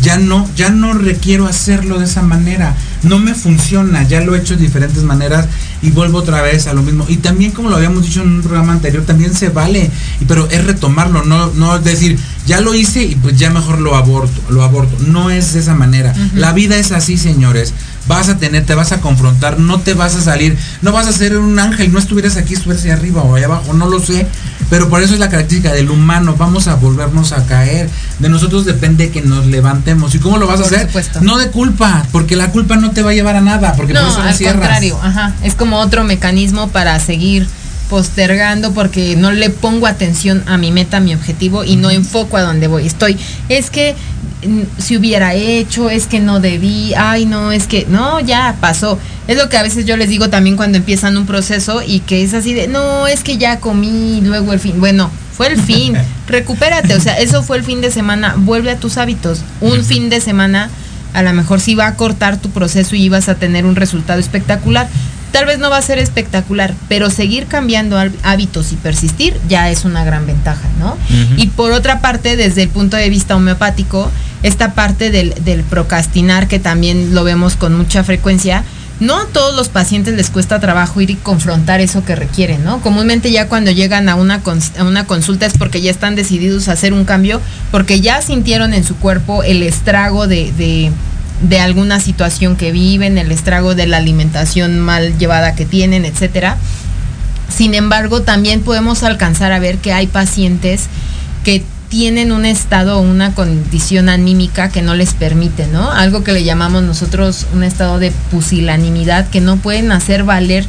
ya 0.00 0.16
no, 0.18 0.48
ya 0.56 0.70
no 0.70 0.94
requiero 0.94 1.46
hacerlo 1.46 1.98
de 1.98 2.06
esa 2.06 2.22
manera. 2.22 2.74
no 3.02 3.18
me 3.18 3.34
funciona, 3.34 4.06
ya 4.06 4.20
lo 4.20 4.34
he 4.34 4.38
hecho 4.38 4.54
de 4.54 4.62
diferentes 4.62 5.02
maneras 5.02 5.48
y 5.82 5.90
vuelvo 5.90 6.18
otra 6.18 6.40
vez 6.40 6.68
a 6.68 6.72
lo 6.72 6.82
mismo. 6.82 7.04
Y 7.08 7.16
también 7.16 7.50
como 7.50 7.68
lo 7.68 7.76
habíamos 7.76 8.04
dicho 8.04 8.22
en 8.22 8.28
un 8.28 8.42
programa 8.42 8.72
anterior, 8.72 9.04
también 9.04 9.34
se 9.34 9.48
vale, 9.48 9.90
pero 10.28 10.48
es 10.50 10.64
retomarlo, 10.64 11.24
no, 11.24 11.48
no 11.54 11.76
es 11.76 11.84
decir, 11.84 12.18
ya 12.46 12.60
lo 12.60 12.74
hice 12.74 13.02
y 13.02 13.14
pues 13.16 13.36
ya 13.36 13.50
mejor 13.50 13.80
lo 13.80 13.96
aborto, 13.96 14.40
lo 14.50 14.62
aborto. 14.62 14.96
No 15.06 15.30
es 15.30 15.52
de 15.54 15.60
esa 15.60 15.74
manera. 15.74 16.14
La 16.34 16.52
vida 16.52 16.76
es 16.76 16.92
así, 16.92 17.16
señores. 17.16 17.74
Vas 18.08 18.28
a 18.28 18.36
tener, 18.36 18.66
te 18.66 18.74
vas 18.74 18.90
a 18.92 19.00
confrontar, 19.00 19.58
no 19.60 19.80
te 19.80 19.94
vas 19.94 20.14
a 20.16 20.20
salir, 20.20 20.56
no 20.82 20.90
vas 20.92 21.06
a 21.06 21.12
ser 21.12 21.38
un 21.38 21.58
ángel, 21.58 21.92
no 21.92 21.98
estuvieras 22.00 22.36
aquí, 22.36 22.54
estuvieras 22.54 22.84
allá 22.84 22.94
arriba 22.94 23.22
o 23.22 23.36
allá 23.36 23.46
abajo, 23.46 23.72
no 23.74 23.86
lo 23.88 24.00
sé. 24.00 24.26
Pero 24.70 24.88
por 24.88 25.02
eso 25.02 25.14
es 25.14 25.20
la 25.20 25.28
característica 25.28 25.72
del 25.72 25.90
humano, 25.90 26.34
vamos 26.36 26.66
a 26.66 26.74
volvernos 26.74 27.32
a 27.32 27.44
caer. 27.46 27.88
De 28.18 28.28
nosotros 28.28 28.64
depende 28.64 29.10
que 29.10 29.22
nos 29.22 29.46
levantemos. 29.46 30.14
¿Y 30.14 30.18
cómo 30.18 30.38
lo 30.38 30.46
vas 30.46 30.60
a 30.60 30.64
Por 30.64 30.74
hacer? 30.74 30.86
supuesto. 30.88 31.20
No 31.20 31.38
de 31.38 31.48
culpa, 31.50 32.04
porque 32.10 32.34
la 32.36 32.50
culpa 32.50 32.76
no 32.76 32.90
te 32.90 33.02
va 33.02 33.10
a 33.10 33.14
llevar 33.14 33.36
a 33.36 33.40
nada, 33.40 33.74
porque 33.74 33.92
por 33.92 34.02
No, 34.02 34.08
eso 34.10 34.18
la 34.22 34.30
al 34.30 34.34
cierras. 34.34 34.58
contrario, 34.60 34.98
ajá. 35.02 35.34
Es 35.42 35.54
como 35.54 35.78
otro 35.78 36.04
mecanismo 36.04 36.68
para 36.70 36.98
seguir 37.00 37.46
postergando 37.92 38.72
porque 38.72 39.16
no 39.16 39.32
le 39.32 39.50
pongo 39.50 39.86
atención 39.86 40.42
a 40.46 40.56
mi 40.56 40.72
meta, 40.72 40.96
a 40.96 41.00
mi 41.00 41.14
objetivo 41.14 41.62
y 41.62 41.76
no 41.76 41.90
enfoco 41.90 42.38
a 42.38 42.40
donde 42.40 42.66
voy. 42.66 42.86
Estoy, 42.86 43.18
es 43.50 43.68
que 43.68 43.94
mm, 44.46 44.62
si 44.80 44.96
hubiera 44.96 45.34
hecho, 45.34 45.90
es 45.90 46.06
que 46.06 46.18
no 46.18 46.40
debí, 46.40 46.94
ay 46.94 47.26
no, 47.26 47.52
es 47.52 47.66
que 47.66 47.84
no, 47.90 48.18
ya 48.20 48.56
pasó. 48.62 48.98
Es 49.28 49.36
lo 49.36 49.50
que 49.50 49.58
a 49.58 49.62
veces 49.62 49.84
yo 49.84 49.98
les 49.98 50.08
digo 50.08 50.30
también 50.30 50.56
cuando 50.56 50.78
empiezan 50.78 51.18
un 51.18 51.26
proceso 51.26 51.82
y 51.86 52.00
que 52.00 52.22
es 52.22 52.32
así 52.32 52.54
de, 52.54 52.66
no, 52.66 53.06
es 53.06 53.22
que 53.22 53.36
ya 53.36 53.60
comí, 53.60 54.22
luego 54.22 54.54
el 54.54 54.58
fin. 54.58 54.80
Bueno, 54.80 55.10
fue 55.36 55.48
el 55.48 55.60
fin, 55.60 55.94
recupérate, 56.28 56.94
o 56.94 57.00
sea, 57.00 57.18
eso 57.18 57.42
fue 57.42 57.58
el 57.58 57.62
fin 57.62 57.82
de 57.82 57.90
semana, 57.90 58.36
vuelve 58.38 58.70
a 58.70 58.78
tus 58.78 58.96
hábitos. 58.96 59.42
Un 59.60 59.84
fin 59.84 60.08
de 60.08 60.22
semana 60.22 60.70
a 61.12 61.22
lo 61.22 61.34
mejor 61.34 61.60
sí 61.60 61.74
va 61.74 61.88
a 61.88 61.96
cortar 61.96 62.38
tu 62.38 62.48
proceso 62.48 62.96
y 62.96 63.10
vas 63.10 63.28
a 63.28 63.34
tener 63.34 63.66
un 63.66 63.76
resultado 63.76 64.18
espectacular. 64.18 64.88
Tal 65.32 65.46
vez 65.46 65.58
no 65.58 65.70
va 65.70 65.78
a 65.78 65.82
ser 65.82 65.98
espectacular, 65.98 66.74
pero 66.88 67.08
seguir 67.10 67.46
cambiando 67.46 67.98
há- 67.98 68.10
hábitos 68.22 68.70
y 68.72 68.76
persistir 68.76 69.34
ya 69.48 69.70
es 69.70 69.84
una 69.84 70.04
gran 70.04 70.26
ventaja, 70.26 70.68
¿no? 70.78 70.96
Y 71.38 71.46
por 71.48 71.72
otra 71.72 72.00
parte, 72.00 72.36
desde 72.36 72.62
el 72.62 72.68
punto 72.68 72.96
de 72.96 73.08
vista 73.08 73.34
homeopático, 73.34 74.10
esta 74.42 74.74
parte 74.74 75.10
del, 75.10 75.34
del 75.44 75.62
procrastinar, 75.62 76.48
que 76.48 76.58
también 76.58 77.14
lo 77.14 77.24
vemos 77.24 77.56
con 77.56 77.74
mucha 77.74 78.04
frecuencia, 78.04 78.62
no 79.00 79.16
a 79.18 79.26
todos 79.26 79.56
los 79.56 79.68
pacientes 79.68 80.14
les 80.14 80.30
cuesta 80.30 80.60
trabajo 80.60 81.00
ir 81.00 81.10
y 81.10 81.14
confrontar 81.16 81.80
eso 81.80 82.04
que 82.04 82.14
requieren, 82.14 82.62
¿no? 82.62 82.80
Comúnmente 82.82 83.32
ya 83.32 83.48
cuando 83.48 83.70
llegan 83.72 84.08
a 84.08 84.14
una, 84.14 84.42
a 84.78 84.84
una 84.84 85.06
consulta 85.06 85.46
es 85.46 85.54
porque 85.58 85.80
ya 85.80 85.90
están 85.90 86.14
decididos 86.14 86.68
a 86.68 86.72
hacer 86.72 86.92
un 86.92 87.04
cambio, 87.04 87.40
porque 87.72 88.00
ya 88.00 88.20
sintieron 88.22 88.74
en 88.74 88.84
su 88.84 88.94
cuerpo 88.96 89.42
el 89.42 89.62
estrago 89.64 90.28
de, 90.28 90.52
de, 90.52 90.92
de 91.42 91.60
alguna 91.60 92.00
situación 92.00 92.56
que 92.56 92.72
viven, 92.72 93.18
el 93.18 93.32
estrago 93.32 93.74
de 93.74 93.86
la 93.86 93.98
alimentación 93.98 94.78
mal 94.78 95.18
llevada 95.18 95.54
que 95.54 95.66
tienen, 95.66 96.04
etcétera. 96.04 96.56
Sin 97.48 97.74
embargo, 97.74 98.22
también 98.22 98.62
podemos 98.62 99.02
alcanzar 99.02 99.52
a 99.52 99.58
ver 99.58 99.78
que 99.78 99.92
hay 99.92 100.06
pacientes 100.06 100.86
que 101.44 101.64
tienen 101.88 102.32
un 102.32 102.46
estado 102.46 102.98
o 102.98 103.02
una 103.02 103.34
condición 103.34 104.08
anímica 104.08 104.70
que 104.70 104.80
no 104.80 104.94
les 104.94 105.12
permite, 105.12 105.66
¿no? 105.66 105.90
Algo 105.92 106.24
que 106.24 106.32
le 106.32 106.44
llamamos 106.44 106.82
nosotros 106.82 107.46
un 107.52 107.64
estado 107.64 107.98
de 107.98 108.12
pusilanimidad, 108.30 109.28
que 109.28 109.42
no 109.42 109.58
pueden 109.58 109.92
hacer 109.92 110.24
valer 110.24 110.64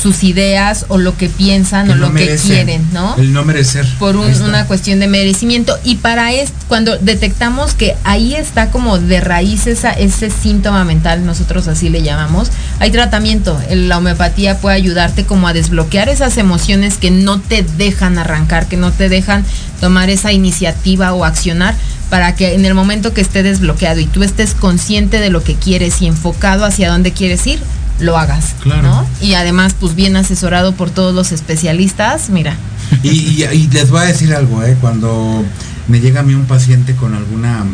sus 0.00 0.24
ideas 0.24 0.86
o 0.88 0.98
lo 0.98 1.16
que 1.16 1.28
piensan 1.28 1.86
Que 1.86 1.92
o 1.92 1.94
no 1.96 2.08
lo 2.08 2.14
que 2.14 2.36
quieren, 2.36 2.86
¿no? 2.92 3.14
El 3.16 3.32
no 3.32 3.44
merecer. 3.44 3.86
por 3.98 4.16
un- 4.16 4.30
una 4.42 4.66
cuestión 4.66 5.00
de 5.00 5.06
merecimiento 5.06 5.78
y 5.84 5.96
para 5.96 6.32
esto 6.32 6.54
cuando 6.68 6.96
detectamos 6.98 7.74
que 7.74 7.94
ahí 8.04 8.34
está 8.34 8.70
como 8.70 8.98
de 8.98 9.20
raíz 9.20 9.66
esa, 9.66 9.92
ese 9.92 10.30
síntoma 10.30 10.84
mental 10.84 11.24
nosotros 11.24 11.68
así 11.68 11.88
le 11.88 12.02
llamamos 12.02 12.48
hay 12.80 12.90
tratamiento 12.90 13.58
la 13.70 13.98
homeopatía 13.98 14.58
puede 14.58 14.76
ayudarte 14.76 15.24
como 15.24 15.46
a 15.48 15.52
desbloquear 15.52 16.08
esas 16.08 16.36
emociones 16.38 16.96
que 16.98 17.10
no 17.10 17.40
te 17.40 17.62
dejan 17.62 18.18
arrancar 18.18 18.66
que 18.66 18.76
no 18.76 18.90
te 18.92 19.08
dejan 19.08 19.44
tomar 19.80 20.10
esa 20.10 20.32
iniciativa 20.32 21.12
o 21.14 21.24
accionar 21.24 21.74
para 22.10 22.34
que 22.34 22.54
en 22.54 22.64
el 22.64 22.74
momento 22.74 23.14
que 23.14 23.20
esté 23.20 23.42
desbloqueado 23.42 24.00
y 24.00 24.06
tú 24.06 24.22
estés 24.22 24.54
consciente 24.54 25.20
de 25.20 25.30
lo 25.30 25.42
que 25.42 25.54
quieres 25.54 26.02
y 26.02 26.06
enfocado 26.06 26.64
hacia 26.64 26.90
dónde 26.90 27.12
quieres 27.12 27.46
ir 27.46 27.60
lo 28.00 28.16
hagas 28.18 28.54
Claro. 28.62 28.82
¿no? 28.82 29.06
y 29.20 29.34
además 29.34 29.74
pues 29.78 29.94
bien 29.94 30.16
asesorado 30.16 30.72
por 30.72 30.90
todos 30.90 31.14
los 31.14 31.30
especialistas 31.32 32.28
mira 32.30 32.56
Y, 33.02 33.08
y- 33.08 33.44
y 33.52 33.66
les 33.68 33.90
voy 33.90 34.00
a 34.00 34.04
decir 34.04 34.34
algo, 34.34 34.62
¿eh? 34.62 34.76
Cuando 34.80 35.42
me 35.88 36.00
llega 36.00 36.20
a 36.20 36.22
mí 36.22 36.34
un 36.34 36.44
paciente 36.44 36.94
con 36.94 37.14
alguna 37.14 37.64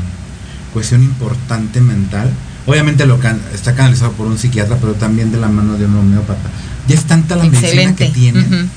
cuestión 0.73 1.03
importante 1.03 1.81
mental, 1.81 2.31
obviamente 2.67 3.07
lo 3.07 3.19
can- 3.19 3.41
está 3.53 3.75
canalizado 3.75 4.13
por 4.13 4.27
un 4.29 4.39
psiquiatra, 4.39 4.77
pero 4.81 4.95
también 4.95 5.33
de 5.33 5.39
la 5.39 5.49
mano 5.49 5.77
de 5.77 5.87
un 5.87 5.97
homeópata. 5.97 6.49
Ya 6.87 6.95
es 6.95 7.05
tanta 7.05 7.35
la 7.37 7.45
medicina 7.45 7.95
que 7.97 8.07
tienen 8.07 8.71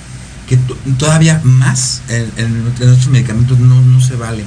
que 0.49 0.57
to- 0.57 0.77
todavía 0.97 1.39
más 1.43 2.01
el- 2.09 2.31
el 2.37 2.63
nuestros 2.63 3.07
medicamentos 3.07 3.59
no, 3.59 3.79
no 3.81 4.01
se 4.01 4.15
vale. 4.15 4.43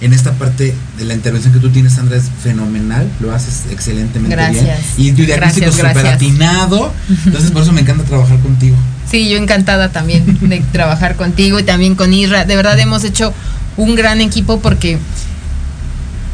En 0.00 0.12
esta 0.12 0.32
parte 0.32 0.74
de 0.96 1.04
la 1.04 1.14
intervención 1.14 1.52
que 1.52 1.58
tú 1.58 1.70
tienes, 1.70 1.94
Sandra, 1.94 2.16
es 2.16 2.30
fenomenal, 2.42 3.08
lo 3.20 3.34
haces 3.34 3.64
excelentemente 3.70 4.36
Gracias. 4.36 4.96
bien. 4.96 5.08
Y 5.08 5.12
tu 5.12 5.24
diagnóstico 5.24 5.72
súper 5.72 6.06
atinado. 6.06 6.92
Entonces, 7.26 7.50
por 7.50 7.62
eso 7.62 7.72
me 7.72 7.80
encanta 7.80 8.04
trabajar 8.04 8.38
contigo. 8.38 8.76
Sí, 9.10 9.28
yo 9.28 9.38
encantada 9.38 9.90
también 9.90 10.38
de 10.48 10.60
trabajar 10.72 11.16
contigo 11.16 11.58
y 11.58 11.64
también 11.64 11.94
con 11.96 12.12
Irra. 12.14 12.44
De 12.44 12.54
verdad 12.54 12.78
hemos 12.78 13.02
hecho 13.04 13.32
un 13.76 13.96
gran 13.96 14.20
equipo 14.20 14.60
porque 14.60 14.98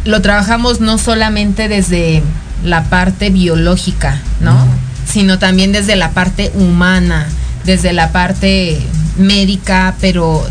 lo 0.04 0.20
trabajamos 0.20 0.80
no 0.80 0.98
solamente 0.98 1.68
desde 1.68 2.22
la 2.64 2.84
parte 2.84 3.30
biológica, 3.30 4.18
¿no? 4.40 4.66
Sino 5.10 5.38
también 5.38 5.72
desde 5.72 5.96
la 5.96 6.10
parte 6.10 6.50
humana, 6.54 7.26
desde 7.64 7.92
la 7.92 8.12
parte 8.12 8.78
médica, 9.18 9.94
pero 10.00 10.46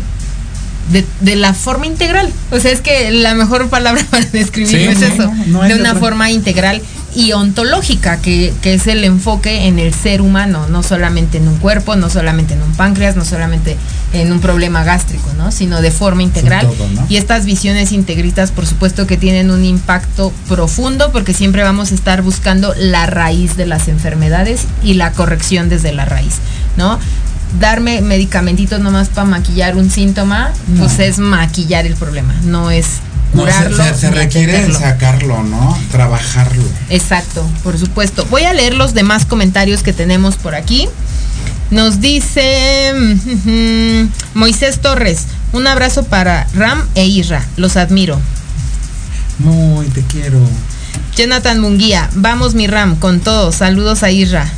de, 0.90 1.04
de 1.20 1.36
la 1.36 1.54
forma 1.54 1.86
integral. 1.86 2.30
O 2.50 2.58
sea, 2.60 2.70
es 2.72 2.80
que 2.80 3.10
la 3.10 3.34
mejor 3.34 3.68
palabra 3.68 4.04
para 4.10 4.24
describirlo 4.26 4.92
Sí, 4.92 5.04
es 5.04 5.12
eso, 5.12 5.26
no, 5.26 5.46
no 5.46 5.62
hay 5.62 5.68
de 5.70 5.74
de 5.74 5.80
una 5.80 5.90
otra. 5.90 6.00
forma 6.00 6.30
integral 6.30 6.82
y 7.16 7.30
ontológica, 7.32 8.16
que, 8.20 8.52
que 8.60 8.74
es 8.74 8.88
el 8.88 9.04
enfoque 9.04 9.66
en 9.68 9.78
el 9.78 9.94
ser 9.94 10.20
humano, 10.20 10.66
no 10.68 10.82
solamente 10.82 11.38
en 11.38 11.46
un 11.46 11.58
cuerpo, 11.58 11.94
no 11.94 12.10
solamente 12.10 12.54
en 12.54 12.62
un 12.62 12.72
páncreas, 12.72 13.14
no 13.14 13.24
solamente 13.24 13.76
en 14.12 14.32
un 14.32 14.40
problema 14.40 14.82
gástrico, 14.82 15.30
¿no? 15.38 15.52
Sino 15.52 15.80
de 15.80 15.92
forma 15.92 16.24
integral. 16.24 16.66
todo, 16.66 16.88
¿no? 16.88 17.06
Y 17.08 17.16
estas 17.16 17.44
visiones 17.46 17.92
integristas, 17.92 18.50
por 18.50 18.66
supuesto 18.66 19.06
que 19.06 19.16
tienen 19.16 19.52
un 19.52 19.64
impacto 19.64 20.32
profundo, 20.48 21.12
porque 21.12 21.34
siempre 21.34 21.62
vamos 21.62 21.92
a 21.92 21.94
estar 21.94 22.22
buscando 22.22 22.74
la 22.76 23.06
raíz 23.06 23.56
de 23.56 23.66
las 23.66 23.86
enfermedades 23.86 24.62
y 24.82 24.94
la 24.94 25.12
corrección 25.12 25.68
desde 25.68 25.92
la 25.92 26.04
raíz, 26.06 26.34
¿no? 26.76 26.98
Darme 27.60 28.00
medicamentitos 28.00 28.80
nomás 28.80 29.08
para 29.08 29.26
maquillar 29.26 29.76
un 29.76 29.90
síntoma, 29.90 30.52
pues 30.78 30.98
es 30.98 31.18
maquillar 31.18 31.86
el 31.86 31.94
problema, 31.94 32.34
no 32.44 32.70
es 32.70 32.86
No, 33.32 33.42
se- 33.46 33.52
curarlo. 33.52 33.76
se, 33.84 33.94
se 33.94 34.10
requiere 34.10 34.52
atenderlo. 34.56 34.78
sacarlo, 34.80 35.42
¿no? 35.44 35.78
Trabajarlo. 35.92 36.64
Exacto, 36.90 37.48
por 37.62 37.78
supuesto. 37.78 38.26
Voy 38.30 38.42
a 38.42 38.52
leer 38.52 38.74
los 38.74 38.92
demás 38.94 39.24
comentarios 39.24 39.82
que 39.82 39.92
tenemos 39.92 40.34
por 40.36 40.54
aquí. 40.54 40.88
Nos 41.70 42.00
dice 42.00 42.92
Moisés 44.34 44.80
Torres, 44.80 45.24
un 45.52 45.66
abrazo 45.66 46.04
para 46.04 46.46
Ram 46.54 46.82
e 46.94 47.06
Isra, 47.06 47.44
los 47.56 47.76
admiro. 47.76 48.20
Muy, 49.38 49.86
te 49.88 50.02
quiero. 50.02 50.38
Jonathan 51.16 51.60
Munguía, 51.60 52.08
vamos 52.14 52.54
mi 52.54 52.66
Ram, 52.66 52.96
con 52.96 53.20
todo, 53.20 53.52
saludos 53.52 54.02
a 54.02 54.10
Isra. 54.10 54.48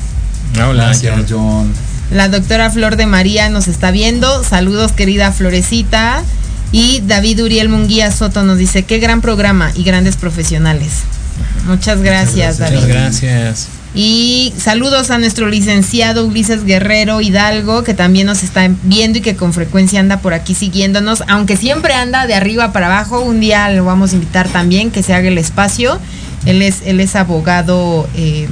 Hola, 0.66 0.84
Gracias, 0.86 1.24
John. 1.28 1.72
La 2.10 2.28
doctora 2.28 2.70
Flor 2.70 2.96
de 2.96 3.06
María 3.06 3.48
nos 3.48 3.68
está 3.68 3.90
viendo, 3.90 4.44
saludos 4.44 4.92
querida 4.92 5.32
Florecita. 5.32 6.22
Y 6.72 7.00
David 7.06 7.42
Uriel 7.42 7.68
Munguía 7.68 8.10
Soto 8.10 8.42
nos 8.42 8.58
dice, 8.58 8.84
qué 8.84 8.98
gran 8.98 9.20
programa 9.20 9.70
y 9.74 9.84
grandes 9.84 10.16
profesionales. 10.16 11.02
Muchas 11.66 12.00
gracias, 12.00 12.58
gracias. 12.58 12.58
David. 12.58 12.76
Muchas 12.76 12.88
gracias. 12.88 13.68
Y 13.94 14.52
saludos 14.58 15.10
a 15.10 15.16
nuestro 15.16 15.48
licenciado 15.48 16.26
Ulises 16.26 16.64
Guerrero 16.64 17.22
Hidalgo, 17.22 17.82
que 17.82 17.94
también 17.94 18.26
nos 18.26 18.42
está 18.42 18.68
viendo 18.82 19.18
y 19.18 19.22
que 19.22 19.36
con 19.36 19.54
frecuencia 19.54 20.00
anda 20.00 20.18
por 20.18 20.34
aquí 20.34 20.54
siguiéndonos, 20.54 21.24
aunque 21.28 21.56
siempre 21.56 21.94
anda 21.94 22.26
de 22.26 22.34
arriba 22.34 22.72
para 22.72 22.86
abajo. 22.86 23.20
Un 23.20 23.40
día 23.40 23.70
lo 23.70 23.86
vamos 23.86 24.12
a 24.12 24.16
invitar 24.16 24.48
también, 24.48 24.90
que 24.90 25.02
se 25.02 25.14
haga 25.14 25.28
el 25.28 25.38
espacio. 25.38 25.98
Él 26.44 26.60
es, 26.60 26.82
él 26.84 27.00
es 27.00 27.16
abogado, 27.16 28.06
eh, 28.14 28.48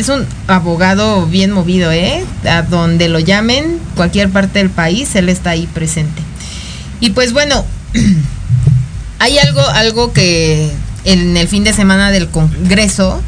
es 0.00 0.08
un 0.08 0.26
abogado 0.46 1.26
bien 1.26 1.52
movido, 1.52 1.92
¿eh? 1.92 2.24
A 2.48 2.62
donde 2.62 3.08
lo 3.08 3.18
llamen, 3.18 3.78
cualquier 3.96 4.30
parte 4.30 4.58
del 4.58 4.70
país, 4.70 5.14
él 5.14 5.28
está 5.28 5.50
ahí 5.50 5.66
presente. 5.66 6.22
Y 7.00 7.10
pues 7.10 7.32
bueno, 7.32 7.64
hay 9.18 9.38
algo, 9.38 9.60
algo 9.60 10.12
que 10.12 10.70
en 11.04 11.36
el 11.36 11.48
fin 11.48 11.64
de 11.64 11.72
semana 11.72 12.10
del 12.10 12.28
Congreso 12.28 13.20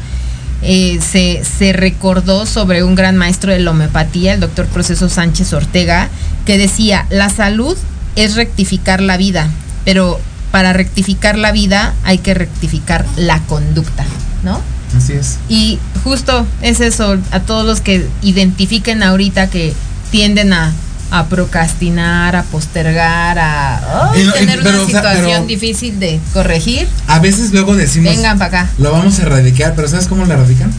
eh, 0.61 0.99
se, 1.01 1.43
se 1.43 1.73
recordó 1.73 2.45
sobre 2.45 2.83
un 2.83 2.95
gran 2.95 3.17
maestro 3.17 3.51
de 3.51 3.59
la 3.59 3.71
homeopatía, 3.71 4.33
el 4.33 4.39
doctor 4.39 4.65
Proceso 4.67 5.09
Sánchez 5.09 5.53
Ortega, 5.53 6.09
que 6.45 6.57
decía, 6.57 7.05
la 7.09 7.29
salud 7.29 7.77
es 8.15 8.35
rectificar 8.35 9.01
la 9.01 9.17
vida, 9.17 9.49
pero 9.85 10.19
para 10.51 10.73
rectificar 10.73 11.37
la 11.37 11.51
vida 11.51 11.93
hay 12.03 12.19
que 12.19 12.33
rectificar 12.33 13.05
la 13.15 13.39
conducta, 13.41 14.05
¿no? 14.43 14.61
Así 14.95 15.13
es. 15.13 15.37
Y 15.49 15.79
justo 16.03 16.45
es 16.61 16.79
eso, 16.81 17.17
a 17.31 17.39
todos 17.41 17.65
los 17.65 17.81
que 17.81 18.07
identifiquen 18.21 19.03
ahorita 19.03 19.49
que 19.49 19.73
tienden 20.11 20.53
a, 20.53 20.71
a 21.11 21.25
procrastinar, 21.27 22.35
a 22.35 22.43
postergar, 22.43 23.37
a 23.39 24.11
ay, 24.11 24.21
Y 24.21 24.25
no- 24.25 24.35
y- 24.35 24.39
tener 24.39 24.63
pero, 24.63 24.75
una 24.83 24.83
o 24.83 24.89
sea, 24.89 25.01
situación 25.01 25.47
difícil 25.47 25.99
de 25.99 26.19
corregir, 26.33 26.87
A 27.07 27.19
veces 27.19 27.51
luego 27.51 27.75
decimos, 27.75 28.15
vengan 28.15 28.37
para 28.37 28.61
acá. 28.63 28.69
lo 28.77 28.91
vamos 28.91 29.19
a 29.19 29.23
erradicar, 29.23 29.73
pero 29.75 29.87
¿sabes 29.87 30.07
cómo 30.07 30.25
lo 30.25 30.33
erradican? 30.33 30.71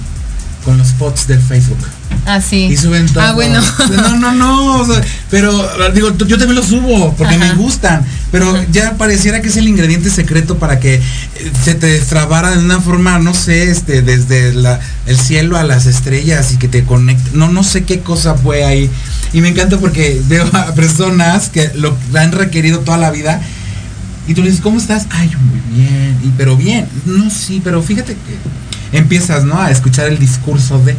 Con 0.64 0.78
los 0.78 0.92
posts 0.92 1.26
del 1.26 1.40
Facebook. 1.40 1.78
Así. 2.26 2.64
Y 2.64 2.76
suben 2.76 3.06
todo. 3.06 3.22
Ah, 3.22 3.32
bueno. 3.32 3.60
No, 3.94 4.16
no, 4.16 4.32
no. 4.32 4.80
o 4.80 4.86
sea, 4.86 5.02
pero 5.30 5.68
digo, 5.92 6.16
yo 6.16 6.38
también 6.38 6.54
lo 6.54 6.62
subo 6.62 7.14
porque 7.16 7.34
Ajá. 7.34 7.46
me 7.46 7.54
gustan. 7.54 8.04
Pero 8.30 8.52
ya 8.72 8.96
pareciera 8.96 9.40
que 9.42 9.48
es 9.48 9.56
el 9.56 9.68
ingrediente 9.68 10.10
secreto 10.10 10.58
para 10.58 10.80
que 10.80 10.94
eh, 10.94 11.02
se 11.64 11.74
te 11.74 11.86
destrabara 11.86 12.50
de 12.50 12.58
una 12.58 12.80
forma, 12.80 13.18
no 13.18 13.34
sé, 13.34 13.70
este, 13.70 14.02
desde 14.02 14.54
la, 14.54 14.80
el 15.06 15.18
cielo 15.18 15.56
a 15.56 15.64
las 15.64 15.86
estrellas 15.86 16.52
y 16.52 16.56
que 16.56 16.66
te 16.66 16.84
conecte. 16.84 17.30
No, 17.34 17.48
no 17.48 17.62
sé 17.62 17.84
qué 17.84 18.00
cosa 18.00 18.34
fue 18.34 18.64
ahí. 18.64 18.90
Y 19.32 19.40
me 19.40 19.48
encanta 19.48 19.78
porque 19.78 20.20
veo 20.26 20.48
a 20.52 20.74
personas 20.74 21.48
que 21.50 21.70
lo 21.74 21.96
han 22.14 22.32
requerido 22.32 22.80
toda 22.80 22.98
la 22.98 23.10
vida. 23.10 23.40
Y 24.26 24.34
tú 24.34 24.40
le 24.42 24.48
dices, 24.48 24.62
¿cómo 24.62 24.78
estás? 24.78 25.06
Ay, 25.10 25.30
muy 25.38 25.76
bien. 25.76 26.16
Y, 26.24 26.32
pero 26.36 26.56
bien. 26.56 26.88
No, 27.04 27.28
sí, 27.30 27.60
pero 27.62 27.82
fíjate 27.82 28.14
que 28.14 28.38
empiezas, 28.98 29.44
¿no? 29.44 29.60
A 29.60 29.70
escuchar 29.70 30.06
el 30.06 30.18
discurso 30.18 30.78
de 30.78 30.94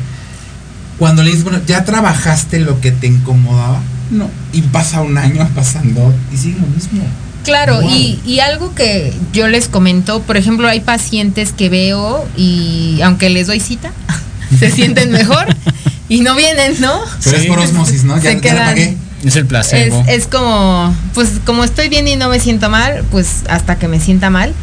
cuando 1.00 1.24
le 1.24 1.30
dices, 1.30 1.44
bueno, 1.44 1.60
¿ya 1.68 1.84
trabajaste 1.84 2.60
lo 2.60 2.80
que 2.82 2.92
te 2.92 3.08
incomodaba? 3.08 3.80
No. 4.12 4.30
Y 4.54 4.62
pasa 4.62 5.02
un 5.02 5.18
año 5.18 5.48
pasando 5.56 6.14
y 6.34 6.38
sigue 6.38 6.60
lo 6.60 6.68
mismo. 6.68 7.04
Claro, 7.44 7.82
Wow. 7.82 7.90
y, 7.92 8.20
y 8.26 8.40
algo 8.40 8.74
que 8.74 9.14
yo 9.34 9.48
les 9.48 9.68
comento, 9.68 10.22
por 10.24 10.36
ejemplo, 10.38 10.68
hay 10.68 10.80
pacientes 10.80 11.52
que 11.54 11.70
veo 11.70 12.28
y 12.36 13.00
aunque 13.04 13.30
les 13.30 13.48
doy 13.48 13.60
cita, 13.60 13.92
se 14.60 14.72
sienten 14.72 15.12
mejor 15.12 15.46
y 16.10 16.22
no 16.22 16.36
vienen, 16.36 16.80
¿no? 16.82 17.00
Pero 17.24 17.38
es 17.38 17.46
por 17.46 17.60
osmosis, 17.60 18.04
¿no? 18.04 18.16
Ya, 18.18 18.22
Se 18.22 18.30
ya 18.30 18.34
la 18.36 18.42
quedan- 18.42 18.66
pagué. 18.66 18.98
Es 19.24 19.36
el 19.36 19.44
Es, 19.44 19.48
placebo. 19.48 20.04
es 20.08 20.28
como, 20.28 20.96
pues 21.16 21.30
como 21.46 21.64
estoy 21.64 21.90
bien 21.90 22.08
y 22.08 22.16
no 22.16 22.30
me 22.30 22.40
siento 22.40 22.70
mal, 22.70 23.04
pues 23.10 23.42
hasta 23.50 23.78
que 23.78 23.88
me 23.88 24.00
sienta 24.00 24.30
mal. 24.30 24.54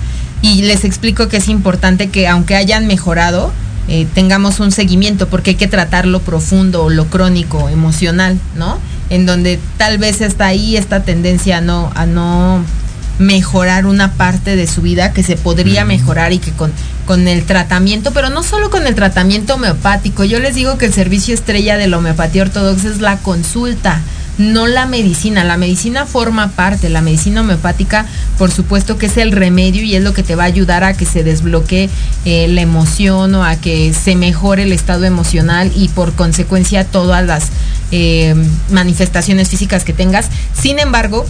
Y 0.43 0.63
les 0.63 0.85
explico 0.85 1.29
que 1.29 1.39
es 1.39 1.49
importante 1.49 2.11
que 2.11 2.29
aunque 2.29 2.57
hayan 2.57 2.87
mejorado, 2.87 3.53
eh, 3.89 4.07
tengamos 4.15 4.61
un 4.61 4.71
seguimiento, 4.73 5.29
porque 5.29 5.51
hay 5.51 5.57
que 5.57 5.69
tratar 5.69 6.07
lo 6.07 6.21
profundo, 6.21 6.91
lo 6.91 7.07
crónico, 7.07 7.69
emocional, 7.69 8.39
¿no? 8.57 8.79
En 9.11 9.27
donde 9.27 9.59
tal 9.77 9.99
vez 9.99 10.21
está 10.21 10.47
ahí 10.47 10.77
esta 10.77 11.03
tendencia 11.03 11.59
a 11.59 11.61
no, 11.61 11.91
a 11.95 12.07
no 12.07 12.65
mejorar 13.19 13.87
una 13.87 14.13
parte 14.13 14.57
de 14.57 14.67
su 14.67 14.83
vida 14.83 15.13
que 15.13 15.23
se 15.23 15.37
podría 15.37 15.85
mejorar 15.85 16.33
y 16.33 16.39
que 16.39 16.53
con, 16.53 16.73
con 17.07 17.29
el 17.29 17.45
tratamiento, 17.45 18.13
pero 18.13 18.31
no 18.31 18.43
solo 18.43 18.71
con 18.71 18.87
el 18.87 18.95
tratamiento 18.95 19.55
homeopático, 19.55 20.25
yo 20.25 20.39
les 20.39 20.55
digo 20.55 20.79
que 20.79 20.87
el 20.87 20.93
servicio 20.93 21.35
estrella 21.35 21.77
de 21.77 21.89
la 21.89 21.99
homeopatía 21.99 22.43
ortodoxa 22.43 22.89
es 22.89 23.01
la 23.01 23.19
consulta, 23.19 24.01
no 24.39 24.67
la 24.67 24.87
medicina. 24.87 25.45
La 25.45 25.57
medicina 25.57 26.07
forma 26.07 26.51
parte, 26.53 26.89
la 26.89 27.01
medicina 27.01 27.43
homeopática, 27.43 28.07
por 28.39 28.51
supuesto 28.51 28.99
que 28.99 29.07
es 29.07 29.17
el 29.17 29.33
remedio 29.33 29.83
y 29.83 29.95
es 29.95 30.03
lo 30.03 30.15
que 30.15 30.23
te 30.23 30.35
va 30.35 30.45
a 30.45 30.47
ayudar 30.47 30.85
a 30.85 30.95
que 30.95 31.07
se 31.07 31.25
desbloquee 31.25 31.91
eh, 32.25 32.49
la 32.49 32.61
emoción 32.61 33.35
o 33.35 33.45
a 33.45 33.57
que 33.57 33.93
se 33.93 34.17
mejore 34.17 34.65
el 34.65 34.73
estado 34.73 35.05
emocional 35.05 35.73
y 35.75 35.89
por 35.89 36.15
consecuencia 36.15 36.85
todas 36.85 37.25
las 37.25 37.49
eh, 37.91 38.35
manifestaciones 38.71 39.49
físicas 39.49 39.85
que 39.85 39.93
tengas. 39.93 40.29
Sin 40.59 40.79
embargo, 40.79 41.27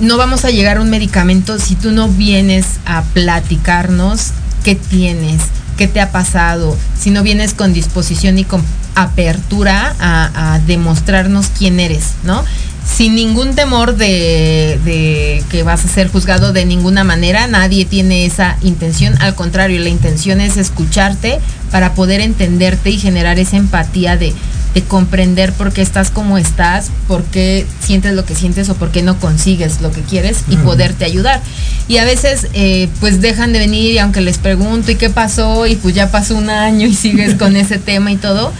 no 0.00 0.18
vamos 0.18 0.44
a 0.44 0.50
llegar 0.50 0.76
a 0.76 0.82
un 0.82 0.90
medicamento 0.90 1.58
si 1.58 1.74
tú 1.74 1.90
no 1.90 2.08
vienes 2.08 2.66
a 2.84 3.02
platicarnos 3.02 4.32
qué 4.62 4.74
tienes, 4.74 5.40
qué 5.76 5.88
te 5.88 6.00
ha 6.00 6.10
pasado, 6.12 6.76
si 6.98 7.10
no 7.10 7.22
vienes 7.22 7.54
con 7.54 7.72
disposición 7.72 8.38
y 8.38 8.44
con 8.44 8.62
apertura 8.94 9.94
a, 9.98 10.54
a 10.54 10.58
demostrarnos 10.60 11.46
quién 11.58 11.80
eres, 11.80 12.12
¿no? 12.22 12.44
Sin 12.86 13.14
ningún 13.14 13.54
temor 13.54 13.96
de, 13.96 14.78
de 14.84 15.42
que 15.50 15.62
vas 15.62 15.84
a 15.84 15.88
ser 15.88 16.08
juzgado 16.08 16.52
de 16.52 16.66
ninguna 16.66 17.02
manera, 17.02 17.46
nadie 17.46 17.86
tiene 17.86 18.26
esa 18.26 18.56
intención, 18.60 19.20
al 19.20 19.34
contrario, 19.34 19.80
la 19.80 19.88
intención 19.88 20.40
es 20.40 20.56
escucharte 20.56 21.40
para 21.70 21.94
poder 21.94 22.20
entenderte 22.20 22.90
y 22.90 22.98
generar 22.98 23.38
esa 23.38 23.56
empatía 23.56 24.16
de, 24.16 24.34
de 24.74 24.82
comprender 24.82 25.52
por 25.52 25.72
qué 25.72 25.82
estás 25.82 26.10
como 26.10 26.36
estás, 26.36 26.90
por 27.06 27.22
qué 27.22 27.64
sientes 27.80 28.12
lo 28.14 28.24
que 28.24 28.34
sientes 28.34 28.68
o 28.68 28.74
por 28.74 28.90
qué 28.90 29.02
no 29.02 29.18
consigues 29.20 29.80
lo 29.80 29.92
que 29.92 30.00
quieres 30.02 30.44
y 30.48 30.56
poderte 30.56 31.04
ayudar. 31.04 31.40
Y 31.86 31.98
a 31.98 32.04
veces 32.04 32.48
eh, 32.54 32.88
pues 32.98 33.20
dejan 33.20 33.52
de 33.52 33.60
venir 33.60 33.92
y 33.92 33.98
aunque 33.98 34.20
les 34.20 34.38
pregunto 34.38 34.90
y 34.90 34.96
qué 34.96 35.10
pasó 35.10 35.66
y 35.66 35.76
pues 35.76 35.94
ya 35.94 36.10
pasó 36.10 36.36
un 36.36 36.50
año 36.50 36.86
y 36.88 36.94
sigues 36.94 37.34
con 37.36 37.56
ese 37.56 37.78
tema 37.78 38.10
y 38.10 38.16
todo, 38.16 38.52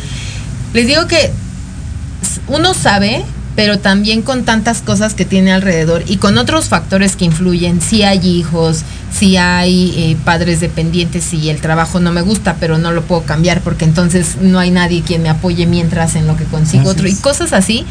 les 0.73 0.87
digo 0.87 1.07
que 1.09 1.33
uno 2.47 2.75
sabe, 2.75 3.25
pero 3.57 3.79
también 3.79 4.23
con 4.23 4.45
tantas 4.45 4.83
cosas 4.83 5.15
que 5.15 5.25
tiene 5.25 5.53
alrededor 5.53 6.03
y 6.07 6.17
con 6.17 6.39
otros 6.39 6.69
factores 6.69 7.15
que 7.15 7.25
influyen, 7.25 7.81
si 7.81 8.03
hay 8.03 8.27
hijos, 8.27 8.83
si 9.13 9.37
hay 9.37 9.95
eh, 9.97 10.17
padres 10.25 10.61
dependientes, 10.61 11.25
si 11.25 11.49
el 11.51 11.61
trabajo 11.61 12.01
no 12.01 12.11
me 12.11 12.21
gusta, 12.21 12.57
pero 12.59 12.79
no 12.79 12.91
lo 12.91 13.03
puedo 13.03 13.23
cambiar 13.23 13.61
porque 13.61 13.85
entonces 13.85 14.37
no 14.41 14.59
hay 14.59 14.71
nadie 14.71 15.03
quien 15.03 15.23
me 15.23 15.29
apoye 15.29 15.67
mientras 15.67 16.17
en 16.17 16.27
lo 16.27 16.37
que 16.37 16.45
consigo 16.45 16.91
otro. 16.91 17.07
Y 17.07 17.15
cosas 17.15 17.53
así, 17.53 17.87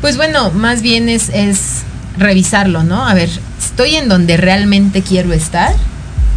pues 0.00 0.16
bueno, 0.16 0.50
más 0.50 0.82
bien 0.82 1.08
es, 1.08 1.30
es 1.30 1.82
revisarlo, 2.18 2.82
¿no? 2.82 3.06
A 3.06 3.14
ver, 3.14 3.30
estoy 3.58 3.96
en 3.96 4.08
donde 4.08 4.36
realmente 4.36 5.02
quiero 5.02 5.32
estar, 5.32 5.74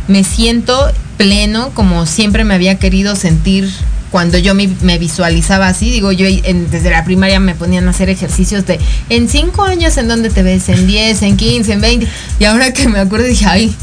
me 0.07 0.23
siento 0.23 0.91
pleno 1.17 1.69
como 1.75 2.05
siempre 2.05 2.43
me 2.45 2.55
había 2.55 2.79
querido 2.79 3.15
sentir 3.15 3.69
cuando 4.11 4.37
yo 4.37 4.53
me, 4.53 4.67
me 4.81 4.97
visualizaba 4.99 5.67
así, 5.69 5.89
digo 5.89 6.11
yo 6.11 6.27
en- 6.27 6.69
desde 6.69 6.89
la 6.91 7.03
primaria 7.05 7.39
me 7.39 7.55
ponían 7.55 7.87
a 7.87 7.91
hacer 7.91 8.09
ejercicios 8.09 8.65
de 8.65 8.79
en 9.09 9.29
cinco 9.29 9.63
años 9.63 9.95
en 9.97 10.07
donde 10.09 10.29
te 10.29 10.43
ves, 10.43 10.67
en 10.69 10.85
10, 10.85 11.21
en 11.23 11.37
15, 11.37 11.73
en 11.73 11.81
20, 11.81 12.07
y 12.39 12.43
ahora 12.45 12.73
que 12.73 12.87
me 12.89 12.99
acuerdo 12.99 13.25
dije, 13.25 13.45
ay, 13.47 13.73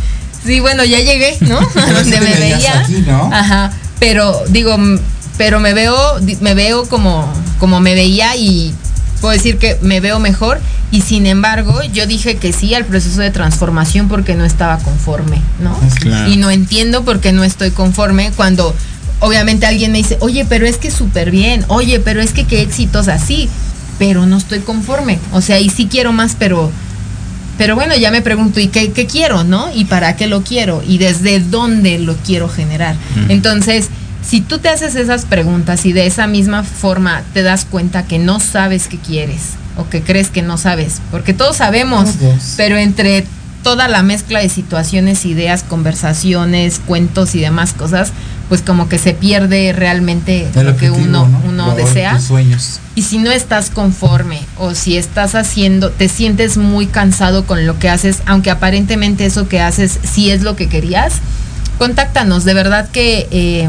sí, 0.45 0.61
bueno, 0.61 0.85
ya 0.85 0.99
llegué, 1.01 1.37
¿no? 1.41 1.59
A 1.75 1.93
donde 1.93 2.21
me 2.21 2.35
veía. 2.35 2.81
aquí, 2.81 3.03
¿no? 3.07 3.31
Ajá, 3.33 3.73
pero 3.99 4.43
digo, 4.51 4.77
pero 5.39 5.61
me 5.61 5.73
veo, 5.73 5.97
me 6.41 6.55
veo 6.55 6.87
como, 6.89 7.33
como 7.59 7.81
me 7.81 7.95
veía 7.95 8.37
y 8.37 8.75
puedo 9.21 9.33
decir 9.33 9.57
que 9.59 9.79
me 9.83 10.01
veo 10.01 10.19
mejor 10.21 10.61
y 10.93 11.01
sin 11.01 11.27
embargo 11.27 11.81
yo 11.93 12.07
dije 12.07 12.37
que 12.37 12.53
sí 12.53 12.75
al 12.75 12.85
proceso 12.85 13.21
de 13.21 13.31
transformación 13.31 14.09
porque 14.09 14.35
no 14.35 14.45
estaba 14.45 14.79
conforme, 14.79 15.41
¿no? 15.61 15.79
Claro. 16.01 16.31
Y 16.31 16.37
no 16.37 16.51
entiendo 16.51 17.05
por 17.05 17.19
qué 17.21 17.33
no 17.33 17.45
estoy 17.45 17.71
conforme 17.73 18.31
cuando 18.37 18.75
obviamente 19.21 19.67
alguien 19.67 19.93
me 19.93 19.99
dice, 19.99 20.19
oye, 20.21 20.45
pero 20.49 20.67
es 20.67 20.77
que 20.77 20.91
súper 20.91 21.31
bien, 21.31 21.65
oye, 21.69 22.01
pero 22.01 22.21
es 22.21 22.33
que 22.33 22.45
qué 22.45 22.63
exitosa, 22.63 23.19
sí, 23.19 23.49
pero 23.99 24.27
no 24.27 24.37
estoy 24.37 24.61
conforme. 24.61 25.19
O 25.33 25.41
sea, 25.41 25.59
y 25.61 25.71
sí 25.71 25.89
quiero 25.91 26.13
más, 26.13 26.37
pero, 26.39 26.71
pero 27.57 27.75
bueno, 27.75 27.97
ya 27.97 28.11
me 28.11 28.23
pregunto, 28.23 28.61
¿y 28.61 28.69
qué, 28.69 28.93
qué 28.93 29.07
quiero, 29.07 29.45
no? 29.45 29.73
¿Y 29.75 29.87
para 29.87 30.17
qué 30.17 30.27
lo 30.27 30.43
quiero? 30.43 30.83
¿Y 30.87 30.99
desde 30.99 31.41
dónde 31.41 31.99
lo 31.99 32.17
quiero 32.17 32.49
generar? 32.49 32.95
Entonces, 33.29 33.89
si 34.27 34.41
tú 34.41 34.59
te 34.59 34.69
haces 34.69 34.95
esas 34.95 35.25
preguntas 35.25 35.87
y 35.87 35.93
de 35.93 36.07
esa 36.07 36.27
misma 36.27 36.63
forma 36.63 37.23
te 37.33 37.43
das 37.43 37.65
cuenta 37.65 38.05
que 38.05 38.19
no 38.19 38.41
sabes 38.41 38.87
qué 38.87 38.99
quieres 38.99 39.55
o 39.77 39.89
que 39.89 40.03
crees 40.03 40.29
que 40.29 40.43
no 40.43 40.59
sabes, 40.59 41.01
porque 41.11 41.35
todos 41.35 41.57
sabemos, 41.57 42.11
pero 42.57 42.77
entre 42.77 43.25
toda 43.63 43.89
la 43.89 44.03
mezcla 44.03 44.41
de 44.41 44.49
situaciones, 44.49 45.25
ideas, 45.25 45.63
conversaciones, 45.63 46.81
cuentos 46.85 47.35
y 47.35 47.41
demás 47.41 47.73
cosas, 47.73 48.13
pues 48.49 48.63
como 48.63 48.89
que 48.89 48.99
se 48.99 49.13
pierde 49.13 49.73
realmente 49.73 50.49
El 50.55 50.67
lo 50.67 50.77
que 50.77 50.91
uno, 50.91 51.29
¿no? 51.29 51.43
uno 51.47 51.75
desea. 51.75 52.19
Sueños. 52.21 52.81
Y 52.95 53.03
si 53.03 53.19
no 53.19 53.31
estás 53.31 53.71
conforme 53.71 54.41
o 54.57 54.75
si 54.75 54.97
estás 54.97 55.35
haciendo, 55.35 55.91
te 55.91 56.09
sientes 56.09 56.57
muy 56.57 56.87
cansado 56.87 57.45
con 57.45 57.67
lo 57.67 57.79
que 57.79 57.89
haces, 57.89 58.19
aunque 58.27 58.51
aparentemente 58.51 59.27
eso 59.27 59.49
que 59.49 59.61
haces 59.61 59.99
sí 60.03 60.31
es 60.31 60.43
lo 60.43 60.57
que 60.57 60.69
querías, 60.69 61.15
contáctanos. 61.77 62.45
De 62.45 62.55
verdad 62.55 62.89
que 62.91 63.29
eh, 63.31 63.69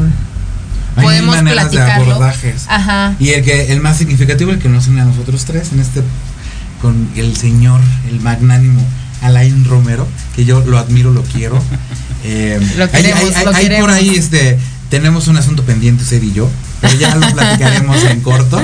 Hay 0.96 1.04
podemos 1.04 1.36
maneras 1.36 1.70
de 1.70 1.76
platicarlo. 1.78 2.14
abordajes. 2.14 2.64
Ajá. 2.68 3.14
Y 3.20 3.30
el 3.30 3.44
que 3.44 3.72
el 3.72 3.80
más 3.80 3.98
significativo, 3.98 4.50
el 4.50 4.58
que 4.58 4.68
nos 4.68 4.88
une 4.88 5.02
a 5.02 5.04
nosotros 5.04 5.44
tres 5.44 5.72
en 5.72 5.80
este 5.80 6.02
con 6.80 7.10
el 7.14 7.36
señor, 7.36 7.80
el 8.08 8.20
magnánimo 8.20 8.82
Alain 9.22 9.64
Romero, 9.64 10.06
que 10.36 10.44
yo 10.44 10.60
lo 10.66 10.78
admiro, 10.78 11.12
lo 11.12 11.22
quiero. 11.22 11.62
Eh, 12.22 12.60
Lo 12.76 12.84
hay- 12.84 12.90
queremos, 12.90 13.22
hay- 13.22 13.32
hay- 13.34 13.44
lo 13.46 13.76
hay 13.76 13.80
por 13.80 13.90
ahí 13.90 14.10
este 14.10 14.58
tenemos 14.90 15.26
un 15.28 15.38
asunto 15.38 15.62
pendiente 15.64 16.02
usted 16.02 16.22
y 16.22 16.32
yo, 16.34 16.50
pero 16.82 16.94
ya 16.98 17.14
lo 17.14 17.26
platicaremos 17.32 18.02
en 18.04 18.20
corto. 18.20 18.60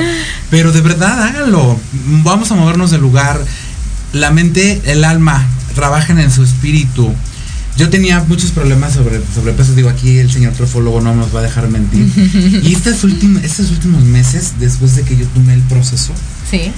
Pero 0.51 0.73
de 0.73 0.83
verdad, 0.83 1.23
háganlo. 1.23 1.79
Vamos 2.23 2.51
a 2.51 2.55
movernos 2.55 2.91
del 2.91 3.01
lugar. 3.01 3.41
La 4.13 4.31
mente, 4.31 4.83
el 4.85 5.05
alma, 5.05 5.47
trabajen 5.75 6.19
en 6.19 6.31
su 6.31 6.43
espíritu. 6.43 7.15
Yo 7.79 7.89
tenía 7.89 8.23
muchos 8.29 8.51
problemas 8.51 8.93
sobre 8.95 9.21
sobrepeso, 9.35 9.75
digo 9.75 9.89
aquí 9.89 10.19
el 10.19 10.31
señor 10.31 10.53
trofólogo 10.53 11.01
no 11.01 11.15
nos 11.15 11.35
va 11.35 11.41
a 11.41 11.43
dejar 11.45 11.69
mentir. 11.69 12.07
Y 12.63 12.75
estos 12.75 13.05
últimos, 13.05 13.43
estos 13.43 13.71
últimos 13.71 14.03
meses, 14.03 14.53
después 14.61 14.97
de 14.97 15.03
que 15.03 15.17
yo 15.17 15.27
tomé 15.29 15.55
el 15.55 15.63
proceso, 15.63 16.13
Sí. 16.51 16.73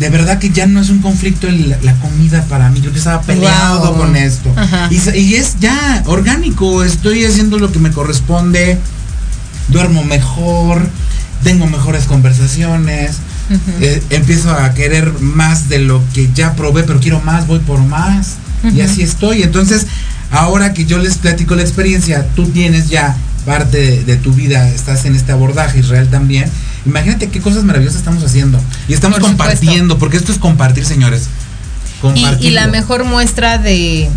De 0.00 0.10
verdad 0.10 0.38
que 0.38 0.50
ya 0.50 0.66
no 0.66 0.80
es 0.80 0.90
un 0.90 0.98
conflicto 1.00 1.46
el- 1.46 1.76
la 1.82 1.94
comida 1.96 2.42
para 2.48 2.68
mí. 2.70 2.80
Yo 2.80 2.90
que 2.92 2.98
estaba 2.98 3.22
peleado 3.22 3.90
Wow. 3.92 3.96
con 3.98 4.16
esto. 4.16 4.52
Y, 4.90 5.34
es 5.34 5.56
ya 5.60 6.02
orgánico. 6.06 6.82
Estoy 6.84 7.24
haciendo 7.24 7.58
lo 7.58 7.70
que 7.70 7.78
me 7.78 7.90
corresponde. 7.90 8.78
Duermo 9.68 10.02
mejor. 10.04 10.86
Tengo 11.42 11.66
mejores 11.66 12.04
conversaciones. 12.04 13.16
eh, 13.82 14.02
empiezo 14.08 14.50
a 14.50 14.72
querer 14.72 15.12
más 15.20 15.68
de 15.68 15.78
lo 15.78 16.02
que 16.14 16.30
ya 16.34 16.54
probé, 16.54 16.82
pero 16.84 16.98
quiero 16.98 17.20
más, 17.20 17.46
voy 17.46 17.58
por 17.58 17.80
más. 17.82 18.36
Y 18.74 18.80
así 18.80 19.02
estoy. 19.02 19.42
Entonces, 19.42 19.86
ahora 20.30 20.72
que 20.72 20.86
yo 20.86 20.96
les 20.96 21.18
platico 21.18 21.54
la 21.54 21.60
experiencia, 21.60 22.26
tú 22.34 22.46
tienes 22.48 22.88
ya 22.88 23.14
parte 23.44 23.76
de, 23.76 24.04
de 24.04 24.16
tu 24.16 24.32
vida, 24.32 24.66
estás 24.70 25.04
en 25.04 25.14
este 25.14 25.32
abordaje, 25.32 25.80
Israel 25.80 26.08
también. 26.08 26.46
Imagínate 26.86 27.28
qué 27.28 27.40
cosas 27.40 27.64
maravillosas 27.64 27.98
estamos 27.98 28.22
haciendo. 28.22 28.60
Y 28.88 28.94
estamos 28.94 29.18
Por 29.18 29.30
supuesto. 29.30 29.54
compartiendo, 29.54 29.98
porque 29.98 30.16
esto 30.16 30.32
es 30.32 30.38
compartir, 30.38 30.84
señores. 30.84 31.28
Y, 32.40 32.50
la 32.50 32.66
mejor 32.66 33.04
muestra 33.04 33.56
de, 33.56 34.10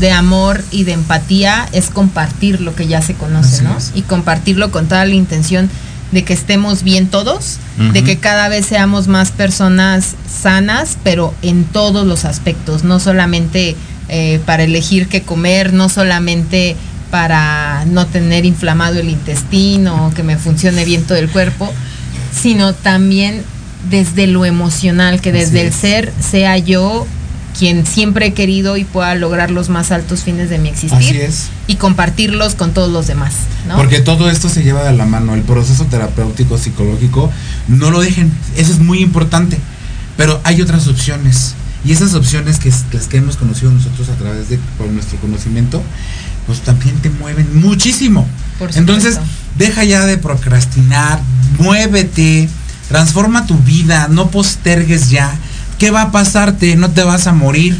de 0.00 0.10
amor 0.10 0.64
y 0.72 0.82
de 0.84 0.92
empatía 0.92 1.68
es 1.72 1.88
compartir 1.90 2.60
lo 2.60 2.74
que 2.74 2.88
ya 2.88 3.00
se 3.00 3.14
conoce, 3.14 3.56
Así 3.56 3.64
¿no? 3.64 3.78
es. 3.78 3.92
Y 3.94 4.02
compartirlo 4.02 4.72
con 4.72 4.88
toda 4.88 5.04
la 5.04 5.14
intención 5.14 5.70
de 6.10 6.24
que 6.24 6.34
estemos 6.34 6.82
bien 6.82 7.06
todos, 7.08 7.56
de 7.78 8.04
que 8.04 8.18
cada 8.18 8.48
vez 8.48 8.66
seamos 8.66 9.08
más 9.08 9.30
personas 9.30 10.14
sanas, 10.28 10.98
pero 11.02 11.34
en 11.40 11.64
todos 11.64 12.06
los 12.06 12.26
aspectos, 12.26 12.84
no 12.84 13.00
solamente 13.00 13.76
eh, 14.10 14.38
para 14.44 14.64
elegir 14.64 15.08
qué 15.08 15.22
comer, 15.22 15.72
no 15.72 15.88
solamente 15.88 16.76
para 17.10 17.86
no 17.86 18.06
tener 18.06 18.44
inflamado 18.44 19.00
el 19.00 19.08
intestino, 19.08 20.12
que 20.14 20.22
me 20.22 20.36
funcione 20.36 20.84
bien 20.84 21.02
todo 21.04 21.16
el 21.16 21.30
cuerpo, 21.30 21.72
sino 22.32 22.74
también 22.74 23.42
desde 23.90 24.26
lo 24.26 24.44
emocional, 24.44 25.20
que 25.20 25.32
desde 25.32 25.66
el 25.66 25.72
ser 25.72 26.12
sea 26.20 26.58
yo 26.58 27.06
quien 27.58 27.86
siempre 27.86 28.26
he 28.26 28.32
querido 28.32 28.76
y 28.76 28.84
pueda 28.84 29.14
lograr 29.14 29.50
los 29.50 29.68
más 29.68 29.90
altos 29.90 30.22
fines 30.22 30.48
de 30.48 30.58
mi 30.58 30.68
existir 30.70 30.98
Así 30.98 31.20
es. 31.20 31.48
y 31.66 31.76
compartirlos 31.76 32.54
con 32.54 32.72
todos 32.72 32.90
los 32.90 33.06
demás, 33.06 33.34
¿no? 33.68 33.76
Porque 33.76 34.00
todo 34.00 34.30
esto 34.30 34.48
se 34.48 34.62
lleva 34.62 34.84
de 34.84 34.96
la 34.96 35.04
mano. 35.04 35.34
El 35.34 35.42
proceso 35.42 35.84
terapéutico 35.84 36.56
psicológico, 36.56 37.30
no 37.68 37.90
lo 37.90 38.00
dejen. 38.00 38.32
Eso 38.56 38.72
es 38.72 38.78
muy 38.78 39.00
importante. 39.00 39.58
Pero 40.16 40.40
hay 40.44 40.62
otras 40.62 40.88
opciones. 40.88 41.54
Y 41.84 41.92
esas 41.92 42.14
opciones 42.14 42.58
que 42.58 42.70
las 42.92 43.06
que 43.08 43.16
hemos 43.16 43.36
conocido 43.36 43.70
nosotros 43.72 44.08
a 44.08 44.14
través 44.14 44.48
de 44.48 44.58
por 44.78 44.86
nuestro 44.88 45.18
conocimiento, 45.18 45.82
pues 46.46 46.60
también 46.60 46.96
te 46.96 47.10
mueven 47.10 47.60
muchísimo. 47.60 48.26
Entonces, 48.74 49.18
deja 49.56 49.84
ya 49.84 50.06
de 50.06 50.18
procrastinar, 50.18 51.20
muévete, 51.58 52.48
transforma 52.88 53.46
tu 53.46 53.56
vida, 53.58 54.08
no 54.08 54.30
postergues 54.30 55.10
ya. 55.10 55.32
¿Qué 55.78 55.90
va 55.90 56.02
a 56.02 56.12
pasarte? 56.12 56.76
No 56.76 56.90
te 56.90 57.02
vas 57.02 57.26
a 57.26 57.32
morir. 57.32 57.76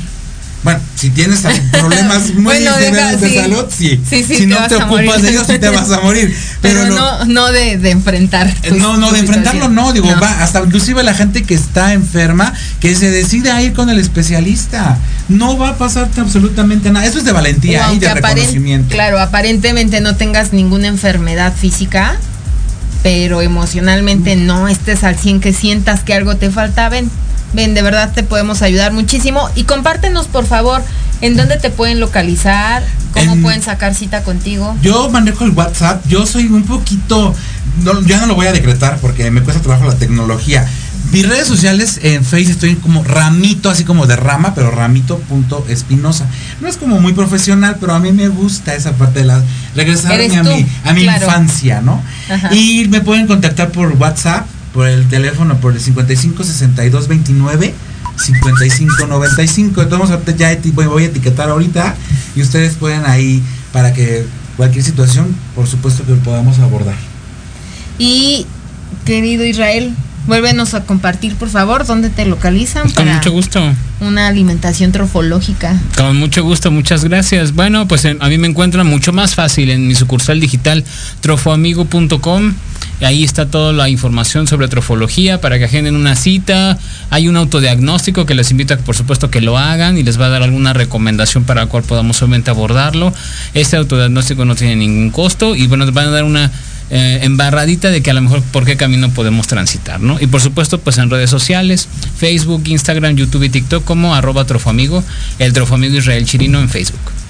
Bueno, 0.63 0.79
si 0.95 1.11
tienes 1.11 1.41
problemas 1.73 2.35
muy 2.35 2.43
Bueno, 2.45 2.75
severos 2.77 3.21
de 3.21 3.29
sí. 3.29 3.37
salud, 3.37 3.65
sí. 3.69 4.01
Sí, 4.09 4.23
sí, 4.23 4.35
si 4.37 4.47
no 4.47 4.65
te 4.69 4.77
ocupas 4.77 5.21
de 5.23 5.31
ellos, 5.31 5.47
sí 5.49 5.59
te 5.59 5.69
vas 5.71 5.91
a 5.91 6.01
morir. 6.01 6.33
pero, 6.63 6.87
no, 6.87 7.25
no 7.25 7.51
de, 7.51 7.79
de 7.79 7.91
enfrentar. 7.91 8.47
eh, 8.63 8.69
tu- 8.69 8.77
no, 8.77 8.97
no, 8.97 9.11
de 9.11 9.19
enfrentarlo 9.19 9.69
no, 9.69 9.93
digo, 9.93 10.09
No. 10.11 10.21
va, 10.21 10.43
hasta 10.43 10.61
inclusive 10.61 11.03
la 11.03 11.15
gente 11.15 11.43
que 11.43 11.55
está 11.55 11.93
enferma, 11.95 12.53
que 12.81 12.95
se 12.95 13.11
decide 13.11 13.51
a 13.51 13.61
ir 13.61 13.73
con 13.73 13.91
el 13.91 13.99
especialista, 13.99 14.99
no 15.29 15.59
va 15.59 15.71
a 15.71 15.79
pasarte 15.79 16.21
absolutamente 16.21 16.91
nada. 16.93 17.07
Eso 17.07 17.19
es 17.19 17.25
de 17.25 17.33
valentía 17.33 17.93
y 17.93 17.99
de 17.99 18.15
reconocimiento. 18.15 18.95
Claro, 18.95 19.19
aparentemente 19.19 20.01
no 20.01 20.15
tengas 20.17 20.53
ninguna 20.53 20.87
enfermedad 20.87 21.53
física, 21.57 22.15
pero 23.03 23.43
emocionalmente 23.43 24.37
no 24.37 24.69
estés 24.69 25.03
al 25.03 25.17
100, 25.19 25.41
que 25.41 25.53
sientas 25.53 26.01
que 26.05 26.15
algo 26.15 26.37
te 26.37 26.51
falta, 26.51 26.89
ven, 26.89 27.11
ven, 27.53 27.75
de 27.75 27.83
verdad 27.83 28.13
te 28.15 28.23
podemos 28.23 28.63
ayudar 28.63 28.93
muchísimo. 28.93 29.49
Y 29.55 29.65
compártenos, 29.65 30.27
por 30.29 30.47
favor, 30.47 30.83
en 31.21 31.37
dónde 31.37 31.57
te 31.59 31.71
pueden 31.71 32.01
localizar, 32.01 32.83
cómo 33.13 33.33
En- 33.35 33.43
pueden 33.43 33.63
sacar 33.63 33.95
cita 33.95 34.23
contigo. 34.23 34.77
Yo 34.83 35.09
manejo 35.11 35.45
el 35.45 35.51
WhatsApp, 35.51 36.05
yo 36.09 36.27
soy 36.27 36.47
un 36.47 36.65
poquito, 36.65 37.35
no, 37.83 38.01
ya 38.03 38.21
no 38.21 38.27
lo 38.27 38.35
voy 38.35 38.47
a 38.47 38.53
decretar 38.53 38.99
porque 39.01 39.31
me 39.31 39.43
cuesta 39.43 39.63
trabajo 39.63 39.87
la 39.87 39.97
tecnología. 39.97 40.67
Mis 41.11 41.29
redes 41.29 41.47
sociales 41.47 42.01
en 42.03 42.25
Facebook 42.25 42.53
estoy 42.53 42.75
como 42.77 43.05
ramito, 43.05 43.69
así 43.69 43.85
como 43.85 44.07
de 44.07 44.17
rama, 44.17 44.55
pero 44.55 44.71
ramito.espinosa. 44.71 46.27
No 46.61 46.69
es 46.69 46.77
como 46.79 47.01
muy 47.01 47.13
profesional, 47.13 47.77
pero 47.81 47.95
a 47.95 47.99
mí 47.99 48.13
me 48.13 48.29
gusta 48.29 48.75
esa 48.75 48.93
parte 48.93 49.21
de 49.21 49.27
la 49.27 49.43
regresarme 49.75 50.25
Eres 50.25 50.37
a 50.39 50.43
mi, 50.43 50.67
a 50.85 50.93
mi 50.93 51.03
claro. 51.03 51.25
infancia, 51.27 51.81
¿no? 51.83 52.03
Ajá. 52.31 52.55
Y 52.55 52.87
me 52.89 53.01
pueden 53.01 53.27
contactar 53.27 53.71
por 53.73 53.93
WhatsApp, 53.97 54.47
por 54.73 54.87
el 54.89 55.07
teléfono, 55.09 55.57
por 55.59 55.73
el 55.75 55.81
55 55.81 56.45
62 56.45 57.09
29 57.09 57.75
55 58.17 59.07
95. 59.07 59.81
De 59.81 59.87
todos 59.87 59.99
modos, 59.99 60.11
ahorita 60.13 60.33
ya 60.37 60.59
voy, 60.73 60.87
voy 60.87 61.03
a 61.05 61.07
etiquetar 61.07 61.49
ahorita 61.51 61.95
y 62.37 62.43
ustedes 62.43 62.75
pueden 62.75 63.05
ahí 63.07 63.43
para 63.73 63.93
que 63.93 64.27
cualquier 64.57 64.85
situación, 64.85 65.35
por 65.55 65.67
supuesto 65.67 66.05
que 66.05 66.13
lo 66.13 66.19
podamos 66.19 66.59
abordar. 66.59 66.95
Y 67.99 68.47
querido 69.07 69.45
Israel, 69.45 69.93
vuélvenos 70.27 70.75
a 70.75 70.85
compartir, 70.85 71.35
por 71.37 71.49
favor, 71.49 71.87
dónde 71.87 72.11
te 72.11 72.27
localizan 72.27 72.85
Con 72.85 72.93
para 72.93 73.15
mucho 73.15 73.33
gusto. 73.33 73.61
una 74.01 74.29
alimentación 74.29 74.93
trofológica. 74.93 75.81
Con 75.97 76.17
mucho 76.19 76.43
gusto, 76.43 76.71
muchas 76.71 77.05
gracias. 77.05 77.55
Bueno, 77.55 77.89
pues 77.89 78.05
en- 78.05 78.23
a 78.23 78.29
mí 78.29 78.39
me 78.39 78.47
encuentran 78.49 78.87
mucho 78.87 79.13
más 79.13 79.35
fácil 79.35 79.71
en 79.71 79.87
mi 79.87 79.95
sucursal 79.95 80.39
digital 80.41 80.85
trofoamigo.com. 81.21 82.53
Ahí 83.03 83.25
está 83.25 83.47
toda 83.47 83.73
la 83.73 83.89
información 83.89 84.47
sobre 84.47 84.69
trofología 84.69 85.41
para 85.41 85.59
que 85.59 85.65
agenden 85.65 85.97
una 85.97 86.15
cita. 86.15 86.79
Hay 87.11 87.29
un 87.29 87.37
autodiagnóstico 87.37 88.27
que 88.27 88.35
les 88.35 88.51
invito 88.51 88.75
a 88.75 88.77
que 88.77 88.83
por 88.83 88.97
supuesto 88.97 89.31
que 89.31 89.41
lo 89.41 89.59
hagan 89.59 89.99
y 89.99 90.03
les 90.03 90.21
va 90.21 90.27
a 90.27 90.29
dar 90.29 90.43
alguna 90.43 90.73
recomendación 90.73 91.45
para 91.45 91.63
la 91.63 91.67
cual 91.69 91.83
podamos 91.83 92.19
solamente 92.19 92.51
abordarlo. 92.51 93.13
Este 93.55 93.77
autodiagnóstico 93.77 94.45
no 94.45 94.55
tiene 94.55 94.77
ningún 94.77 95.11
costo 95.11 95.57
y 95.57 95.67
bueno, 95.67 95.85
nos 95.85 95.95
van 95.95 96.09
a 96.09 96.11
dar 96.11 96.25
una 96.25 96.51
eh, 96.91 97.21
embarradita 97.23 97.91
de 97.91 98.03
que 98.03 98.11
a 98.11 98.15
lo 98.15 98.21
mejor 98.21 98.43
por 98.43 98.65
qué 98.65 98.77
camino 98.77 99.11
podemos 99.11 99.47
transitar, 99.47 100.01
¿no? 100.01 100.21
Y 100.21 100.27
por 100.27 100.41
supuesto, 100.41 100.79
pues 100.79 100.99
en 100.99 101.11
redes 101.11 101.31
sociales, 101.31 101.89
Facebook, 102.19 102.63
Instagram, 102.67 103.17
YouTube 103.17 103.45
y 103.45 103.49
TikTok 103.49 103.85
como 103.85 104.15
arroba 104.15 104.45
trofoamigo, 104.45 105.03
el 105.39 105.53
trofoamigo 105.53 105.97
Israel 105.97 106.25
Chirino 106.27 106.61
en 106.61 106.69
Facebook. 106.69 107.22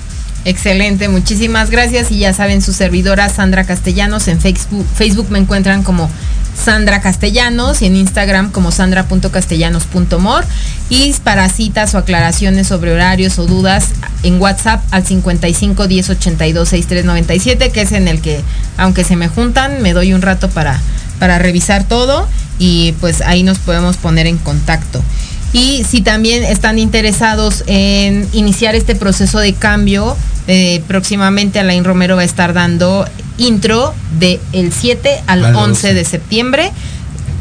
Excelente, 0.45 1.09
muchísimas 1.09 1.70
gracias. 1.70 2.11
Y 2.11 2.18
ya 2.18 2.32
saben, 2.32 2.62
su 2.62 2.72
servidora 2.72 3.28
Sandra 3.28 3.64
Castellanos 3.64 4.28
en 4.28 4.40
Facebook, 4.40 4.86
Facebook 4.95 5.28
me 5.30 5.38
encuentran 5.38 5.82
como 5.82 6.11
Sandra 6.55 7.01
Castellanos 7.01 7.80
y 7.82 7.86
en 7.86 7.97
Instagram 7.97 8.51
como 8.51 8.72
sandra.castellanos.mor. 8.72 10.45
Y 10.90 11.12
para 11.24 11.49
citas 11.49 11.95
o 11.95 11.99
aclaraciones 11.99 12.66
sobre 12.66 12.93
horarios 12.93 13.38
o 13.38 13.47
dudas 13.47 13.88
en 14.22 14.40
WhatsApp 14.40 14.82
al 14.90 15.07
55 15.07 15.86
10 15.86 16.11
82 16.11 16.68
63 16.68 17.05
97, 17.05 17.70
que 17.70 17.80
es 17.80 17.93
en 17.93 18.09
el 18.09 18.20
que, 18.20 18.43
aunque 18.76 19.05
se 19.05 19.16
me 19.16 19.28
juntan, 19.28 19.80
me 19.80 19.93
doy 19.93 20.12
un 20.12 20.22
rato 20.22 20.51
para, 20.51 20.78
para 21.18 21.38
revisar 21.38 21.84
todo 21.84 22.28
y 22.59 22.93
pues 23.01 23.22
ahí 23.22 23.43
nos 23.43 23.59
podemos 23.59 23.97
poner 23.97 24.26
en 24.26 24.38
contacto. 24.38 25.03
Y 25.53 25.85
si 25.85 26.01
también 26.01 26.45
están 26.45 26.79
interesados 26.79 27.63
en 27.67 28.27
iniciar 28.33 28.75
este 28.75 28.95
proceso 28.95 29.39
de 29.39 29.53
cambio, 29.53 30.17
eh, 30.49 30.83
próximamente 30.89 31.59
Alain 31.61 31.85
Romero 31.85 32.17
va 32.17 32.23
a 32.23 32.25
estar 32.25 32.53
dando 32.55 33.07
intro 33.37 33.95
de 34.19 34.41
el 34.53 34.73
7 34.73 35.23
al 35.27 35.45
Al 35.45 35.55
11 35.57 35.89
12. 35.89 35.95
de 35.95 36.05
septiembre. 36.05 36.73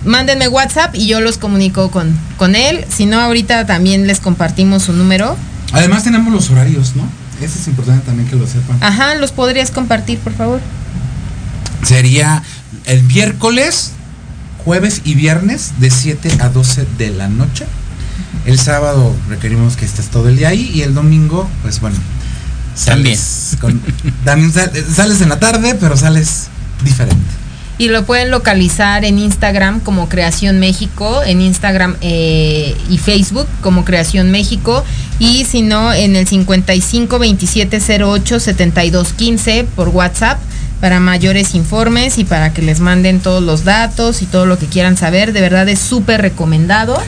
Mándenme 0.03 0.47
WhatsApp 0.47 0.95
y 0.95 1.07
yo 1.07 1.22
los 1.22 1.38
comunico 1.38 1.89
con, 1.91 2.18
con 2.38 2.55
él. 2.55 2.86
Si 2.89 3.05
no, 3.05 3.20
ahorita 3.20 3.66
también 3.66 4.07
les 4.07 4.20
compartimos 4.20 4.84
su 4.84 4.93
número. 4.93 5.38
Además 5.74 6.03
tenemos 6.03 6.34
los 6.34 6.49
horarios, 6.49 6.95
¿no? 6.95 7.03
Eso 7.41 7.57
es 7.59 7.68
importante 7.68 8.05
también 8.05 8.28
que 8.28 8.36
lo 8.36 8.45
sepan. 8.45 8.78
Ajá, 8.82 9.16
¿los 9.16 9.32
podrías 9.32 9.72
compartir, 9.72 10.20
por 10.20 10.34
favor? 10.34 10.59
Sería 11.84 12.43
el 12.86 13.03
miércoles, 13.03 13.91
jueves 14.64 15.01
y 15.05 15.16
viernes 15.16 15.74
de 15.80 15.89
7 15.89 16.38
a 16.39 16.49
12 16.49 16.86
de 16.97 17.09
la 17.12 17.28
noche. 17.28 17.66
El 18.45 18.57
sábado 18.59 19.13
requerimos 19.29 19.75
que 19.77 19.86
estés 19.86 20.07
todo 20.07 20.29
el 20.29 20.38
día 20.38 20.49
ahí 20.49 20.71
y 20.73 20.82
el 20.82 20.93
domingo, 20.93 21.49
pues 21.61 21.79
bueno, 21.79 21.97
sales 22.75 23.57
con- 23.59 23.82
también 24.25 24.51
sal- 24.51 24.71
sales 24.95 25.21
en 25.21 25.29
la 25.29 25.39
tarde, 25.39 25.75
pero 25.79 25.95
sales 25.97 26.47
diferente. 26.84 27.19
Y 27.77 27.88
lo 27.88 28.05
pueden 28.05 28.29
localizar 28.29 29.05
en 29.05 29.17
Instagram 29.17 29.79
como 29.79 30.07
Creación 30.07 30.59
México, 30.59 31.23
en 31.23 31.41
Instagram 31.41 31.95
eh, 32.01 32.75
y 32.89 32.97
Facebook 32.99 33.47
como 33.61 33.86
Creación 33.86 34.29
México. 34.29 34.84
Y 35.17 35.45
si 35.45 35.63
no, 35.63 35.91
en 35.91 36.15
el 36.15 36.27
55 36.27 37.17
27 37.17 37.79
08 38.03 38.39
72 38.39 39.13
15 39.13 39.65
por 39.75 39.89
WhatsApp 39.89 40.39
para 40.79 40.99
mayores 40.99 41.55
informes 41.55 42.17
y 42.19 42.23
para 42.23 42.53
que 42.53 42.61
les 42.61 42.79
manden 42.82 43.19
todos 43.19 43.41
los 43.41 43.63
datos 43.63 44.21
y 44.21 44.25
todo 44.27 44.45
lo 44.45 44.59
que 44.59 44.67
quieran 44.67 44.95
saber. 44.95 45.34
De 45.34 45.41
verdad 45.41 45.67
es 45.67 45.79
súper 45.79 46.21
recomendado. 46.21 46.99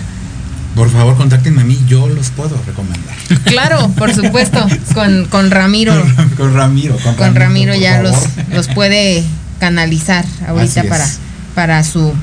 Por 0.75 0.89
favor, 0.89 1.15
contáctenme 1.15 1.61
a 1.61 1.65
mí, 1.65 1.77
yo 1.87 2.07
los 2.09 2.29
puedo 2.31 2.59
recomendar. 2.65 3.15
Claro, 3.45 3.89
por 3.97 4.13
supuesto, 4.13 4.65
con, 4.93 5.25
con 5.25 5.51
Ramiro. 5.51 5.93
con 6.37 6.53
Ramiro, 6.53 6.97
con, 7.03 7.15
Con 7.15 7.35
Ramiro 7.35 7.75
ya 7.75 8.01
los, 8.01 8.15
favor. 8.15 8.29
los 8.53 8.67
puede 8.69 9.23
canalizar 9.59 10.25
ahorita 10.47 10.83
para, 10.85 11.07
para 11.55 11.83
su 11.83 12.13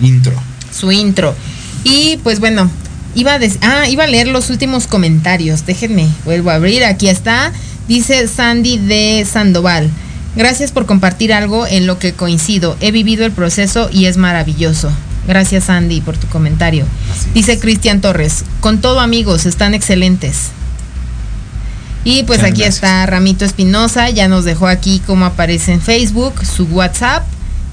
intro. 0.00 0.32
su 0.76 0.90
intro. 0.92 1.34
Y 1.84 2.18
pues 2.24 2.40
bueno, 2.40 2.68
iba 3.14 3.34
a, 3.34 3.38
dec- 3.38 3.58
ah, 3.62 3.88
iba 3.88 4.04
a 4.04 4.06
leer 4.08 4.26
los 4.28 4.50
últimos 4.50 4.86
comentarios. 4.86 5.64
Déjenme, 5.66 6.08
vuelvo 6.24 6.50
a 6.50 6.54
abrir. 6.54 6.84
Aquí 6.84 7.08
está. 7.08 7.52
Dice 7.86 8.26
Sandy 8.26 8.78
de 8.78 9.26
Sandoval. 9.30 9.88
Gracias 10.36 10.72
por 10.72 10.86
compartir 10.86 11.32
algo 11.32 11.66
en 11.66 11.86
lo 11.86 11.98
que 12.00 12.12
coincido. 12.12 12.76
He 12.80 12.90
vivido 12.90 13.24
el 13.24 13.30
proceso 13.32 13.88
y 13.92 14.06
es 14.06 14.16
maravilloso. 14.16 14.90
Gracias 15.26 15.64
Sandy 15.64 16.00
por 16.00 16.16
tu 16.16 16.26
comentario. 16.28 16.86
Dice 17.32 17.58
Cristian 17.58 18.00
Torres. 18.00 18.44
Con 18.60 18.80
todo 18.80 19.00
amigos, 19.00 19.46
están 19.46 19.74
excelentes. 19.74 20.50
Y 22.04 22.24
pues 22.24 22.40
Muchas 22.40 22.50
aquí 22.50 22.60
gracias. 22.60 22.74
está 22.76 23.06
Ramito 23.06 23.44
Espinosa, 23.44 24.10
ya 24.10 24.28
nos 24.28 24.44
dejó 24.44 24.66
aquí 24.66 25.00
cómo 25.06 25.24
aparece 25.24 25.72
en 25.72 25.80
Facebook, 25.80 26.44
su 26.44 26.64
WhatsApp 26.64 27.24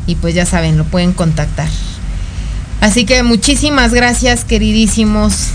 y 0.08 0.16
pues 0.16 0.34
ya 0.34 0.46
saben, 0.46 0.78
lo 0.78 0.86
pueden 0.86 1.12
contactar. 1.12 1.68
Así 2.80 3.06
que 3.06 3.24
muchísimas 3.24 3.94
gracias, 3.94 4.46
queridísimos. 4.46 5.50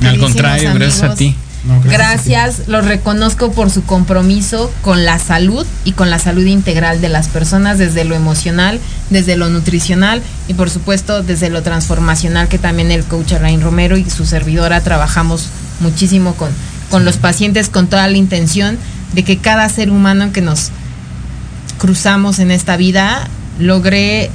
Al 0.00 0.16
queridísimos 0.16 0.32
contrario, 0.32 0.74
gracias 0.74 1.02
a 1.02 1.14
ti. 1.14 1.36
No. 1.64 1.80
Gracias, 1.84 2.66
los 2.66 2.84
reconozco 2.84 3.52
por 3.52 3.70
su 3.70 3.84
compromiso 3.84 4.72
con 4.82 5.04
la 5.04 5.20
salud 5.20 5.64
y 5.84 5.92
con 5.92 6.10
la 6.10 6.18
salud 6.18 6.44
integral 6.44 7.00
de 7.00 7.08
las 7.08 7.28
personas, 7.28 7.78
desde 7.78 8.04
lo 8.04 8.16
emocional, 8.16 8.80
desde 9.10 9.36
lo 9.36 9.48
nutricional 9.48 10.22
y 10.48 10.54
por 10.54 10.70
supuesto 10.70 11.22
desde 11.22 11.50
lo 11.50 11.62
transformacional 11.62 12.48
que 12.48 12.58
también 12.58 12.90
el 12.90 13.04
coach 13.04 13.34
Alain 13.34 13.60
Romero 13.60 13.96
y 13.96 14.08
su 14.10 14.26
servidora 14.26 14.80
trabajamos 14.80 15.46
muchísimo 15.78 16.34
con, 16.34 16.50
con 16.90 17.04
los 17.04 17.16
pacientes 17.16 17.68
con 17.68 17.86
toda 17.86 18.08
la 18.08 18.16
intención 18.16 18.76
de 19.12 19.22
que 19.22 19.38
cada 19.38 19.68
ser 19.68 19.90
humano 19.90 20.32
que 20.32 20.40
nos 20.40 20.70
cruzamos 21.78 22.38
en 22.38 22.50
esta 22.50 22.76
vida 22.76 23.28
logre 23.58 24.30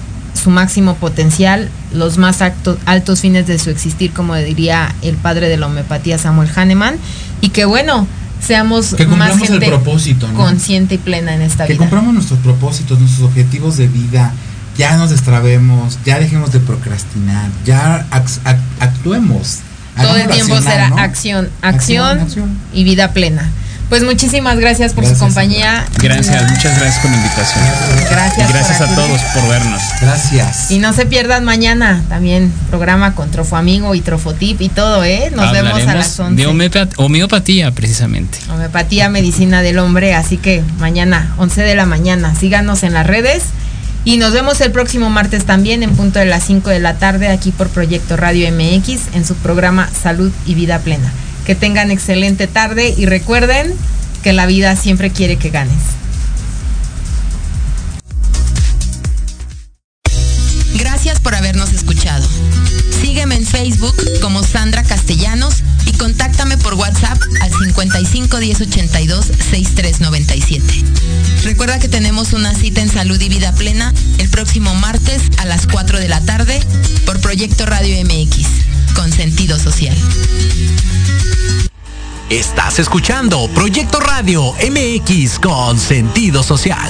su 0.47 0.51
máximo 0.51 0.95
potencial, 0.95 1.67
los 1.93 2.17
más 2.17 2.39
acto- 2.41 2.77
altos 2.85 3.19
fines 3.19 3.47
de 3.47 3.59
su 3.59 3.69
existir, 3.69 4.13
como 4.13 4.33
diría 4.35 4.95
el 5.01 5.15
padre 5.17 5.49
de 5.49 5.57
la 5.57 5.65
homeopatía 5.65 6.17
Samuel 6.17 6.49
Hahnemann, 6.55 6.95
y 7.41 7.49
que 7.49 7.65
bueno, 7.65 8.07
seamos 8.41 8.93
Que 8.95 9.05
más 9.05 9.41
el 9.41 9.59
propósito, 9.59 10.25
¿no? 10.29 10.35
consciente 10.35 10.95
y 10.95 10.99
plena 10.99 11.33
en 11.35 11.41
esta 11.41 11.65
Que 11.67 11.73
vida. 11.73 11.79
compramos 11.79 12.13
nuestros 12.13 12.39
propósitos, 12.39 12.97
nuestros 12.97 13.27
objetivos 13.27 13.75
de 13.75 13.89
vida, 13.89 14.31
ya 14.77 14.95
nos 14.95 15.09
destrabemos, 15.09 15.99
ya 16.05 16.17
dejemos 16.17 16.53
de 16.53 16.61
procrastinar, 16.61 17.49
ya 17.65 18.07
ac- 18.11 18.39
ac- 18.45 18.61
actuemos. 18.79 19.57
Todo 20.01 20.15
el 20.15 20.27
tiempo 20.29 20.53
accionar, 20.55 20.63
será 20.63 20.89
¿no? 20.91 20.97
acción, 20.97 21.49
acción, 21.61 22.19
acción. 22.21 22.57
y 22.73 22.85
vida 22.85 23.11
plena. 23.11 23.49
Pues 23.89 24.03
muchísimas 24.03 24.59
gracias 24.59 24.91
por 24.93 25.05
Gracias, 25.05 25.19
su 25.19 25.25
compañía. 25.25 25.85
Gracias, 26.01 26.51
muchas 26.51 26.77
gracias 26.77 26.99
por 26.99 27.09
la 27.09 27.15
invitación. 27.17 27.63
Gracias. 28.11 28.49
Y 28.49 28.53
gracias 28.53 28.81
a 28.81 28.83
acudir. 28.83 28.95
todos 29.05 29.21
por 29.33 29.47
vernos. 29.49 29.81
Gracias. 30.01 30.71
Y 30.71 30.79
no 30.79 30.91
se 30.91 31.05
pierdan 31.05 31.45
mañana 31.45 32.01
también 32.09 32.51
programa 32.69 33.15
con 33.15 33.31
Trofo 33.31 33.55
Amigo 33.55 33.95
y 33.95 34.01
Trofotip 34.01 34.59
y 34.61 34.67
todo, 34.67 35.05
¿eh? 35.05 35.31
Nos 35.33 35.53
vemos 35.53 35.81
a 35.88 35.95
las 35.95 36.19
11. 36.19 36.35
de 36.41 36.47
homeopat- 36.49 36.93
homeopatía, 36.97 37.71
precisamente. 37.71 38.39
Homeopatía, 38.53 39.07
medicina 39.09 39.61
del 39.61 39.79
hombre, 39.79 40.13
así 40.15 40.35
que 40.38 40.61
mañana, 40.79 41.33
11 41.38 41.61
de 41.61 41.75
la 41.75 41.85
mañana, 41.85 42.35
síganos 42.35 42.83
en 42.83 42.93
las 42.93 43.07
redes 43.07 43.43
y 44.03 44.17
nos 44.17 44.33
vemos 44.33 44.59
el 44.59 44.71
próximo 44.71 45.09
martes 45.09 45.45
también 45.45 45.81
en 45.81 45.95
punto 45.95 46.19
de 46.19 46.25
las 46.25 46.43
5 46.43 46.69
de 46.69 46.79
la 46.81 46.95
tarde 46.95 47.29
aquí 47.29 47.51
por 47.51 47.69
Proyecto 47.69 48.17
Radio 48.17 48.49
MX 48.51 49.15
en 49.15 49.25
su 49.25 49.35
programa 49.35 49.89
Salud 50.03 50.31
y 50.45 50.55
Vida 50.55 50.79
Plena. 50.79 51.09
Que 51.47 51.55
tengan 51.55 51.91
excelente 51.91 52.45
tarde 52.45 52.93
y 52.97 53.05
recuerden 53.05 53.73
que 54.21 54.33
la 54.33 54.45
vida 54.45 54.75
siempre 54.75 55.11
quiere 55.11 55.37
que 55.37 55.49
ganes. 55.49 55.77
Gracias 60.75 61.21
por 61.21 61.35
habernos 61.35 61.71
escuchado. 61.71 62.27
Sígueme 63.01 63.35
en 63.35 63.45
Facebook 63.45 63.95
como 64.21 64.43
Sandra 64.43 64.83
Castellanos 64.83 65.63
y 65.85 65.93
contáctame 65.93 66.57
por 66.57 66.73
WhatsApp 66.73 67.17
al 67.39 67.49
55 67.53 68.39
10 68.39 68.61
82 68.61 69.25
6397. 69.25 70.63
Recuerda 71.45 71.79
que 71.79 71.87
tenemos 71.87 72.33
una 72.33 72.53
cita 72.55 72.81
en 72.81 72.89
Salud 72.89 73.21
y 73.21 73.29
Vida 73.29 73.53
Plena 73.53 73.93
el 74.17 74.27
próximo 74.27 74.75
martes 74.75 75.21
a 75.37 75.45
las 75.45 75.65
4 75.65 75.97
de 75.97 76.09
la 76.09 76.19
tarde 76.19 76.59
por 77.05 77.21
Proyecto 77.21 77.65
Radio 77.65 77.95
MX, 78.03 78.47
con 78.97 79.11
sentido 79.11 79.59
social. 79.59 79.95
Estás 82.31 82.79
escuchando 82.79 83.47
Proyecto 83.53 83.99
Radio 83.99 84.53
MX 84.53 85.39
con 85.39 85.77
sentido 85.79 86.41
social. 86.41 86.89